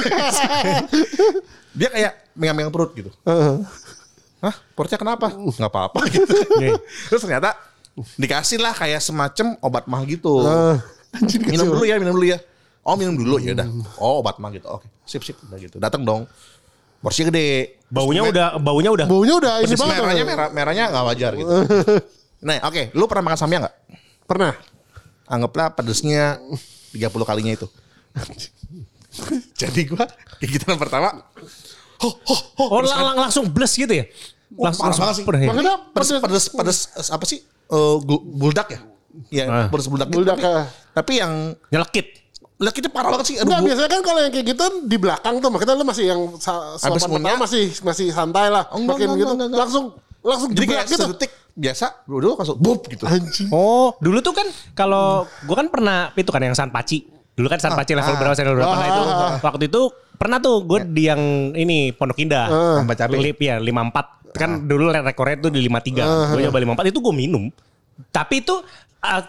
Dia 1.81 1.89
kayak 1.89 2.13
megang-megang 2.37 2.69
perut 2.69 2.93
gitu. 2.93 3.09
Hah? 4.37 4.55
Perutnya 4.77 5.01
kenapa? 5.01 5.33
Gak 5.33 5.65
apa-apa 5.65 6.05
gitu. 6.13 6.29
Terus 7.09 7.21
ternyata 7.25 7.57
dikasih 8.21 8.61
lah 8.61 8.77
kayak 8.77 9.01
semacam 9.01 9.57
obat 9.65 9.89
mah 9.89 10.05
gitu. 10.05 10.45
Minum 11.49 11.73
dulu 11.73 11.83
ya, 11.89 11.97
minum 11.97 12.13
dulu 12.13 12.29
ya. 12.29 12.37
Oh 12.85 12.93
minum 12.93 13.17
dulu 13.17 13.41
ya 13.41 13.57
udah. 13.57 13.67
Oh 13.97 14.21
obat 14.21 14.37
mah 14.37 14.53
gitu. 14.53 14.69
Oke, 14.69 14.85
sip 15.09 15.25
sip 15.25 15.41
udah 15.41 15.57
gitu. 15.57 15.81
Datang 15.81 16.05
dong. 16.05 16.29
Porsinya 17.01 17.33
gede. 17.33 17.81
Baunya 17.89 18.21
Terus 18.21 18.33
udah 18.37 18.47
baunya 18.61 18.89
udah 18.93 19.05
Baunya 19.09 19.33
udah 19.41 19.53
ini 19.65 19.73
merahnya 19.73 20.25
merah, 20.27 20.47
merahnya 20.53 20.85
nggak 20.93 21.05
wajar 21.09 21.31
gitu. 21.33 21.49
Nah, 22.45 22.61
oke, 22.69 22.93
lu 22.93 23.09
pernah 23.09 23.33
makan 23.33 23.39
samyang 23.41 23.65
nggak? 23.65 23.75
Pernah. 24.27 24.53
Anggaplah 25.25 25.71
pedesnya 25.71 26.39
30 26.91 26.99
kalinya 27.23 27.53
itu. 27.53 27.67
Jadi 29.57 29.81
gua 29.87 30.05
gigitan 30.37 30.77
pertama, 30.77 31.09
ho 31.97 32.09
ho 32.13 32.35
ho. 32.53 32.63
Oh, 32.69 32.79
lang- 32.79 33.01
lang- 33.03 33.19
langsung 33.23 33.47
bles 33.47 33.73
gitu 33.73 33.89
ya? 33.89 34.05
Wah, 34.53 34.69
Langsung, 34.69 34.85
langsung 34.85 35.03
banget 35.03 35.15
sih. 35.17 35.25
pernah 35.25 35.41
ya? 35.41 35.49
Maksudnya 35.49 35.75
pedes 35.91 36.09
pedes 36.21 36.45
pedes 36.49 36.77
eh, 36.93 37.07
apa 37.09 37.25
sih? 37.25 37.39
Eh, 37.43 37.95
gu- 37.99 38.23
buldak 38.23 38.67
ya? 38.69 38.79
Iya, 39.27 39.43
Ah. 39.45 39.67
pedes 39.67 39.87
buldak. 39.87 40.07
gitu. 40.07 40.21
Buldak, 40.21 40.37
Tapi, 40.37 40.45
ah. 40.45 40.65
tapi 40.93 41.11
yang 41.17 41.33
Nyelekit. 41.67 42.07
lihat 42.57 42.73
itu 42.73 42.89
parah 42.89 43.09
banget 43.11 43.25
sih. 43.27 43.35
Aduh, 43.35 43.43
Enggak 43.43 43.59
gua- 43.59 43.67
biasanya 43.67 43.89
kan 43.91 44.01
kalau 44.01 44.19
yang 44.19 44.31
kayak 44.31 44.47
gitu 44.47 44.63
di 44.83 44.97
belakang 44.97 45.35
tuh 45.37 45.49
makanya 45.49 45.73
lu 45.73 45.85
masih 45.85 46.05
yang 46.07 46.21
suapan 46.37 46.89
pertama 47.11 47.37
masih 47.39 47.63
masih 47.81 48.07
santai 48.09 48.47
lah. 48.47 48.65
Oh, 48.71 48.77
enggak, 48.77 48.95
Makin 48.95 49.07
enggak, 49.07 49.19
gitu 49.19 49.31
enggak, 49.31 49.47
enggak. 49.47 49.59
langsung 49.59 49.85
langsung 50.21 50.49
jadi 50.51 50.65
kayak 50.67 50.85
gitu. 50.87 51.03
sedetik 51.03 51.31
biasa, 51.57 52.05
dulu 52.05 52.37
langsung 52.37 52.61
bup 52.61 52.85
gitu. 52.85 53.09
Anjing. 53.09 53.49
Oh, 53.49 53.97
dulu 53.97 54.21
tuh 54.21 54.37
kan 54.37 54.45
kalau 54.77 55.25
gua 55.49 55.55
kan 55.65 55.67
pernah 55.73 56.13
itu 56.13 56.29
kan 56.29 56.45
yang 56.45 56.53
sanpaci. 56.53 57.09
Dulu 57.37 57.49
kan 57.49 57.61
sanpaci 57.61 57.93
level 57.93 58.17
berapa 58.17 58.33
level 58.33 58.55
berapa 58.57 58.73
Ah, 58.73 58.77
nah 58.81 58.87
itu. 58.89 59.01
ah, 59.01 59.13
ah. 59.13 59.31
Waktu 59.41 59.63
itu 59.69 59.81
pernah 60.17 60.41
tuh 60.41 60.65
gue 60.65 60.89
di 60.89 61.05
yang 61.05 61.53
ini 61.53 61.93
Pondok 61.93 62.17
Indah. 62.17 62.49
Tambah 62.81 62.97
cabai. 62.97 63.17
Lip 63.29 63.37
ya 63.37 63.61
54. 63.61 64.33
Kan 64.33 64.65
dulu 64.65 64.89
rekornya 64.89 65.37
tuh 65.45 65.53
di 65.53 65.61
53. 65.61 66.33
Gue 66.33 66.41
nyoba 66.49 66.81
54 66.81 66.89
itu 66.89 66.99
gue 67.01 67.13
minum. 67.13 67.45
Tapi 68.09 68.41
itu 68.41 68.57
uh, 69.05 69.21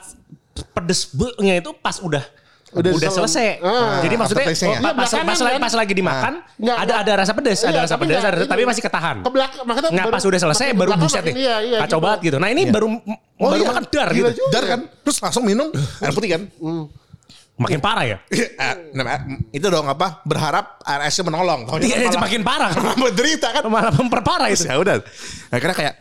pedes 0.72 1.12
itu 1.12 1.70
pas 1.85 1.97
udah 2.01 2.24
Udah 2.69 2.93
Udah, 2.93 3.09
selesai. 3.09 3.64
Ah. 3.64 4.05
Jadi 4.05 4.14
maksudnya 4.14 4.45
ya? 4.45 4.53
oh, 4.53 4.53
pas, 4.53 4.61
Iya, 4.61 4.93
belakangan 4.93 5.25
pas, 5.25 5.41
lagi- 5.41 5.55
kan? 5.57 5.62
pas 5.64 5.75
lagi 5.75 5.93
dimakan 5.97 6.33
Nggak, 6.55 6.77
ada 6.77 6.85
nggak. 6.85 6.99
ada 7.01 7.12
rasa 7.16 7.33
pedas, 7.33 7.59
ada 7.59 7.69
Iya, 7.69 7.81
rasa 7.81 7.95
tapi 7.95 8.03
pedas, 8.05 8.21
ada, 8.21 8.37
ini. 8.37 8.45
tapi 8.47 8.62
masih 8.69 8.83
ketahan. 8.85 9.16
Ke 9.19 9.31
belakang, 9.31 9.62
makanya 9.64 9.89
Nggak 9.89 10.07
pas 10.11 10.23
udah 10.23 10.41
selesai 10.43 10.66
baru 10.73 10.91
buset 10.95 11.23
nih. 11.25 11.35
Iya, 11.35 11.57
iya, 11.64 11.79
Kacau 11.81 11.97
gitu. 11.97 12.05
banget 12.05 12.19
gitu. 12.23 12.37
Nah 12.37 12.49
ini 12.49 12.62
baru 12.66 12.87
Oh, 13.39 13.49
baru 13.49 13.62
iya. 13.62 13.69
makan 13.71 13.83
dar 13.87 14.09
Gila 14.11 14.29
gitu. 14.29 14.31
juga. 14.37 14.51
Dar 14.51 14.64
kan, 14.66 14.81
terus 15.01 15.16
langsung 15.19 15.45
minum 15.45 15.69
air 15.73 16.12
putih 16.12 16.29
kan. 16.29 16.43
Makin 17.59 17.81
parah 17.81 18.05
ya. 18.05 18.16
Eh, 18.31 18.75
nah, 18.93 19.19
itu 19.51 19.66
dong 19.66 19.83
apa 19.85 20.21
berharap 20.23 20.79
RS-nya 20.79 21.25
menolong. 21.27 21.66
Iya, 21.75 22.07
malah- 22.07 22.23
makin 22.23 22.43
parah. 22.43 22.71
malah 22.79 22.97
menderita 22.97 23.49
kan. 23.51 23.62
Malah 23.64 23.93
memperparah 23.97 24.47
itu. 24.47 24.62
ya 24.62 24.77
udah. 24.77 25.01
Akhirnya 25.49 25.75
kayak 25.75 25.95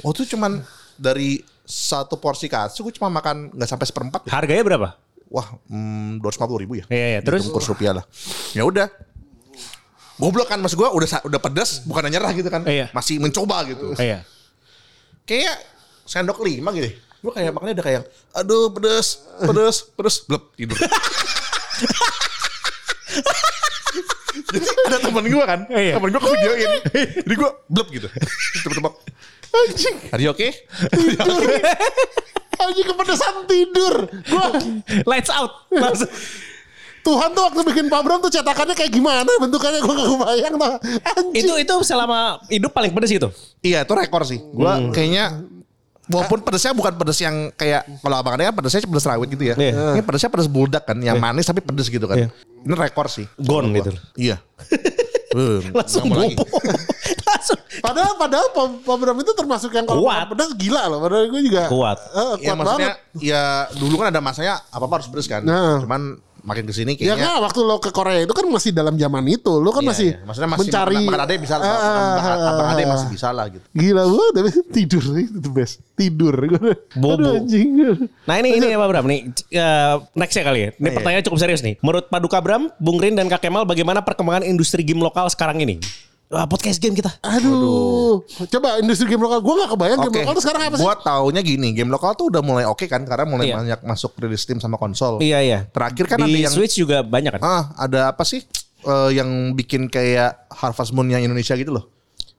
oh 0.00 0.14
tuh 0.14 0.24
cuman 0.24 0.62
dari 0.94 1.42
satu 1.64 2.16
porsi 2.16 2.46
katsu 2.46 2.80
gue 2.80 2.94
cuma 2.94 3.10
makan 3.10 3.52
nggak 3.52 3.68
sampai 3.68 3.84
seperempat. 3.84 4.20
ya. 4.24 4.32
Harganya 4.32 4.62
berapa? 4.64 4.88
Wah, 5.28 5.44
hmm, 5.68 6.24
dua 6.24 6.32
ribu 6.56 6.80
ya. 6.80 6.84
Iya, 6.88 7.06
iya. 7.16 7.20
Terus? 7.20 7.44
Hitung 7.44 7.60
kurs 7.60 7.68
rupiah 7.68 7.92
lah. 8.00 8.04
Ya 8.56 8.64
udah. 8.64 8.88
Goblok 10.18 10.50
kan 10.50 10.58
mas 10.58 10.74
gue 10.74 10.82
udah 10.82 11.06
udah 11.22 11.40
pedas 11.40 11.86
bukan 11.86 12.10
nyerah 12.10 12.32
gitu 12.34 12.48
kan. 12.50 12.66
Iya. 12.66 12.90
Masih 12.90 13.22
mencoba 13.22 13.62
gitu. 13.68 13.94
Iya. 13.94 14.24
Kayak 15.28 15.60
sendok 16.08 16.40
lima 16.42 16.72
gitu. 16.74 16.90
Gue 17.22 17.32
kayak 17.34 17.52
makannya 17.54 17.74
udah 17.78 17.86
kayak 17.86 18.02
aduh 18.34 18.72
pedes, 18.72 19.22
pedes, 19.48 19.76
pedes, 19.94 20.16
blep 20.26 20.42
tidur. 20.56 20.78
Jadi 24.48 24.64
ada 24.64 24.96
temen 25.02 25.24
gue 25.28 25.44
kan, 25.44 25.60
Iya. 25.68 26.00
temen 26.00 26.08
gue 26.08 26.20
ke 26.24 26.30
videoin. 26.40 26.70
Jadi 27.20 27.34
gue 27.36 27.50
blep 27.68 27.88
gitu. 27.92 28.08
Terus 28.08 28.62
tebak-tebak. 28.64 28.94
Anjing. 29.48 29.96
Are 30.12 30.20
you 30.22 30.30
okay? 30.32 30.52
Anjing 32.58 32.86
kepedesan 32.86 33.34
tidur. 33.46 33.94
Gua 34.26 34.44
Lights 35.06 35.30
out. 35.30 35.66
Langsung. 35.70 36.10
Tuhan 36.98 37.30
tuh 37.32 37.42
waktu 37.46 37.60
bikin 37.72 37.86
Pak 37.88 38.00
Bram 38.04 38.20
tuh 38.20 38.28
cetakannya 38.28 38.74
kayak 38.76 38.92
gimana 38.92 39.24
bentukannya 39.40 39.80
gue 39.80 39.94
gak 39.96 40.08
kebayang 40.12 40.54
tuh. 40.60 40.74
Anjing. 41.08 41.40
itu 41.46 41.52
itu 41.64 41.74
selama 41.86 42.42
hidup 42.52 42.74
paling 42.74 42.92
pedes 42.92 43.14
itu. 43.14 43.28
Iya 43.64 43.86
itu 43.88 43.92
rekor 43.96 44.28
sih. 44.28 44.42
Gue 44.42 44.92
kayaknya 44.92 45.40
Walaupun 46.08 46.40
pedesnya 46.40 46.72
bukan 46.72 46.96
pedes 46.96 47.20
yang 47.20 47.52
kayak 47.52 47.84
kalau 48.00 48.16
abang 48.16 48.40
kan 48.40 48.48
pedesnya 48.56 48.80
pedes 48.80 49.04
rawit 49.04 49.28
gitu 49.28 49.44
ya. 49.44 49.54
Iya. 49.60 50.00
Ini 50.00 50.02
pedesnya 50.08 50.32
pedes 50.32 50.48
buldak 50.48 50.88
kan, 50.88 50.96
yang 51.04 51.20
manis 51.20 51.44
tapi 51.44 51.60
pedes 51.60 51.92
gitu 51.92 52.08
kan. 52.08 52.16
Iya. 52.16 52.28
Ini 52.64 52.74
rekor 52.74 53.12
sih. 53.12 53.28
Gone 53.36 53.76
gitu. 53.76 53.92
Iya. 54.16 54.40
Eh, 55.36 55.60
Langsung 55.76 56.08
bobo. 56.08 56.48
Padahal 57.78 58.12
padahal 58.14 58.46
Pak 58.80 58.96
Bram 58.96 59.18
itu 59.18 59.32
termasuk 59.32 59.70
yang 59.70 59.84
kalau 59.84 60.02
Kuat. 60.02 60.26
pedas 60.26 60.50
gila 60.54 60.86
loh. 60.86 60.98
Padahal 61.00 61.26
gue 61.26 61.42
juga 61.42 61.66
Kuat. 61.66 61.98
Ya 61.98 62.12
kuat 62.44 62.56
maksudnya 62.56 62.90
banget. 62.92 63.22
ya 63.22 63.42
dulu 63.74 63.94
kan 63.96 64.06
ada 64.08 64.20
masanya 64.20 64.60
apa-apa 64.68 64.94
harus 64.96 65.08
pedes 65.08 65.26
kan. 65.26 65.40
Nah. 65.40 65.78
Cuman 65.78 66.02
makin 66.38 66.64
ke 66.64 66.72
sini 66.72 66.92
Ya 66.94 67.12
kayaknya 67.12 67.28
kan 67.28 67.42
waktu 67.42 67.60
lo 67.60 67.76
ke 67.76 67.90
Korea 67.90 68.24
itu 68.24 68.32
kan 68.32 68.46
masih 68.46 68.70
dalam 68.70 68.94
zaman 68.94 69.20
itu. 69.26 69.52
Lo 69.54 69.68
kan 69.68 69.82
Iya, 69.82 69.90
masih, 69.90 70.08
iya. 70.08 70.24
maksudnya 70.24 70.48
masih 70.48 70.60
mencari 70.64 70.96
makan, 71.02 71.20
ade 71.20 71.34
bisa 71.36 71.54
lah, 71.54 71.66
Ah, 71.66 71.74
makan 71.76 71.84
abang- 71.84 72.24
ah, 72.24 72.48
abang 72.48 72.68
ade 72.68 72.80
ah. 72.80 72.88
masih 72.88 73.06
bisa 73.10 73.28
lah 73.28 73.46
gitu. 73.48 73.64
Gila 73.70 74.02
gue 74.06 74.24
tapi 74.32 74.48
tidur 74.76 75.04
itu 75.18 75.36
the 75.36 75.50
best. 75.50 75.74
Tidur. 75.92 76.34
Bobo. 77.02 77.30
Anjing. 77.36 77.68
Nah 78.24 78.34
ini 78.36 78.48
ini 78.54 78.66
ya 78.66 78.76
Pak 78.76 78.88
Bram 78.88 79.04
nih 79.04 79.20
eh, 79.50 79.94
nextnya 80.14 80.42
kali 80.42 80.58
ya. 80.58 80.68
Ini 80.72 80.80
Iya. 80.80 80.94
pertanyaan 80.94 81.24
cukup 81.26 81.38
serius 81.38 81.60
nih. 81.60 81.74
Menurut 81.78 82.06
Paduka 82.06 82.38
Bram, 82.38 82.72
Bung 82.78 82.96
Rin 82.96 83.12
dan 83.12 83.26
Kak 83.26 83.40
Kemal 83.40 83.62
bagaimana 83.62 84.00
perkembangan 84.00 84.40
industri 84.42 84.80
game 84.80 85.00
lokal 85.00 85.28
sekarang 85.28 85.60
ini? 85.60 85.76
Wah, 86.28 86.44
podcast 86.44 86.76
game 86.76 86.92
kita. 86.92 87.08
Aduh. 87.24 88.20
Coba 88.52 88.76
industri 88.78 89.08
game 89.08 89.24
lokal. 89.24 89.40
Gue 89.40 89.54
gak 89.58 89.70
kebayang 89.72 89.98
game 90.04 90.12
Oke. 90.12 90.20
lokal 90.20 90.34
tuh 90.36 90.42
sekarang 90.44 90.62
apa 90.68 90.76
sih? 90.76 90.84
Gua 90.84 90.94
taunya 91.00 91.40
gini, 91.40 91.68
game 91.72 91.88
lokal 91.88 92.12
tuh 92.12 92.28
udah 92.28 92.44
mulai 92.44 92.68
oke 92.68 92.84
kan 92.84 93.00
karena 93.02 93.24
mulai 93.24 93.48
Iya. 93.48 93.56
banyak 93.56 93.80
masuk 93.82 94.12
rilis 94.20 94.44
Steam 94.44 94.60
sama 94.60 94.76
konsol. 94.76 95.24
Iya 95.24 95.40
iya. 95.40 95.58
Terakhir 95.72 96.04
kan 96.04 96.20
di 96.20 96.28
ada 96.28 96.38
yang 96.44 96.52
Switch 96.52 96.76
juga 96.76 97.00
banyak 97.00 97.32
kan? 97.32 97.40
Ah, 97.40 97.62
ada 97.80 98.12
apa 98.12 98.28
sih 98.28 98.44
eh, 98.78 99.10
yang 99.10 99.56
bikin 99.56 99.88
kayak 99.88 100.52
Harvest 100.52 100.92
Moon 100.92 101.08
yang 101.08 101.24
Indonesia 101.24 101.56
gitu 101.56 101.72
loh? 101.72 101.88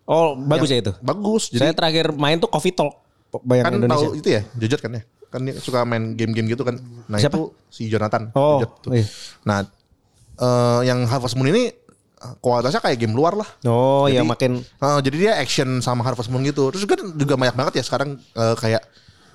Oh 0.05 0.37
bagus 0.37 0.69
ya 0.69 0.77
itu. 0.79 0.93
Bagus. 1.01 1.49
Saya 1.49 1.73
Jadi 1.73 1.81
terakhir 1.81 2.05
main 2.13 2.37
tuh 2.37 2.45
Coffee 2.45 2.73
Talk. 2.73 2.93
Bayang 3.41 3.65
kan 3.65 3.73
Indonesia. 3.75 4.05
tahu 4.05 4.17
itu 4.17 4.29
ya, 4.29 4.41
Jojot 4.53 4.81
kan 4.81 4.91
ya? 4.93 5.01
Kan 5.29 5.39
dia 5.45 5.53
suka 5.57 5.81
main 5.81 6.13
game-game 6.13 6.45
gitu 6.45 6.61
kan. 6.61 6.77
Nah, 7.05 7.17
Siapa? 7.17 7.37
itu 7.37 7.53
si 7.69 7.85
Jonathan 7.85 8.29
Oh, 8.33 8.61
Jojot 8.61 8.71
tuh. 8.81 8.91
iya. 8.93 9.05
Nah, 9.45 9.65
eh, 10.37 10.79
yang 10.85 11.05
Harvest 11.05 11.33
Moon 11.33 11.49
ini 11.49 11.69
kualitasnya 12.39 12.79
kayak 12.79 12.97
game 12.97 13.15
luar 13.15 13.33
lah. 13.33 13.47
Oh 13.63 14.05
ya 14.05 14.19
Jadi- 14.19 14.27
makin 14.27 14.51
Eh, 14.59 14.99
jadi 15.01 15.15
dia 15.17 15.31
action 15.37 15.79
sama 15.79 16.03
Harvest 16.03 16.27
Moon 16.27 16.43
gitu. 16.43 16.69
Terus 16.69 16.83
juga 16.83 16.95
juga 17.15 17.33
banyak 17.35 17.55
banget 17.55 17.73
ya 17.79 17.83
sekarang 17.83 18.15
eh, 18.19 18.55
kayak 18.55 18.83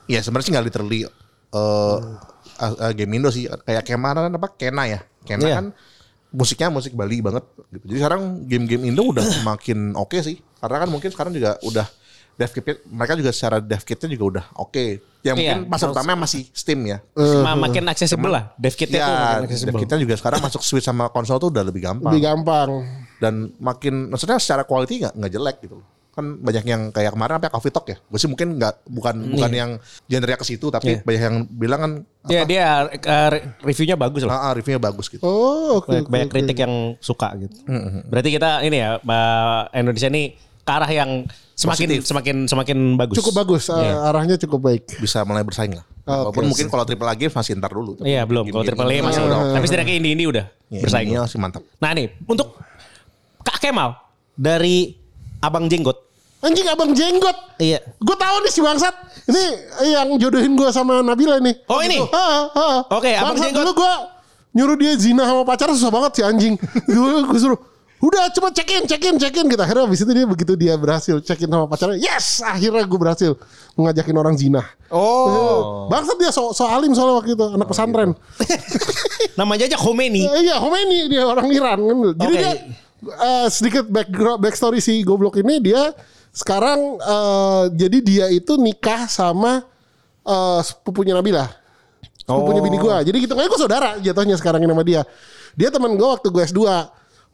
ya 0.04 0.20
sebenarnya 0.20 0.44
sih 0.44 0.52
nggak 0.52 0.66
literally 0.68 1.00
eh 1.04 1.98
eh, 2.54 2.74
eh, 2.84 2.92
game 2.94 3.12
Indo 3.16 3.28
sih 3.28 3.44
kayak 3.48 3.82
kemarin 3.82 4.30
apa 4.30 4.48
Kena 4.54 4.84
ya. 4.84 5.00
Kena 5.24 5.44
Iya. 5.44 5.54
kan 5.58 5.66
musiknya 6.34 6.68
musik 6.68 6.92
Bali 6.92 7.22
banget 7.22 7.46
gitu. 7.70 7.84
Jadi 7.88 7.98
sekarang 7.98 8.22
game-game 8.44 8.84
Indo 8.90 9.06
udah 9.06 9.22
makin 9.48 9.94
oke 9.94 10.18
sih. 10.20 10.42
Karena 10.60 10.82
kan 10.82 10.88
mungkin 10.90 11.08
sekarang 11.08 11.32
juga 11.32 11.56
udah 11.62 11.86
dev 12.34 12.50
kitnya 12.50 12.74
mereka 12.84 13.12
juga 13.14 13.30
secara 13.30 13.56
dev 13.58 13.80
kitnya 13.80 14.08
juga 14.08 14.24
udah 14.30 14.44
oke. 14.56 14.86
Yang 15.20 15.36
Iya, 15.36 15.56
mungkin 15.56 15.72
pasar 15.72 15.88
utamanya 15.88 16.18
masih 16.20 16.42
Steam 16.50 16.84
ya. 16.84 16.98
ma- 17.16 17.56
makin 17.58 17.84
accessible 17.86 18.28
lah. 18.28 18.52
Dev 18.54 18.74
kitnya 18.74 19.00
tuh 19.00 19.08
makin 19.08 19.24
Ya, 19.24 19.32
dev 19.32 19.44
accessible. 19.46 19.80
kitnya 19.80 19.98
juga 19.98 20.14
sekarang 20.14 20.40
masuk 20.40 20.60
Switch 20.60 20.84
sama 20.84 21.08
konsol 21.08 21.38
tuh 21.38 21.48
udah 21.48 21.62
lebih 21.62 21.80
gampang 21.80 22.12
Lebih 22.12 22.22
gampang. 22.24 22.68
dan 23.16 23.34
makin 23.56 24.08
maksudnya 24.08 24.36
secara 24.36 24.62
quality 24.62 25.00
nggak 25.00 25.14
nggak 25.14 25.32
jelek 25.32 25.58
gitu 25.60 25.76
loh 25.76 25.86
kan 26.10 26.38
banyak 26.38 26.62
yang 26.62 26.82
kayak 26.88 27.10
kemarin 27.10 27.34
apa 27.34 27.44
ya, 27.44 27.52
Coffee 27.52 27.72
Talk 27.72 27.86
ya 27.88 27.98
gue 27.98 28.14
sih 28.16 28.28
mungkin 28.28 28.54
nggak 28.54 28.86
bukan 28.86 29.14
bukan 29.32 29.50
yang 29.50 29.70
genre 30.04 30.34
ke 30.36 30.44
situ 30.44 30.66
tapi 30.68 30.94
Iya. 30.94 31.02
banyak 31.02 31.22
yang 31.24 31.36
bilang 31.50 31.80
kan 31.80 31.92
Iya 32.24 32.42
dia 32.44 32.66
eh, 32.86 33.28
re- 33.32 33.44
reviewnya 33.60 33.96
bagus 33.96 34.22
loh. 34.22 34.30
ah, 34.30 34.40
ah, 34.40 34.52
reviewnya 34.52 34.78
bagus 34.80 35.08
gitu 35.08 35.20
Oh, 35.20 35.80
oke. 35.80 35.90
banyak, 36.04 36.28
oke. 36.28 36.32
kritik 36.32 36.54
yang 36.56 36.94
suka 36.98 37.34
gitu. 37.36 37.58
Berarti 38.04 38.30
kita 38.30 38.62
ini 38.62 38.76
ya 38.76 39.00
Mbak 39.00 39.74
Indonesia 39.74 40.08
ini 40.08 40.24
ke 40.64 40.70
arah 40.70 40.88
yang 40.88 41.10
semakin 41.54 41.86
Positif. 41.86 42.00
semakin 42.04 42.36
semakin 42.44 42.78
bagus. 42.96 43.14
Cukup 43.16 43.32
bagus. 43.36 43.68
eh, 43.68 43.76
Iya. 43.76 43.94
arahnya 44.02 44.36
cukup 44.40 44.60
baik. 44.64 44.82
bisa 44.96 45.22
mulai 45.22 45.40
bersaing 45.40 45.72
lah 45.72 45.84
Oke, 46.02 46.08
walaupun 46.34 46.44
mungkin 46.46 46.66
kalau 46.66 46.84
triple 46.84 47.04
A 47.04 47.14
games 47.14 47.32
masih 47.32 47.52
ntar 47.54 47.68
dulu 47.68 47.96
Iya 48.00 48.24
belum. 48.24 48.44
Kalau 48.46 48.64
triple 48.64 48.84
A 48.84 48.90
ini 48.90 49.00
masih 49.00 49.22
udah. 49.22 49.38
Tapi 49.52 49.64
setidaknya 49.64 49.94
indie 49.94 50.12
indie 50.12 50.26
udah 50.26 50.46
Ya, 50.66 50.80
bersaing. 50.80 51.06
ini 51.06 51.16
masih 51.16 51.38
mantap 51.38 51.62
Nah 51.78 51.90
nih 51.92 52.08
untuk 52.24 52.56
Kak 53.40 53.56
Kemal 53.58 53.92
dari 54.34 54.96
Abang 55.38 55.68
Jenggot. 55.68 56.00
Anjing 56.40 56.68
abang 56.68 56.92
jenggot. 56.92 57.32
Iya. 57.56 57.80
Gue 57.96 58.16
tahu 58.18 58.36
nih 58.40 58.52
si 58.52 58.60
bangsat. 58.60 58.92
Ini 59.24 59.44
yang 59.86 60.08
jodohin 60.18 60.52
gue 60.52 60.68
sama 60.68 61.00
Nabila 61.00 61.40
nih. 61.40 61.56
Oh, 61.64 61.80
ini? 61.80 61.96
Heeh, 61.96 62.42
heeh. 62.52 62.78
Oke, 62.90 63.10
abang 63.14 63.32
Bangsat, 63.32 63.48
jenggot. 63.48 63.64
Dulu 63.64 63.72
gue 63.80 63.92
nyuruh 64.52 64.76
dia 64.76 64.92
zina 64.94 65.24
sama 65.24 65.40
pacar 65.42 65.72
susah 65.72 65.88
banget 65.88 66.12
si 66.12 66.20
anjing. 66.20 66.54
gue 67.24 67.40
suruh 67.40 67.56
Udah 68.04 68.28
coba 68.36 68.52
check 68.52 68.68
in, 68.68 68.84
check 68.84 69.00
in, 69.00 69.16
check 69.16 69.32
in 69.32 69.48
gitu. 69.48 69.62
Akhirnya 69.64 69.88
abis 69.88 70.04
itu 70.04 70.12
dia 70.12 70.28
begitu 70.28 70.52
dia 70.60 70.76
berhasil 70.76 71.24
check 71.24 71.40
in 71.40 71.48
sama 71.48 71.64
pacarnya. 71.64 71.96
Yes, 71.96 72.44
akhirnya 72.44 72.84
gue 72.84 72.98
berhasil 73.00 73.30
mengajakin 73.80 74.16
orang 74.20 74.36
zina. 74.36 74.60
Oh. 74.92 75.88
Bangsat 75.92 76.20
dia 76.20 76.28
so, 76.28 76.52
so 76.52 76.68
alim 76.68 76.92
soalnya 76.92 77.24
waktu 77.24 77.32
itu 77.32 77.46
anak 77.48 77.64
pesantren. 77.64 78.12
Namanya 79.40 79.72
aja 79.72 79.80
Khomeini. 79.80 80.20
Eh, 80.20 80.52
iya, 80.52 80.60
Khomeini 80.60 81.08
dia 81.08 81.24
orang 81.24 81.48
Iran 81.48 81.78
kan. 81.80 81.96
Jadi 82.28 82.34
Oke. 82.36 82.42
dia 82.44 82.52
eh, 83.08 83.46
sedikit 83.48 83.84
background 83.88 84.40
backstory 84.44 84.84
si 84.84 85.00
goblok 85.00 85.40
ini 85.40 85.64
dia 85.64 85.96
sekarang 86.36 87.00
eh, 87.00 87.64
jadi 87.72 87.98
dia 88.04 88.26
itu 88.28 88.60
nikah 88.60 89.08
sama 89.08 89.64
eh, 90.28 90.60
sepupunya 90.60 91.16
Nabila. 91.16 91.48
Sepupunya 92.20 92.60
Oh. 92.60 92.66
bini 92.68 92.76
gua. 92.76 93.00
Jadi 93.00 93.16
gitu 93.24 93.32
kayak 93.32 93.48
gue 93.48 93.60
saudara 93.60 93.96
jatuhnya 93.96 94.36
sekarang 94.36 94.60
ini 94.60 94.72
sama 94.76 94.84
dia. 94.84 95.08
Dia 95.56 95.72
teman 95.72 95.96
gua 95.96 96.20
waktu 96.20 96.28
gue 96.28 96.42
S2. 96.52 96.60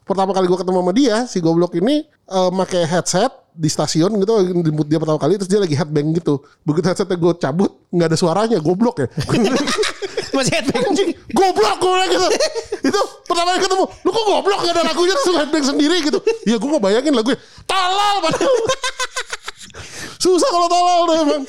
Pertama 0.01 0.33
kali 0.33 0.49
gue 0.49 0.59
ketemu 0.59 0.77
sama 0.81 0.93
dia, 0.97 1.15
si 1.29 1.37
goblok 1.37 1.77
ini 1.77 2.05
eh, 2.09 2.49
pakai 2.51 2.83
headset 2.89 3.31
di 3.51 3.67
stasiun 3.67 4.15
gitu 4.23 4.63
jemput 4.63 4.87
dia 4.87 4.95
pertama 4.95 5.19
kali 5.19 5.35
terus 5.35 5.51
dia 5.51 5.59
lagi 5.59 5.75
headbang 5.75 6.15
gitu. 6.15 6.41
Begitu 6.63 6.85
headsetnya 6.91 7.17
gue 7.19 7.33
cabut 7.37 7.71
nggak 7.91 8.07
ada 8.11 8.17
suaranya 8.17 8.57
goblok 8.63 9.03
ya. 9.03 9.07
Masih 10.35 10.53
headbang. 10.55 10.83
anjing 10.87 11.11
goblok 11.35 11.77
gue 11.79 12.03
gitu. 12.15 12.27
Itu 12.87 13.01
pertama 13.27 13.55
kali 13.55 13.61
ketemu 13.67 13.85
lu 14.07 14.09
kok 14.09 14.23
goblok? 14.25 14.59
Gak 14.63 14.73
ada 14.73 14.83
lagunya 14.87 15.15
terus 15.19 15.37
headbang 15.37 15.65
sendiri 15.67 15.97
gitu. 16.01 16.19
Ya 16.47 16.55
gue 16.57 16.69
gak 16.71 16.83
bayangin 16.83 17.13
lagunya. 17.13 17.39
Tolol 17.67 18.15
padahal 18.23 18.55
susah 20.19 20.49
kalau 20.51 20.67
tolol 20.67 20.99
tuh 21.07 21.15
emang 21.15 21.43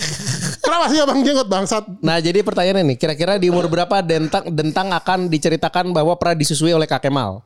kenapa 0.62 0.84
sih 0.88 0.98
abang 1.02 1.20
jenggot 1.26 1.48
bangsat 1.50 1.84
Nah 1.98 2.22
jadi 2.22 2.42
pertanyaannya 2.42 2.94
nih, 2.94 2.96
kira-kira 2.98 3.34
di 3.38 3.50
umur 3.50 3.66
berapa 3.66 3.98
Dentang 4.02 4.46
Dentang 4.50 4.94
akan 4.94 5.26
diceritakan 5.26 5.90
bahwa 5.90 6.14
pernah 6.18 6.38
disusui 6.38 6.70
oleh 6.70 6.86
Kak 6.86 7.02
Kemal? 7.02 7.42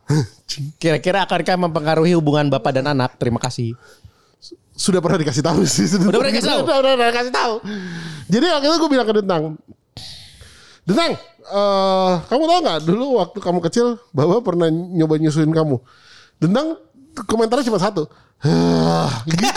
Kira-kira 0.81 1.25
akankah 1.25 1.57
mempengaruhi 1.57 2.13
hubungan 2.17 2.49
bapak 2.53 2.77
dan 2.81 2.93
anak? 2.93 3.17
Terima 3.17 3.41
kasih. 3.41 3.73
sudah 4.77 5.01
pernah 5.01 5.17
dikasih 5.17 5.41
tahu 5.41 5.65
sih 5.65 5.89
Udah 5.97 6.21
pernah 6.21 6.33
dikasih 6.37 6.53
tahu? 6.53 6.61
udah, 6.69 6.77
udah, 6.85 6.93
udah 7.01 7.07
dikasih 7.09 7.33
tahu 7.33 7.55
jadi 8.29 8.45
waktu 8.53 8.67
itu 8.69 8.77
gue 8.77 8.91
bilang 8.93 9.07
ke 9.09 9.15
Dentang 9.17 9.43
Dentang 10.85 11.13
eh, 11.41 12.13
kamu 12.29 12.43
tahu 12.45 12.59
nggak 12.61 12.81
dulu 12.85 13.07
waktu 13.17 13.39
kamu 13.41 13.59
kecil 13.65 13.87
Bapak 14.13 14.45
pernah 14.45 14.69
nyoba 14.69 15.17
nyusuin 15.17 15.49
kamu 15.49 15.81
Dentang 16.37 16.77
komentarnya 17.25 17.65
cuma 17.73 17.81
satu 17.81 18.05
gitu. 19.33 19.49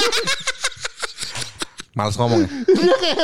Males 1.91 2.15
ngomong 2.15 2.45
ya 2.45 2.49
dia 2.77 2.95
kayak 2.97 3.17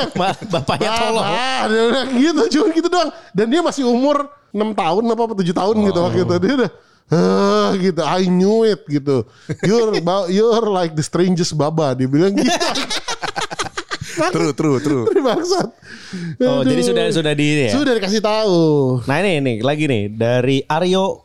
Bapaknya 0.50 0.90
tolong. 0.98 1.26
Ah, 1.26 1.62
dia 1.70 1.84
gitu, 2.18 2.42
cuma 2.58 2.66
gitu 2.74 2.88
doang. 2.88 3.10
Dan 3.32 3.46
dia 3.48 3.62
masih 3.62 3.86
umur 3.86 4.26
6 4.50 4.62
tahun 4.74 5.04
apa 5.06 5.22
apa 5.22 5.34
7 5.38 5.52
tahun 5.52 5.76
gitu 5.84 6.00
waktu 6.00 6.20
itu 6.22 6.36
dia 6.40 6.54
udah 6.58 6.72
"Ah," 7.06 7.70
gitu 7.78 8.02
I 8.02 8.26
knew 8.26 8.64
it 8.64 8.82
gitu 8.88 9.28
you're 9.62 9.94
you're 10.28 10.66
like 10.66 10.96
the 10.96 11.04
strangest 11.04 11.54
baba 11.54 11.94
dia 11.94 12.10
bilang 12.10 12.34
gitu 12.34 12.50
True, 14.16 14.56
true, 14.56 14.80
true. 14.80 15.04
bangsat 15.12 15.70
Oh, 16.40 16.64
Aduh. 16.64 16.72
jadi 16.72 16.82
sudah 16.88 17.04
sudah 17.12 17.34
di 17.36 17.46
ini 17.46 17.64
ya. 17.68 17.72
sudah 17.76 18.00
dikasih 18.00 18.24
tahu 18.24 18.60
Nah 19.04 19.20
ini 19.20 19.44
nih 19.44 19.56
lagi 19.60 19.92
nih 19.92 20.08
dari 20.08 20.64
Aryo 20.64 21.20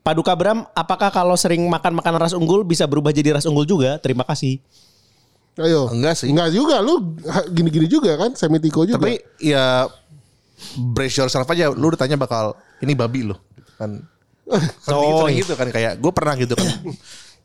Paduka 0.00 0.32
Bram, 0.32 0.64
apakah 0.72 1.12
kalau 1.12 1.36
sering 1.36 1.60
makan 1.68 1.98
makanan 1.98 2.18
ras 2.22 2.32
unggul 2.32 2.64
bisa 2.64 2.88
berubah 2.88 3.12
jadi 3.12 3.36
ras 3.36 3.44
unggul 3.44 3.68
juga? 3.68 4.00
Terima 4.00 4.24
kasih. 4.24 4.56
Ayo 5.58 5.90
Enggak 5.90 6.14
sih. 6.14 6.28
enggak 6.30 6.54
juga 6.54 6.78
lu 6.78 7.18
gini-gini 7.50 7.90
juga 7.90 8.14
kan 8.14 8.30
semitiko 8.38 8.86
juga 8.86 9.02
Tapi 9.02 9.18
ya 9.42 9.90
brace 10.94 11.18
yourself 11.18 11.48
aja. 11.48 11.72
Lu 11.72 11.90
ditanya 11.90 12.14
bakal 12.14 12.54
ini 12.80 12.94
babi 12.94 13.26
lo. 13.26 13.36
Kan. 13.80 13.98
Kan 14.46 14.60
Oh, 14.94 15.26
sering 15.26 15.42
gitu 15.42 15.54
kan 15.54 15.68
kayak 15.70 15.98
gue 15.98 16.12
pernah 16.14 16.34
gitu 16.38 16.54
kan. 16.54 16.68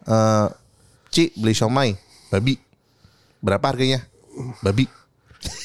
Eh, 0.06 0.47
Ci 1.10 1.34
beli 1.34 1.58
siomay 1.58 1.97
babi. 2.30 2.62
Berapa 3.41 3.74
harganya? 3.74 4.06
Babi. 4.62 4.86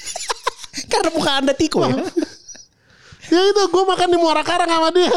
Karena 0.90 1.12
muka 1.12 1.44
anda 1.44 1.52
tiko 1.52 1.84
ya. 1.84 1.92
ya 3.30 3.40
itu 3.52 3.62
gue 3.68 3.84
makan 3.84 4.08
di 4.08 4.16
Muara 4.16 4.40
Karang 4.40 4.66
sama 4.66 4.88
dia 4.90 5.12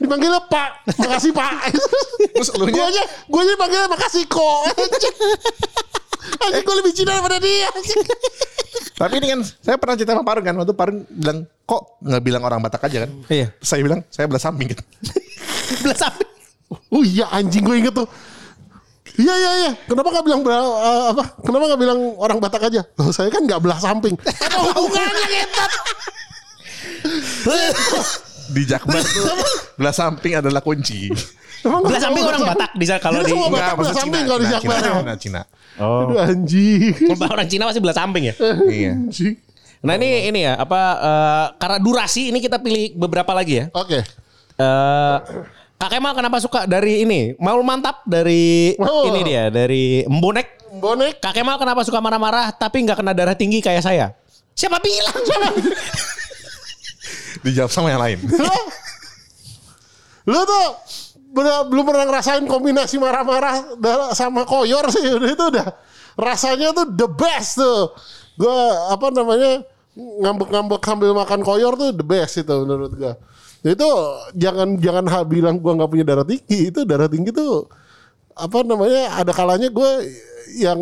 dipanggilnya 0.00 0.42
Pak 0.50 0.98
makasih 0.98 1.30
Pak 1.30 1.52
Terus 2.34 2.48
lu 2.58 2.66
gue 2.66 2.80
aja 2.82 3.02
gue 3.06 3.40
aja 3.44 3.54
panggilnya 3.54 3.86
makasih 3.86 4.24
kok 4.26 4.60
Anjing 6.22 6.64
gue 6.64 6.76
lebih 6.78 6.92
Cina 6.94 7.18
daripada 7.18 7.38
dia 7.42 7.68
Tapi 8.92 9.14
ini 9.18 9.26
kan 9.34 9.40
saya 9.42 9.76
pernah 9.76 9.94
cerita 9.98 10.14
sama 10.14 10.24
Parun 10.24 10.44
kan. 10.46 10.54
Waktu 10.62 10.74
Parun 10.78 10.98
bilang 11.10 11.38
kok 11.66 11.82
nggak 12.02 12.22
bilang 12.22 12.42
orang 12.46 12.60
Batak 12.62 12.86
aja 12.86 13.06
kan? 13.06 13.10
Iya. 13.26 13.46
Saya 13.58 13.80
bilang 13.82 14.00
saya 14.08 14.26
belah 14.30 14.42
samping 14.42 14.68
kan. 14.70 14.84
Belas 15.82 15.98
samping. 15.98 16.28
Oh 16.92 17.02
iya 17.04 17.28
anjing 17.28 17.64
gue 17.64 17.76
inget 17.84 17.92
tuh 17.92 18.08
Iya 19.12 19.34
iya 19.36 19.50
iya. 19.66 19.72
Kenapa 19.84 20.08
nggak 20.08 20.24
bilang 20.24 20.40
eh, 20.40 21.04
apa? 21.12 21.22
Kenapa 21.44 21.64
nggak 21.68 21.80
bilang 21.80 21.98
orang 22.16 22.38
Batak 22.40 22.72
aja? 22.72 22.80
Loh, 22.96 23.12
saya 23.12 23.28
kan 23.28 23.44
nggak 23.44 23.60
belah 23.60 23.76
samping. 23.76 24.16
Apa 24.16 24.72
hubungannya 24.72 25.24
ngetat? 25.28 25.72
Di 28.52 28.62
Jakbar 28.64 29.04
tuh 29.04 29.24
belah 29.76 29.92
samping 29.92 30.40
adalah 30.40 30.64
kunci. 30.64 31.12
Belas 31.62 32.00
samping 32.02 32.24
orang 32.26 32.42
Batak 32.42 32.70
bisa 32.74 32.94
kalau 32.98 33.22
di 33.22 33.30
semua 33.30 33.46
Batak 33.46 33.54
Enggak, 33.54 33.74
belah 33.78 33.86
maksud 33.86 33.96
samping 33.96 34.22
Cina, 34.22 34.28
kalau 34.28 34.38
di 34.38 34.46
Cina. 34.46 34.58
Cina, 34.58 34.76
Cina, 34.82 35.14
Cina. 35.18 35.42
Oh. 35.78 36.00
Aduh 36.04 36.18
anjing. 36.20 36.92
Kalau 37.16 37.32
orang 37.32 37.48
Cina 37.48 37.64
masih 37.64 37.80
belas 37.80 37.96
samping 37.96 38.24
ya. 38.28 38.34
Iya. 38.68 38.92
Anjing. 38.98 39.34
Nah 39.82 39.92
ini 39.96 40.08
ini 40.28 40.40
ya 40.44 40.54
apa 40.60 40.80
eh, 41.00 41.46
karena 41.56 41.78
durasi 41.80 42.28
ini 42.28 42.38
kita 42.38 42.60
pilih 42.60 42.92
beberapa 42.98 43.32
lagi 43.32 43.62
ya. 43.62 43.66
Oke. 43.72 44.04
Eh 44.58 45.16
Kak 45.82 45.90
Kemal 45.90 46.14
kenapa 46.14 46.38
suka 46.38 46.62
dari 46.70 47.02
ini? 47.02 47.34
Maul 47.42 47.66
mantap 47.66 48.06
dari 48.06 48.76
Oh. 48.78 49.10
ini 49.10 49.20
dia 49.26 49.50
dari 49.50 50.06
Mbonek. 50.06 50.78
Bonek. 50.78 51.18
Kak 51.18 51.34
Kemal 51.34 51.58
kenapa 51.58 51.82
suka 51.82 51.98
marah-marah 51.98 52.54
tapi 52.54 52.86
nggak 52.86 53.02
kena 53.02 53.10
darah 53.10 53.34
tinggi 53.34 53.58
kayak 53.58 53.82
saya? 53.82 54.14
Siapa 54.54 54.78
bilang? 54.78 55.18
Siapa? 55.26 55.48
Dijawab 57.44 57.70
sama 57.74 57.90
yang 57.90 57.98
lain. 57.98 58.18
Lu 60.22 60.40
tuh 60.46 60.66
bener- 61.32 61.66
belum 61.66 61.84
pernah 61.88 62.04
ngerasain 62.06 62.44
kombinasi 62.44 63.00
marah-marah 63.00 63.80
sama 64.12 64.44
koyor 64.44 64.86
sih. 64.92 65.02
Itu 65.32 65.48
udah 65.48 65.72
rasanya 66.20 66.76
tuh 66.76 66.86
the 66.92 67.08
best 67.08 67.58
tuh. 67.58 67.96
Gue 68.36 68.58
apa 68.92 69.08
namanya 69.12 69.64
ngambek-ngambek 69.96 70.80
sambil 70.84 71.10
makan 71.16 71.40
koyor 71.40 71.74
tuh 71.76 71.90
the 71.96 72.04
best 72.04 72.40
itu 72.40 72.54
menurut 72.62 72.92
gue. 72.94 73.12
Itu 73.64 73.88
jangan 74.36 74.76
jangan 74.76 75.04
bilang 75.26 75.56
gue 75.58 75.72
nggak 75.72 75.90
punya 75.90 76.04
darah 76.04 76.26
tinggi. 76.28 76.68
Itu 76.68 76.84
darah 76.84 77.08
tinggi 77.08 77.32
tuh 77.32 77.66
apa 78.32 78.64
namanya 78.64 79.20
ada 79.20 79.32
kalanya 79.32 79.68
gue 79.68 79.90
yang 80.56 80.80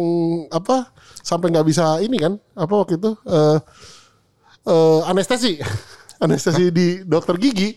apa 0.50 0.90
sampai 1.22 1.52
nggak 1.52 1.66
bisa 1.66 1.98
ini 2.02 2.16
kan 2.18 2.38
apa 2.56 2.74
waktu 2.74 2.96
itu 2.98 3.10
eh 3.26 3.58
eh, 4.66 5.00
anestesi 5.10 5.58
anestesi 6.24 6.70
di 6.70 6.86
dokter 7.04 7.36
gigi 7.36 7.76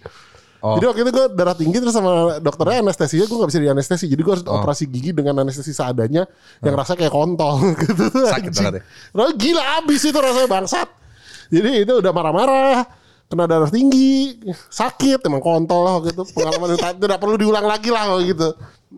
Oh. 0.63 0.79
jadi 0.79 0.85
waktu 0.87 1.01
itu 1.03 1.11
gue 1.11 1.25
darah 1.35 1.51
tinggi 1.51 1.75
terus 1.75 1.91
sama 1.91 2.39
dokternya 2.39 2.87
anestesinya 2.87 3.27
gue 3.27 3.35
gak 3.35 3.49
bisa 3.51 3.59
di 3.59 3.67
anestesi. 3.67 4.07
Jadi 4.07 4.21
gue 4.23 4.31
harus 4.31 4.45
operasi 4.47 4.87
gigi 4.87 5.11
dengan 5.11 5.43
anestesi 5.43 5.75
seadanya 5.75 6.23
yang 6.63 6.73
rasa 6.73 6.95
kayak 6.95 7.11
kontol 7.11 7.59
gitu. 7.83 8.07
Sakit 8.07 8.51
banget 8.55 8.73
ya? 8.79 8.81
Nah, 9.11 9.35
gila 9.35 9.83
abis 9.83 10.07
itu 10.07 10.15
rasanya 10.15 10.47
bangsat. 10.47 10.87
Jadi 11.51 11.83
itu 11.83 11.93
udah 11.99 12.11
marah-marah 12.15 12.87
kena 13.27 13.43
darah 13.43 13.67
tinggi 13.67 14.39
sakit 14.71 15.19
emang 15.27 15.43
kontol 15.43 15.83
lah 15.83 15.93
waktu 15.99 16.15
itu. 16.15 16.23
Pengalaman 16.31 16.79
tak- 16.79 16.95
tidak 16.95 17.19
perlu 17.19 17.35
diulang 17.35 17.67
lagi 17.67 17.91
lah 17.91 18.07
kalau 18.07 18.23
gitu 18.23 18.49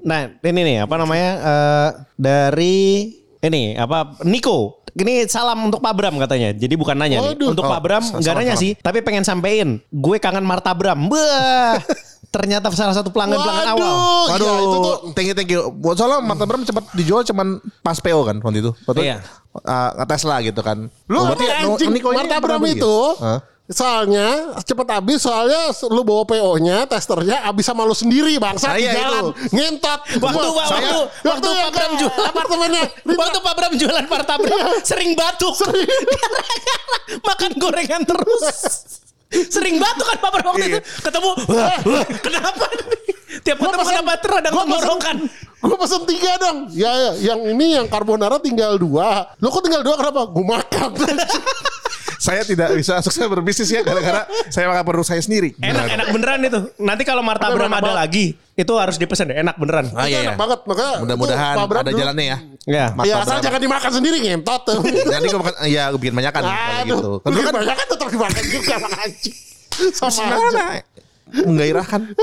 Nah 0.06 0.28
ini 0.28 0.62
nih 0.62 0.78
apa 0.86 0.96
namanya 1.00 1.30
eh, 1.40 1.90
dari 2.14 2.78
ini 3.46 3.76
apa 3.76 4.18
Niko. 4.22 4.82
Ini 4.92 5.28
salam 5.28 5.60
untuk 5.62 5.80
Pak 5.80 5.92
Bram 5.92 6.16
katanya. 6.16 6.50
Jadi 6.52 6.72
bukan 6.74 6.96
nanya 6.96 7.20
nih. 7.20 7.36
Waduh. 7.36 7.52
Untuk 7.52 7.64
Oh, 7.64 7.70
Pak 7.70 7.82
Bram 7.82 8.00
sa- 8.02 8.16
nggak 8.16 8.24
salam, 8.26 8.40
nanya 8.40 8.56
salam. 8.56 8.64
sih, 8.64 8.72
tapi 8.78 9.00
pengen 9.00 9.22
sampein. 9.22 9.84
Gue 9.90 10.18
kangen 10.18 10.42
Marta 10.42 10.72
Bram. 10.72 10.96
Bah. 11.06 11.76
Ternyata 12.26 12.68
salah 12.70 12.92
satu 12.92 13.12
pelanggan-pelanggan 13.12 13.70
awal. 13.72 13.92
Waduh, 14.28 14.28
Waduh, 14.30 14.48
iya, 14.50 14.60
itu 14.62 14.78
tuh 14.78 14.96
thank 15.12 15.28
you, 15.30 15.36
thank 15.36 15.48
you. 15.50 15.62
Buat 15.74 15.96
soalnya 15.96 16.20
Mata 16.20 16.44
Bram 16.44 16.64
cepat 16.64 16.84
dijual 16.92 17.24
cuman 17.24 17.48
pas 17.80 17.96
PO 17.96 18.22
kan 18.24 18.40
waktu 18.40 18.60
itu. 18.60 18.72
Waktu 18.82 19.02
Iya. 19.06 19.18
uh, 19.58 20.04
Tesla 20.04 20.36
gitu 20.42 20.60
kan. 20.60 20.88
Lu 21.06 21.16
Oh, 21.18 21.24
berarti 21.26 21.46
anjing 21.48 21.92
Niko 21.92 22.12
Marta 22.12 22.40
Bram 22.40 22.60
ya? 22.62 22.72
itu 22.72 22.96
Hah? 23.18 23.40
Soalnya 23.66 24.28
cepet 24.62 24.86
habis 24.86 25.20
soalnya 25.20 25.58
lu 25.88 26.06
bawa 26.06 26.22
PO-nya, 26.22 26.86
testernya 26.86 27.42
habis 27.42 27.66
sama 27.66 27.82
lu 27.82 27.92
sendiri 27.92 28.38
bangsa 28.38 28.70
Ah, 28.70 28.78
di 28.78 28.86
iya, 28.86 28.94
jalan. 28.94 29.34
itu. 29.34 29.58
Ngentot. 29.58 30.00
Waktu 30.22 30.48
Pak- 30.48 30.70
waktu- 30.70 31.06
waktu 31.26 31.48
yang 31.48 31.58
Pak 31.60 31.72
Bram 31.74 31.90
ke 31.90 31.98
jual- 31.98 32.26
apartemennya. 32.30 32.84
Waktu 33.10 33.38
Pak 33.42 33.54
Bram 33.54 33.74
jualan 33.74 34.06
Marta 34.06 34.34
Bram 34.38 34.70
sering 34.82 35.12
batuk. 35.14 35.54
Gara-gara 35.58 35.98
makan 37.28 37.52
gorengan 37.58 38.02
terus. 38.04 38.46
Sering 39.50 39.82
batuk 39.82 40.06
kan 40.06 40.18
Pak 40.20 40.30
Bram 40.32 40.46
waktu 40.48 40.66
itu. 40.70 40.80
Ketemu, 41.02 41.30
wah, 41.50 41.78
wah, 41.82 42.06
kenapa? 42.22 42.66
Tiap 43.42 43.58
ketemu 43.58 43.82
kenapa 43.84 44.12
gua 44.14 44.18
pesen- 44.22 44.46
tenggorokan. 44.46 45.18
Gue 45.58 45.78
pesen 45.82 46.02
tiga 46.06 46.32
dong. 46.38 46.58
Ya, 46.70 46.94
ya, 46.94 47.34
yang 47.34 47.42
ini 47.50 47.74
yang 47.74 47.90
carbonara 47.90 48.38
tinggal 48.38 48.78
dua. 48.78 49.34
Lo 49.42 49.50
kok 49.50 49.66
tinggal 49.66 49.82
dua 49.82 49.98
kenapa? 49.98 50.30
Gue 50.30 50.46
makan. 50.46 50.90
Saya 52.18 52.42
tidak 52.42 52.74
bisa 52.74 53.00
sukses 53.00 53.24
berbisnis 53.24 53.68
ya 53.68 53.82
gara-gara 53.82 54.24
saya 54.48 54.66
makan 54.66 54.84
perut 54.84 55.04
saya 55.04 55.20
sendiri. 55.20 55.54
Enak, 55.58 55.86
enak 55.92 56.08
beneran 56.10 56.40
itu. 56.42 56.60
Nanti 56.78 57.04
kalau 57.04 57.20
Marta 57.20 57.48
Aduh, 57.48 57.58
Bram 57.58 57.68
enak 57.68 57.78
ada 57.78 57.86
banget. 57.86 58.02
lagi, 58.02 58.26
itu 58.54 58.74
harus 58.76 58.96
dipesan 58.96 59.26
deh. 59.28 59.38
Enak 59.38 59.56
beneran. 59.56 59.86
Ah, 59.92 60.06
iya, 60.06 60.22
iya. 60.22 60.28
enak 60.28 60.38
banget. 60.38 60.60
Makanya 60.64 60.94
Mudah-mudahan 61.00 61.56
ada 61.56 61.82
dulu- 61.84 61.98
jalannya 61.98 62.26
ya. 62.26 62.38
Ya. 62.66 62.86
Marta 62.92 63.08
Ya 63.08 63.16
asal 63.20 63.38
jangan 63.40 63.60
dimakan 63.60 63.92
sendiri 63.92 64.18
ngentot. 64.20 64.62
Nanti 65.14 65.28
gue 65.28 65.40
makan, 65.40 65.54
ya 65.66 65.84
gue 65.90 66.00
bikin 66.00 66.16
banyakan 66.16 66.42
kalau 66.42 66.56
Aduh, 66.56 66.86
gitu. 66.88 67.12
kan 67.20 67.32
Kan 67.32 67.42
kan 67.44 67.54
banyak 67.56 67.76
kan 67.76 67.88
tetap 67.88 68.08
dimakan 68.10 68.44
juga 68.44 68.76
anjing. 68.98 69.36
Sama 69.92 70.24
aja. 70.24 70.66
Menggairahkan. 71.28 72.02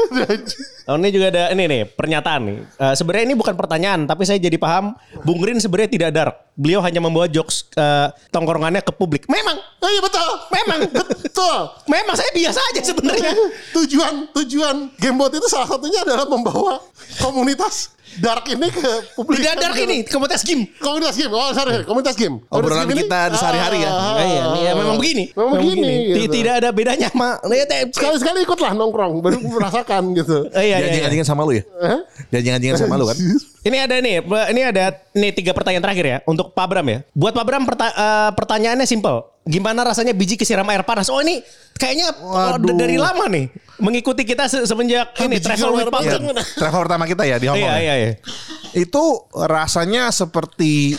Oh, 0.82 0.98
ini 0.98 1.14
juga 1.14 1.30
ada 1.30 1.54
ini 1.54 1.70
nih 1.70 1.82
pernyataan 1.86 2.42
nih. 2.42 2.58
Eh, 2.58 2.94
sebenarnya 2.98 3.24
ini 3.30 3.38
bukan 3.38 3.54
pertanyaan, 3.54 4.02
tapi 4.02 4.26
saya 4.26 4.42
jadi 4.42 4.58
paham 4.58 4.98
Bung 5.22 5.38
Rin 5.38 5.62
sebenarnya 5.62 5.86
tidak 5.88 6.10
dark. 6.10 6.34
Beliau 6.58 6.82
hanya 6.82 6.98
membawa 6.98 7.30
jokes 7.30 7.70
eh, 7.72 8.10
tongkrongannya 8.28 8.82
ke 8.82 8.90
publik. 8.90 9.30
Memang, 9.30 9.62
Oh, 9.78 9.86
iya 9.86 9.98
betul. 9.98 10.26
memang, 10.50 10.78
Betul. 11.22 11.58
memang 11.86 12.14
saya 12.14 12.30
biasa 12.30 12.58
aja 12.70 12.82
sebenarnya. 12.82 13.30
tujuan 13.72 14.26
tujuan 14.32 14.76
Gamebot 14.94 15.30
itu 15.30 15.46
salah 15.46 15.66
satunya 15.66 16.02
adalah 16.02 16.26
membawa 16.26 16.82
komunitas 17.18 17.90
dark 18.12 18.44
ini 18.46 18.68
ke 18.68 18.90
publik. 19.16 19.38
Tidak 19.40 19.56
dark 19.56 19.74
ini 19.76 20.02
komunitas 20.04 20.42
game. 20.42 20.66
Komunitas 20.76 21.14
game. 21.16 21.30
Oh, 21.30 21.50
sorry, 21.50 21.82
komunitas 21.82 22.14
game. 22.14 22.42
Komunitas 22.42 22.74
Obrolan 22.74 22.84
game 22.84 22.94
ini- 22.94 23.02
kita 23.06 23.20
di 23.26 23.36
sehari-hari 23.38 23.78
ya. 23.80 23.90
Ah, 23.90 23.98
Ya, 24.12 24.22
iya, 24.22 24.44
iya, 24.60 24.70
memang 24.76 24.98
begini. 24.98 25.24
Memang 25.32 25.52
begini, 25.56 25.94
Ti- 26.10 26.20
gitu. 26.20 26.32
Tidak 26.36 26.54
ada 26.58 26.68
bedanya 26.70 27.08
sama 27.08 27.38
eh, 27.42 27.86
Sekali-sekali 27.88 28.38
ikutlah 28.42 28.70
nongkrong 28.70 28.91
baru 28.92 29.38
merasakan 29.40 30.12
gitu. 30.12 30.46
eh, 30.52 30.64
iya, 30.68 30.76
iya, 30.76 30.86
iya. 30.86 30.92
Jangan-jangan 31.00 31.26
sama 31.26 31.42
lu 31.42 31.52
ya? 31.56 31.64
Jangan-jangan 32.30 32.78
sama 32.78 32.94
lu 33.00 33.04
kan? 33.08 33.16
Ini 33.62 33.78
ada 33.78 33.94
nih, 34.02 34.26
ini 34.26 34.60
ada 34.66 34.90
nih 35.14 35.30
tiga 35.30 35.54
pertanyaan 35.54 35.86
terakhir 35.86 36.02
ya 36.02 36.18
untuk 36.26 36.50
Pak 36.50 36.66
Bram 36.66 36.82
ya. 36.82 37.06
Buat 37.14 37.30
Pak 37.30 37.44
Bram 37.46 37.62
perta- 37.62 37.94
eh, 37.94 38.30
pertanyaannya 38.34 38.90
simple. 38.90 39.22
Gimana 39.46 39.86
rasanya 39.86 40.10
biji 40.10 40.34
kesiram 40.34 40.66
air 40.66 40.82
panas? 40.82 41.06
Oh 41.06 41.22
ini 41.22 41.38
kayaknya 41.78 42.10
oh, 42.26 42.58
Waduh. 42.58 42.74
dari 42.74 42.98
lama 42.98 43.30
nih 43.30 43.54
mengikuti 43.78 44.26
kita 44.26 44.50
se- 44.50 44.66
semenjak 44.66 45.14
ini 45.14 45.38
biji 45.38 45.46
travel 45.46 45.78
with 45.78 45.86
air 45.86 45.90
Pak 45.90 45.94
panas. 45.94 46.10
Bram. 46.10 46.22
Ya, 46.26 46.44
travel 46.58 46.80
pertama 46.82 47.04
kita 47.06 47.22
ya 47.22 47.36
di 47.38 47.46
Hong 47.46 47.54
Kong. 47.54 47.70
Iya 47.70 47.74
ya. 47.78 47.78
iya 47.78 47.94
iya. 47.94 48.10
Itu 48.74 49.30
rasanya 49.30 50.10
seperti 50.10 50.98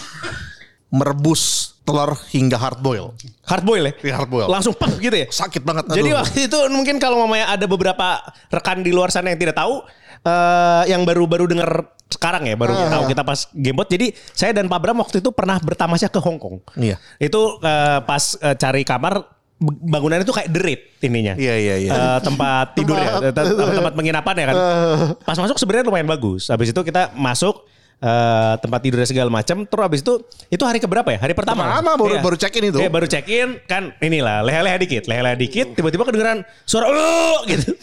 merebus 0.94 1.74
telur 1.82 2.14
hingga 2.30 2.56
hard 2.62 2.80
boil. 2.80 3.18
Hard 3.50 3.66
boil 3.66 3.90
ya? 3.90 3.94
Iya, 4.06 4.14
hard 4.22 4.30
boil. 4.30 4.48
Langsung 4.48 4.78
pep 4.78 4.94
gitu 5.02 5.18
ya? 5.18 5.28
Sakit 5.28 5.66
banget. 5.66 5.90
Jadi 5.90 6.14
aduh. 6.14 6.22
waktu 6.22 6.40
itu 6.46 6.60
mungkin 6.70 7.02
kalau 7.02 7.18
mamanya 7.26 7.50
ada 7.58 7.66
beberapa 7.66 8.22
rekan 8.54 8.86
di 8.86 8.94
luar 8.94 9.10
sana 9.10 9.34
yang 9.34 9.42
tidak 9.42 9.58
tahu 9.58 9.82
eh 10.24 10.84
yang 10.88 11.04
baru-baru 11.04 11.52
dengar 11.52 11.92
sekarang 12.08 12.46
ya, 12.46 12.54
baru 12.54 12.78
tahu 12.78 13.10
kita 13.10 13.26
pas 13.26 13.50
gamebot. 13.52 13.90
Jadi 13.90 14.14
saya 14.32 14.54
dan 14.54 14.70
Pak 14.70 14.80
Bram 14.80 15.02
waktu 15.02 15.20
itu 15.20 15.34
pernah 15.34 15.58
bertamasya 15.58 16.14
ke 16.14 16.22
Hong 16.22 16.38
Kong. 16.38 16.62
Iya. 16.78 17.02
Itu 17.18 17.58
eh, 17.60 18.00
pas 18.06 18.38
eh, 18.38 18.56
cari 18.56 18.86
kamar 18.86 19.34
bangunan 19.64 20.22
itu 20.22 20.30
kayak 20.30 20.50
derit 20.54 20.82
ininya. 21.02 21.34
Iya, 21.36 21.56
iya, 21.58 21.76
iya. 21.82 21.92
Eh, 21.92 22.20
tempat 22.22 22.78
tidur 22.78 22.96
ya, 23.02 23.34
Tempat- 23.34 23.58
tempat, 23.58 23.74
tempat 23.82 23.94
penginapan 23.98 24.36
ya 24.38 24.46
kan. 24.52 24.56
Pas 25.28 25.38
masuk 25.40 25.58
sebenarnya 25.58 25.90
lumayan 25.90 26.08
bagus. 26.08 26.52
Habis 26.54 26.72
itu 26.72 26.82
kita 26.86 27.12
masuk 27.18 27.66
eh, 28.00 28.54
tempat 28.58 28.80
tidurnya 28.82 29.06
segala 29.06 29.30
macam. 29.30 29.64
Terus 29.64 29.84
habis 29.84 30.02
itu 30.02 30.14
itu 30.48 30.64
hari 30.64 30.80
keberapa 30.80 31.10
ya? 31.10 31.20
Hari 31.20 31.34
pertama. 31.34 31.68
Pertama, 31.68 31.92
baru- 31.94 32.24
baru 32.24 32.38
check-in 32.38 32.70
itu. 32.70 32.80
Iya, 32.80 32.90
baru 32.90 33.06
check 33.06 33.26
in 33.28 33.60
kan 33.66 33.92
inilah 34.00 34.42
leha-leha 34.42 34.78
dikit, 34.80 35.04
leha-leha 35.06 35.36
dikit. 35.36 35.76
Tiba-tiba 35.76 36.04
kedengeran 36.04 36.42
suara 36.64 36.90
"Uh," 36.90 37.44
gitu. 37.46 37.76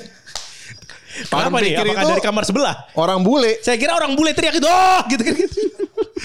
Kenapa 1.20 1.58
nih? 1.60 1.74
Apakah 1.76 2.04
dari 2.06 2.22
kamar 2.22 2.42
sebelah? 2.46 2.74
Orang 2.94 3.20
bule. 3.20 3.60
Saya 3.60 3.76
kira 3.76 3.92
orang 3.92 4.14
bule 4.14 4.32
teriak 4.32 4.56
itu, 4.56 4.64
oh 4.64 5.00
gitu 5.10 5.20
kan. 5.20 5.34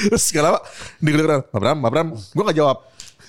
Terus 0.08 0.24
segala 0.24 0.56
lama 0.56 0.60
digelar 1.02 1.42
Mbak 1.44 1.60
Bram, 1.60 1.78
Mbak 1.82 1.92
Bram. 1.92 2.08
Gue 2.16 2.44
gak 2.48 2.58
jawab. 2.58 2.78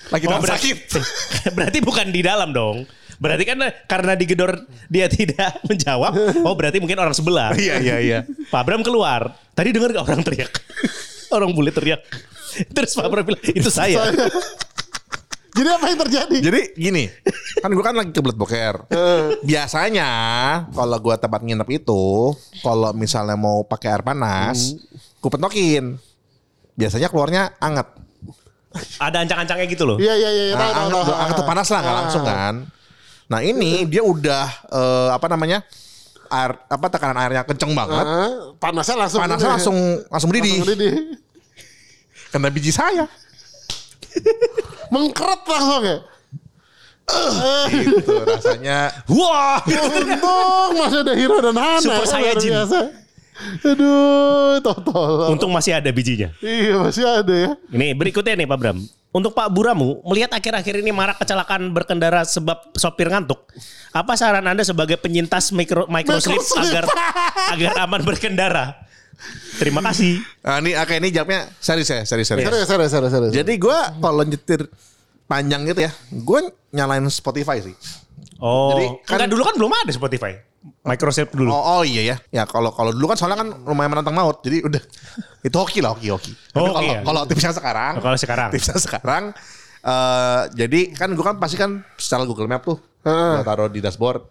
Lagi 0.06 0.24
Oh, 0.26 0.30
dalam 0.30 0.42
berarti, 0.46 0.70
sakit. 0.70 0.78
berarti 1.56 1.78
bukan 1.82 2.06
di 2.14 2.20
dalam 2.22 2.54
dong. 2.54 2.86
Berarti 3.16 3.44
kan 3.48 3.58
karena 3.88 4.12
digedor 4.14 4.64
dia 4.88 5.06
tidak 5.16 5.60
menjawab. 5.64 6.12
Oh 6.44 6.54
berarti 6.54 6.78
mungkin 6.80 7.00
orang 7.00 7.16
sebelah. 7.16 7.56
Iya, 7.56 7.80
iya, 7.80 7.96
iya. 8.00 8.18
Pak 8.52 8.62
Bram 8.64 8.82
keluar. 8.84 9.34
Tadi 9.56 9.72
dengar 9.72 9.92
gak 9.92 10.06
orang 10.06 10.22
teriak? 10.22 10.52
orang 11.36 11.50
bule 11.56 11.72
teriak. 11.72 12.00
Terus 12.72 12.92
Pak 12.96 13.06
Bram 13.08 13.24
bilang 13.24 13.42
itu 13.42 13.70
saya. 13.72 14.12
Jadi 15.56 15.68
apa 15.72 15.88
yang 15.88 15.98
terjadi? 16.04 16.36
Jadi 16.36 16.60
gini, 16.76 17.04
kan 17.64 17.72
gue 17.72 17.80
kan 17.80 17.96
lagi 17.96 18.12
kebelet 18.12 18.36
boker. 18.36 18.84
Biasanya 19.48 20.10
kalau 20.68 20.96
gue 21.00 21.16
tempat 21.16 21.40
nginep 21.40 21.68
itu, 21.80 22.36
kalau 22.60 22.92
misalnya 22.92 23.40
mau 23.40 23.64
pakai 23.64 23.96
air 23.96 24.04
panas, 24.04 24.76
gue 25.16 25.30
petokin. 25.32 25.96
Biasanya 26.76 27.08
keluarnya 27.08 27.56
anget. 27.56 27.88
Ada 29.00 29.24
ancang-ancangnya 29.24 29.66
gitu 29.72 29.88
loh. 29.88 29.96
Iya 29.96 30.12
iya 30.20 30.28
iya. 30.28 30.44
Nah, 30.52 30.68
tahu, 30.76 30.88
tahu, 30.92 31.00
anget, 31.00 31.16
anget 31.16 31.34
tuh 31.40 31.46
panas 31.48 31.68
lah, 31.72 31.80
nggak 31.80 31.96
langsung 32.04 32.22
kan. 32.28 32.54
Nah 33.26 33.40
ini 33.42 33.82
dia 33.90 34.06
udah 34.06 34.46
eh, 34.70 35.08
apa 35.10 35.26
namanya 35.26 35.66
air 36.26 36.58
apa 36.66 36.86
tekanan 36.90 37.18
airnya 37.22 37.42
kenceng 37.46 37.70
banget. 37.74 38.06
Ah, 38.06 38.54
panasnya 38.58 38.96
langsung. 38.98 39.20
Panasnya 39.22 39.50
langsung 39.58 39.76
langsung 40.10 40.28
mendidih. 40.30 40.58
Langsung 40.58 40.66
mendidih. 40.66 40.94
Kena 42.34 42.48
biji 42.50 42.70
saya. 42.74 43.06
Mengkeret 44.90 45.42
langsung 45.46 45.82
ya. 45.86 45.98
Gitu 47.70 48.14
rasanya. 48.26 48.90
Wah. 49.06 49.62
Untung 49.62 50.74
masih 50.82 50.98
ada 51.06 51.12
Hero 51.14 51.38
dan 51.38 51.54
Hana. 51.54 51.82
Super 51.82 52.06
ya, 52.06 52.18
luar 52.18 52.38
biasa. 52.42 52.80
Aduh, 53.62 54.58
totol. 54.64 55.12
Untung 55.30 55.52
masih 55.52 55.76
ada 55.76 55.90
bijinya. 55.92 56.32
Iya 56.42 56.82
masih 56.82 57.04
ada 57.06 57.34
ya. 57.34 57.50
Ini 57.70 57.94
berikutnya 57.94 58.34
nih 58.34 58.48
Pak 58.48 58.58
Bram. 58.58 58.78
Untuk 59.14 59.32
Pak 59.32 59.48
Buramu, 59.48 60.04
melihat 60.04 60.28
akhir-akhir 60.36 60.84
ini 60.84 60.92
marak 60.92 61.16
kecelakaan 61.16 61.72
berkendara 61.72 62.26
sebab 62.28 62.76
sopir 62.76 63.08
ngantuk. 63.08 63.48
Apa 63.94 64.12
saran 64.12 64.44
Anda 64.44 64.60
sebagai 64.60 65.00
penyintas 65.00 65.56
micro, 65.56 65.88
microslip 65.88 66.42
agar 66.60 66.84
agar 67.56 67.72
aman 67.80 68.04
berkendara? 68.04 68.76
Terima 69.56 69.80
kasih. 69.80 70.20
Nah, 70.44 70.60
ini 70.60 70.76
oke 70.76 70.94
ini 71.00 71.08
jawabnya 71.08 71.48
serius 71.56 71.88
ya, 71.88 72.04
serius 72.04 72.28
serius. 72.28 72.44
Serius, 72.44 72.68
serius, 72.68 72.90
serius, 72.92 73.12
serius. 73.16 73.32
Jadi 73.32 73.52
gue 73.56 73.78
kalau 73.96 74.20
nyetir 74.20 74.68
panjang 75.24 75.64
gitu 75.64 75.88
ya, 75.88 75.92
gue 76.12 76.40
nyalain 76.76 77.08
Spotify 77.08 77.64
sih. 77.64 77.72
Oh, 78.36 78.76
Jadi 78.76 78.86
kan- 79.08 79.16
enggak 79.16 79.30
dulu 79.32 79.42
kan 79.48 79.54
belum 79.56 79.72
ada 79.72 79.92
Spotify. 79.96 80.36
Microslip 80.82 81.30
dulu. 81.30 81.50
Oh, 81.50 81.78
oh 81.78 81.82
iya 81.82 82.14
ya. 82.14 82.16
Ya 82.30 82.42
kalau 82.46 82.74
kalau 82.74 82.90
dulu 82.90 83.06
kan 83.10 83.18
soalnya 83.18 83.38
kan 83.38 83.48
lumayan 83.64 83.90
menantang 83.94 84.14
maut. 84.14 84.42
Jadi 84.42 84.66
udah 84.66 84.82
itu 85.46 85.56
hoki 85.56 85.78
lah, 85.78 85.94
hoki 85.94 86.10
hoki. 86.10 86.32
Tapi 86.52 86.58
Oh, 86.58 86.74
kalau 86.74 86.80
hoki 86.82 86.90
ya. 86.90 87.00
kalau 87.06 87.20
tipsnya 87.26 87.52
sekarang, 87.54 87.92
kalau 88.04 88.16
sekarang. 88.18 88.48
tipsnya 88.50 88.76
sekarang 88.78 89.24
eh 89.86 90.42
jadi 90.58 90.80
kan 90.98 91.14
gue 91.14 91.22
kan 91.22 91.38
pasti 91.38 91.54
kan 91.54 91.78
secara 91.94 92.26
Google 92.26 92.50
Map 92.50 92.66
tuh 92.66 92.74
Heeh. 93.06 93.38
gue 93.38 93.44
taruh 93.46 93.70
di 93.70 93.78
dashboard. 93.78 94.22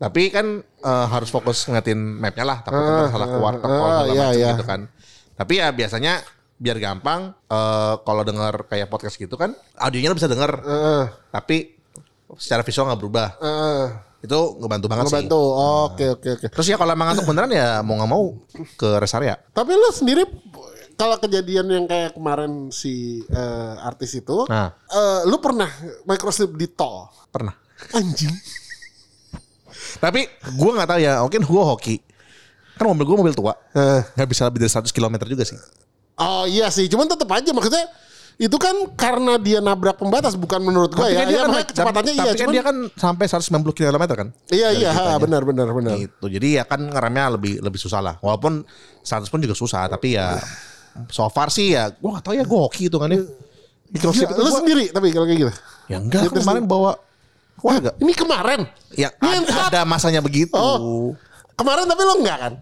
Tapi 0.00 0.32
kan 0.32 0.46
eh, 0.64 1.06
harus 1.12 1.28
fokus 1.28 1.68
ngeliatin 1.68 2.00
mapnya 2.16 2.44
lah, 2.48 2.58
takut 2.64 2.80
ntar 2.80 3.12
salah 3.12 3.28
keluar, 3.28 3.52
heeh, 3.60 3.68
segala 3.68 4.00
iya, 4.08 4.24
macam 4.24 4.32
iya. 4.40 4.50
gitu 4.56 4.64
kan. 4.64 4.80
Tapi 5.36 5.52
ya 5.60 5.68
biasanya 5.72 6.12
biar 6.56 6.76
gampang 6.76 7.36
eh, 7.36 7.94
kalau 8.00 8.22
denger 8.24 8.64
kayak 8.64 8.88
podcast 8.88 9.16
gitu 9.16 9.36
kan 9.36 9.52
audionya 9.76 10.12
lo 10.12 10.16
bisa 10.16 10.28
denger 10.28 10.60
Heeh, 10.60 11.04
tapi 11.28 11.56
secara 12.36 12.60
visual 12.60 12.84
nggak 12.84 13.00
berubah 13.00 13.28
heeh. 13.36 13.84
Itu 14.20 14.38
ngebantu 14.56 14.86
banget 14.86 15.04
sih 15.06 15.14
Ngebantu. 15.16 15.40
Oke, 15.86 16.04
oke, 16.10 16.28
oke. 16.34 16.46
terus 16.48 16.66
ya 16.66 16.76
kalau 16.76 16.90
emang 16.90 17.08
ngantuk 17.08 17.24
beneran 17.24 17.50
ya 17.50 17.80
mau 17.80 17.94
nggak 17.94 18.10
mau 18.10 18.24
ke 18.74 18.88
rest 18.96 19.14
area 19.14 19.40
Tapi 19.48 19.72
lu 19.72 19.88
sendiri 19.90 20.28
kalau 20.94 21.16
kejadian 21.16 21.66
yang 21.66 21.84
kayak 21.84 22.12
kemarin 22.12 22.68
si 22.68 23.24
eh, 23.24 23.74
artis 23.80 24.12
itu, 24.14 24.44
Nah. 24.44 24.68
eh, 24.86 25.20
lu 25.24 25.38
pernah 25.38 25.72
microslip 26.04 26.52
di 26.52 26.68
tol? 26.68 27.08
pernah 27.26 27.56
Anjing. 27.90 28.28
tapi 29.96 30.28
gue 30.28 30.70
nggak 30.70 30.88
tahu 30.88 31.00
ya 31.00 31.12
mungkin 31.20 31.40
gue 31.40 31.62
hoki 31.64 31.96
kan 32.74 32.84
mobil 32.86 33.04
gue 33.04 33.16
mobil 33.18 33.32
tua 33.32 33.52
Eh. 33.72 34.00
nggak 34.10 34.28
bisa 34.28 34.44
lebih 34.44 34.60
dari 34.60 34.68
100 34.70 34.90
km 34.90 35.14
juga 35.26 35.44
sih 35.44 35.56
Oh 36.20 36.44
iya 36.44 36.68
sih, 36.68 36.84
cuman 36.84 37.08
tetap 37.08 37.24
aja 37.30 37.48
maksudnya 37.48 37.88
itu 38.40 38.56
kan 38.56 38.72
karena 38.96 39.36
dia 39.36 39.60
nabrak 39.60 40.00
pembatas 40.00 40.32
bukan 40.32 40.64
menurut 40.64 40.96
gua 40.96 41.04
tapi 41.04 41.12
ya. 41.12 41.20
kan 41.20 41.26
dia 41.28 41.36
ya 41.36 41.44
kan, 41.44 41.52
kecepatannya 41.60 42.08
tapi 42.08 42.16
iya, 42.16 42.24
kan 42.24 42.38
cuman 42.40 42.52
dia 42.56 42.64
kan 42.64 42.76
sampai 42.96 43.24
190 43.28 43.76
km 43.76 44.04
kan 44.16 44.28
iya 44.48 44.68
iya, 44.72 44.90
ha, 44.90 45.20
benar 45.20 45.44
benar 45.44 45.68
benar. 45.68 45.92
gitu 45.94 46.24
jadi 46.24 46.48
ya 46.56 46.64
kan 46.64 46.80
ngeremnya 46.80 47.36
lebih 47.36 47.60
lebih 47.60 47.76
susah 47.76 48.00
lah 48.00 48.16
walaupun 48.18 48.64
100 49.04 49.28
pun 49.28 49.44
juga 49.44 49.52
susah 49.52 49.92
tapi 49.92 50.16
ya 50.16 50.40
so 51.12 51.28
far 51.28 51.52
sih 51.52 51.76
ya 51.76 51.92
gue 51.92 52.08
nggak 52.08 52.24
tahu 52.24 52.32
ya 52.32 52.44
gue 52.48 52.58
hoki 52.58 52.88
itu 52.88 52.96
kan 52.96 53.12
ya 53.12 53.20
Gila, 53.90 54.08
itu 54.08 54.32
lu 54.32 54.40
gua- 54.40 54.56
sendiri 54.56 54.84
tapi 54.88 55.06
kalau 55.10 55.26
kayak 55.28 55.38
gitu. 55.38 55.52
ya 55.90 55.96
enggak 56.00 56.20
aku 56.24 56.40
kemarin 56.40 56.64
bawa 56.64 56.96
keluarga 57.60 57.90
Ini 57.98 58.12
kemarin. 58.16 58.60
ya 58.96 59.12
Ngentot. 59.20 59.52
ada, 59.68 59.68
ada 59.68 59.80
masanya 59.84 60.24
begitu 60.24 60.56
Oh. 60.56 61.12
Kemarin 61.52 61.84
tapi 61.84 62.02
lo 62.02 62.14
enggak 62.16 62.38
kan? 62.40 62.52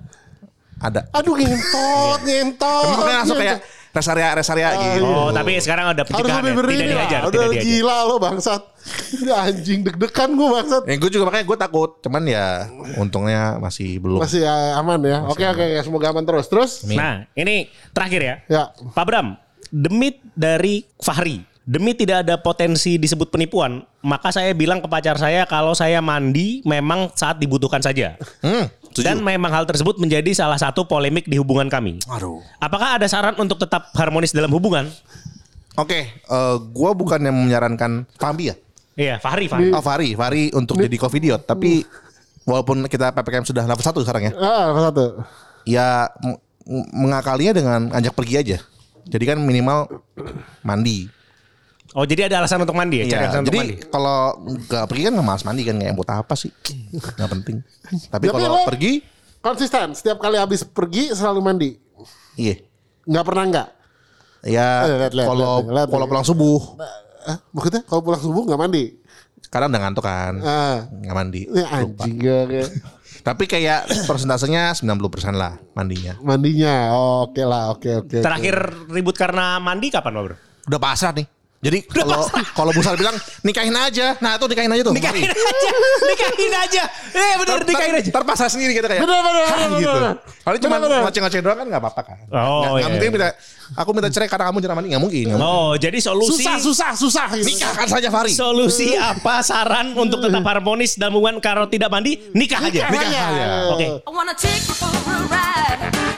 ada 0.78 1.00
Aduh 1.12 1.34
ngentot, 1.34 2.18
ngentot. 2.24 2.86
Makanya 2.98 3.18
langsung 3.22 3.38
kayak 3.38 3.58
rest 3.89 4.09
area 4.09 4.28
rest 4.32 4.51
area 4.51 4.68
gitu. 4.76 5.03
Oh, 5.03 5.28
tapi 5.30 5.57
sekarang 5.59 5.91
ada 5.91 6.03
harus 6.03 6.11
pencegahan 6.11 6.43
lebih 6.45 6.59
ya. 6.59 6.64
Tidak 6.68 6.76
lah. 6.78 6.89
dihajar, 6.93 7.20
Udah 7.20 7.32
tidak 7.32 7.49
dihajar. 7.51 7.64
gila 7.66 7.97
lo 8.05 8.14
bangsat. 8.18 8.62
Ini 9.11 9.30
anjing 9.32 9.80
deg-degan 9.82 10.30
gue 10.32 10.49
bangsat. 10.49 10.82
Ya 10.84 10.95
gue 10.97 11.11
juga 11.11 11.24
makanya 11.26 11.45
gue 11.45 11.59
takut. 11.59 11.91
Cuman 12.01 12.22
ya 12.24 12.47
untungnya 12.97 13.57
masih 13.59 13.99
belum. 13.99 14.20
Masih 14.20 14.45
ya, 14.45 14.55
aman 14.76 15.01
ya. 15.03 15.18
Oke 15.24 15.45
oke 15.45 15.62
oke 15.62 15.78
semoga 15.82 16.07
aman 16.11 16.24
terus. 16.24 16.47
Terus 16.47 16.70
Nah, 16.89 17.24
ini 17.32 17.66
terakhir 17.91 18.20
ya. 18.20 18.34
ya. 18.47 18.62
Pak 18.93 19.05
Bram, 19.05 19.34
demi 19.68 20.12
dari 20.32 20.84
Fahri, 20.97 21.45
demi 21.68 21.92
tidak 21.92 22.24
ada 22.24 22.40
potensi 22.40 22.96
disebut 22.96 23.28
penipuan, 23.28 23.84
maka 24.00 24.32
saya 24.32 24.56
bilang 24.56 24.80
ke 24.80 24.88
pacar 24.88 25.20
saya 25.20 25.44
kalau 25.44 25.76
saya 25.76 26.00
mandi 26.00 26.64
memang 26.64 27.12
saat 27.12 27.36
dibutuhkan 27.36 27.84
saja. 27.84 28.16
Hmm. 28.40 28.72
Dan 28.96 29.20
memang 29.20 29.52
hal 29.52 29.68
tersebut 29.68 30.00
menjadi 30.00 30.32
salah 30.32 30.56
satu 30.56 30.88
polemik 30.88 31.28
di 31.28 31.36
hubungan 31.36 31.68
kami. 31.68 32.00
Aduh. 32.08 32.40
Apakah 32.58 32.96
ada 32.96 33.06
saran 33.06 33.36
untuk 33.36 33.60
tetap 33.60 33.92
harmonis 33.94 34.32
dalam 34.32 34.50
hubungan? 34.50 34.88
Oke, 35.78 36.08
eh 36.10 36.56
gue 36.58 36.90
bukan 36.96 37.20
yang 37.22 37.36
menyarankan 37.36 38.08
Fambi 38.18 38.50
ya. 38.50 38.56
Iya, 38.98 39.14
Fahri, 39.22 39.46
Fahri. 39.46 39.70
Oh 39.70 39.84
Fahri, 39.84 40.18
Fahri 40.18 40.50
untuk 40.56 40.80
jadi 40.82 40.96
covidiot. 40.98 41.46
Tapi 41.46 41.86
walaupun 42.42 42.82
kita 42.90 43.14
PPKM 43.14 43.46
sudah 43.46 43.62
level 43.68 43.84
1 43.84 44.02
sekarang 44.02 44.24
ya. 44.26 44.32
Ah 44.34 44.74
apa 44.74 44.80
satu. 44.90 45.04
Ya 45.62 46.10
mengakalinya 46.96 47.52
dengan 47.54 47.80
ajak 47.94 48.16
pergi 48.18 48.34
aja. 48.40 48.58
Jadi 49.06 49.24
kan 49.28 49.38
minimal 49.38 49.86
mandi. 50.66 51.17
Oh, 51.93 52.05
jadi 52.05 52.28
ada 52.28 52.41
alasan 52.41 52.61
untuk 52.61 52.72
mandi 52.72 53.01
ya? 53.01 53.05
Cari 53.05 53.11
Iya, 53.11 53.18
alasan 53.22 53.41
untuk 53.41 53.55
jadi 53.55 53.68
kalau 53.89 54.18
nggak 54.45 54.84
pergi 54.86 55.03
kan 55.03 55.12
nggak 55.14 55.26
malas 55.26 55.43
mandi 55.43 55.62
kan 55.62 55.76
kayak 55.76 55.95
buat 55.95 56.11
apa 56.11 56.34
sih? 56.34 56.51
Nggak 56.93 57.30
penting. 57.32 57.57
Tapi 58.07 58.24
Tapi 58.24 58.24
kalau 58.28 58.49
lo- 58.55 58.68
pergi, 58.68 58.93
Konsisten. 59.39 59.95
Setiap 59.95 60.18
kali 60.18 60.34
habis 60.34 60.61
pergi 60.62 61.09
selalu 61.11 61.41
mandi. 61.41 61.70
iya. 62.34 62.59
Nggak 63.05 63.24
pernah 63.24 63.45
nggak? 63.47 63.68
Ya 64.45 64.68
Eh, 65.07 65.11
kalau 65.16 65.62
kalau 65.64 66.07
pulang 66.07 66.22
subuh, 66.22 66.61
Ah, 67.20 67.39
maksudnya 67.51 67.82
kalau 67.82 68.01
pulang 68.03 68.18
subuh 68.18 68.43
nggak 68.45 68.59
mandi? 68.59 68.84
kadang 69.49 69.70
udah 69.70 69.80
ngantuk 69.80 70.05
kan, 70.05 70.34
Ah. 70.41 70.84
nggak 70.93 71.14
mandi. 71.14 71.43
Ini 71.45 71.62
anjing 71.64 72.14
gak 72.18 72.43
kayak 72.47 72.68
Tapi 73.26 73.45
kayak 73.45 73.80
persentasenya 74.05 74.72
90% 74.74 75.32
lah 75.32 75.57
mandinya. 75.72 76.14
mandinya. 76.20 76.93
Oh, 76.93 77.24
oke 77.24 77.43
lah, 77.43 77.70
oke 77.70 77.89
oke. 77.99 78.12
oke. 78.12 78.18
Terakhir 78.20 78.57
ribut 78.89 79.14
karena 79.14 79.57
mandi 79.59 79.89
kapan, 79.89 80.12
Bro? 80.18 80.36
Udah 80.64 80.78
pasrah 80.78 81.12
nih. 81.12 81.24
Jadi 81.59 81.82
kalau 81.84 82.22
kalau 82.59 82.70
Busar 82.70 82.94
bilang 82.94 83.18
nikahin 83.42 83.74
aja, 83.74 84.14
nah 84.22 84.38
itu 84.38 84.46
nikahin 84.46 84.70
aja 84.70 84.82
tuh. 84.86 84.94
Nikahin 84.94 85.26
Mari. 85.26 85.34
aja, 85.34 85.70
nikahin 86.06 86.54
aja. 86.54 86.82
Eh 87.11 87.34
bener, 87.34 87.59
nikahin 87.66 87.94
aja. 87.98 88.09
Ntar 88.14 88.22
pasrah 88.22 88.46
sendiri 88.46 88.70
gitu 88.72 88.86
kayak. 88.86 89.02
Bener, 89.02 89.18
bener, 89.18 89.42
"Hah," 89.42 89.59
bener, 89.66 89.78
gitu. 89.82 89.98
Kalau 90.46 90.56
cuma 90.56 90.76
ngoceh-ngoceh 90.78 91.40
doang 91.42 91.59
kan 91.59 91.66
nggak 91.66 91.82
apa-apa 91.82 92.02
kan. 92.06 92.16
Oh, 92.30 92.30
Nggak- 92.30 92.62
nggak 92.62 92.78
iya, 92.78 92.88
mungkin 92.88 93.04
iya. 93.04 93.12
minta, 93.12 93.28
aku 93.74 93.90
minta 93.90 94.09
cerai 94.09 94.28
karena 94.30 94.44
kamu 94.48 94.59
jarang 94.62 94.76
mandi 94.78 94.88
nggak 94.88 95.02
mungkin. 95.02 95.24
nggak 95.28 95.40
mungkin. 95.42 95.66
Oh, 95.66 95.74
jadi 95.74 95.98
solusi 95.98 96.30
susah 96.40 96.56
susah 96.62 96.90
susah. 96.94 97.26
gitu. 97.34 97.50
Nikahkan 97.50 97.86
saja 97.90 98.09
Fahri. 98.09 98.30
Solusi 98.30 98.94
apa 98.94 99.42
saran 99.42 99.92
untuk 99.92 100.22
tetap 100.22 100.46
harmonis 100.46 100.94
dalam 100.94 101.18
hubungan 101.18 101.42
kalau 101.42 101.66
tidak 101.66 101.90
mandi 101.90 102.22
nikah 102.38 102.62
aja. 102.62 102.86
Nikah 102.86 103.02
aja. 103.02 103.20
Oke. 103.74 103.86
I 104.06 106.17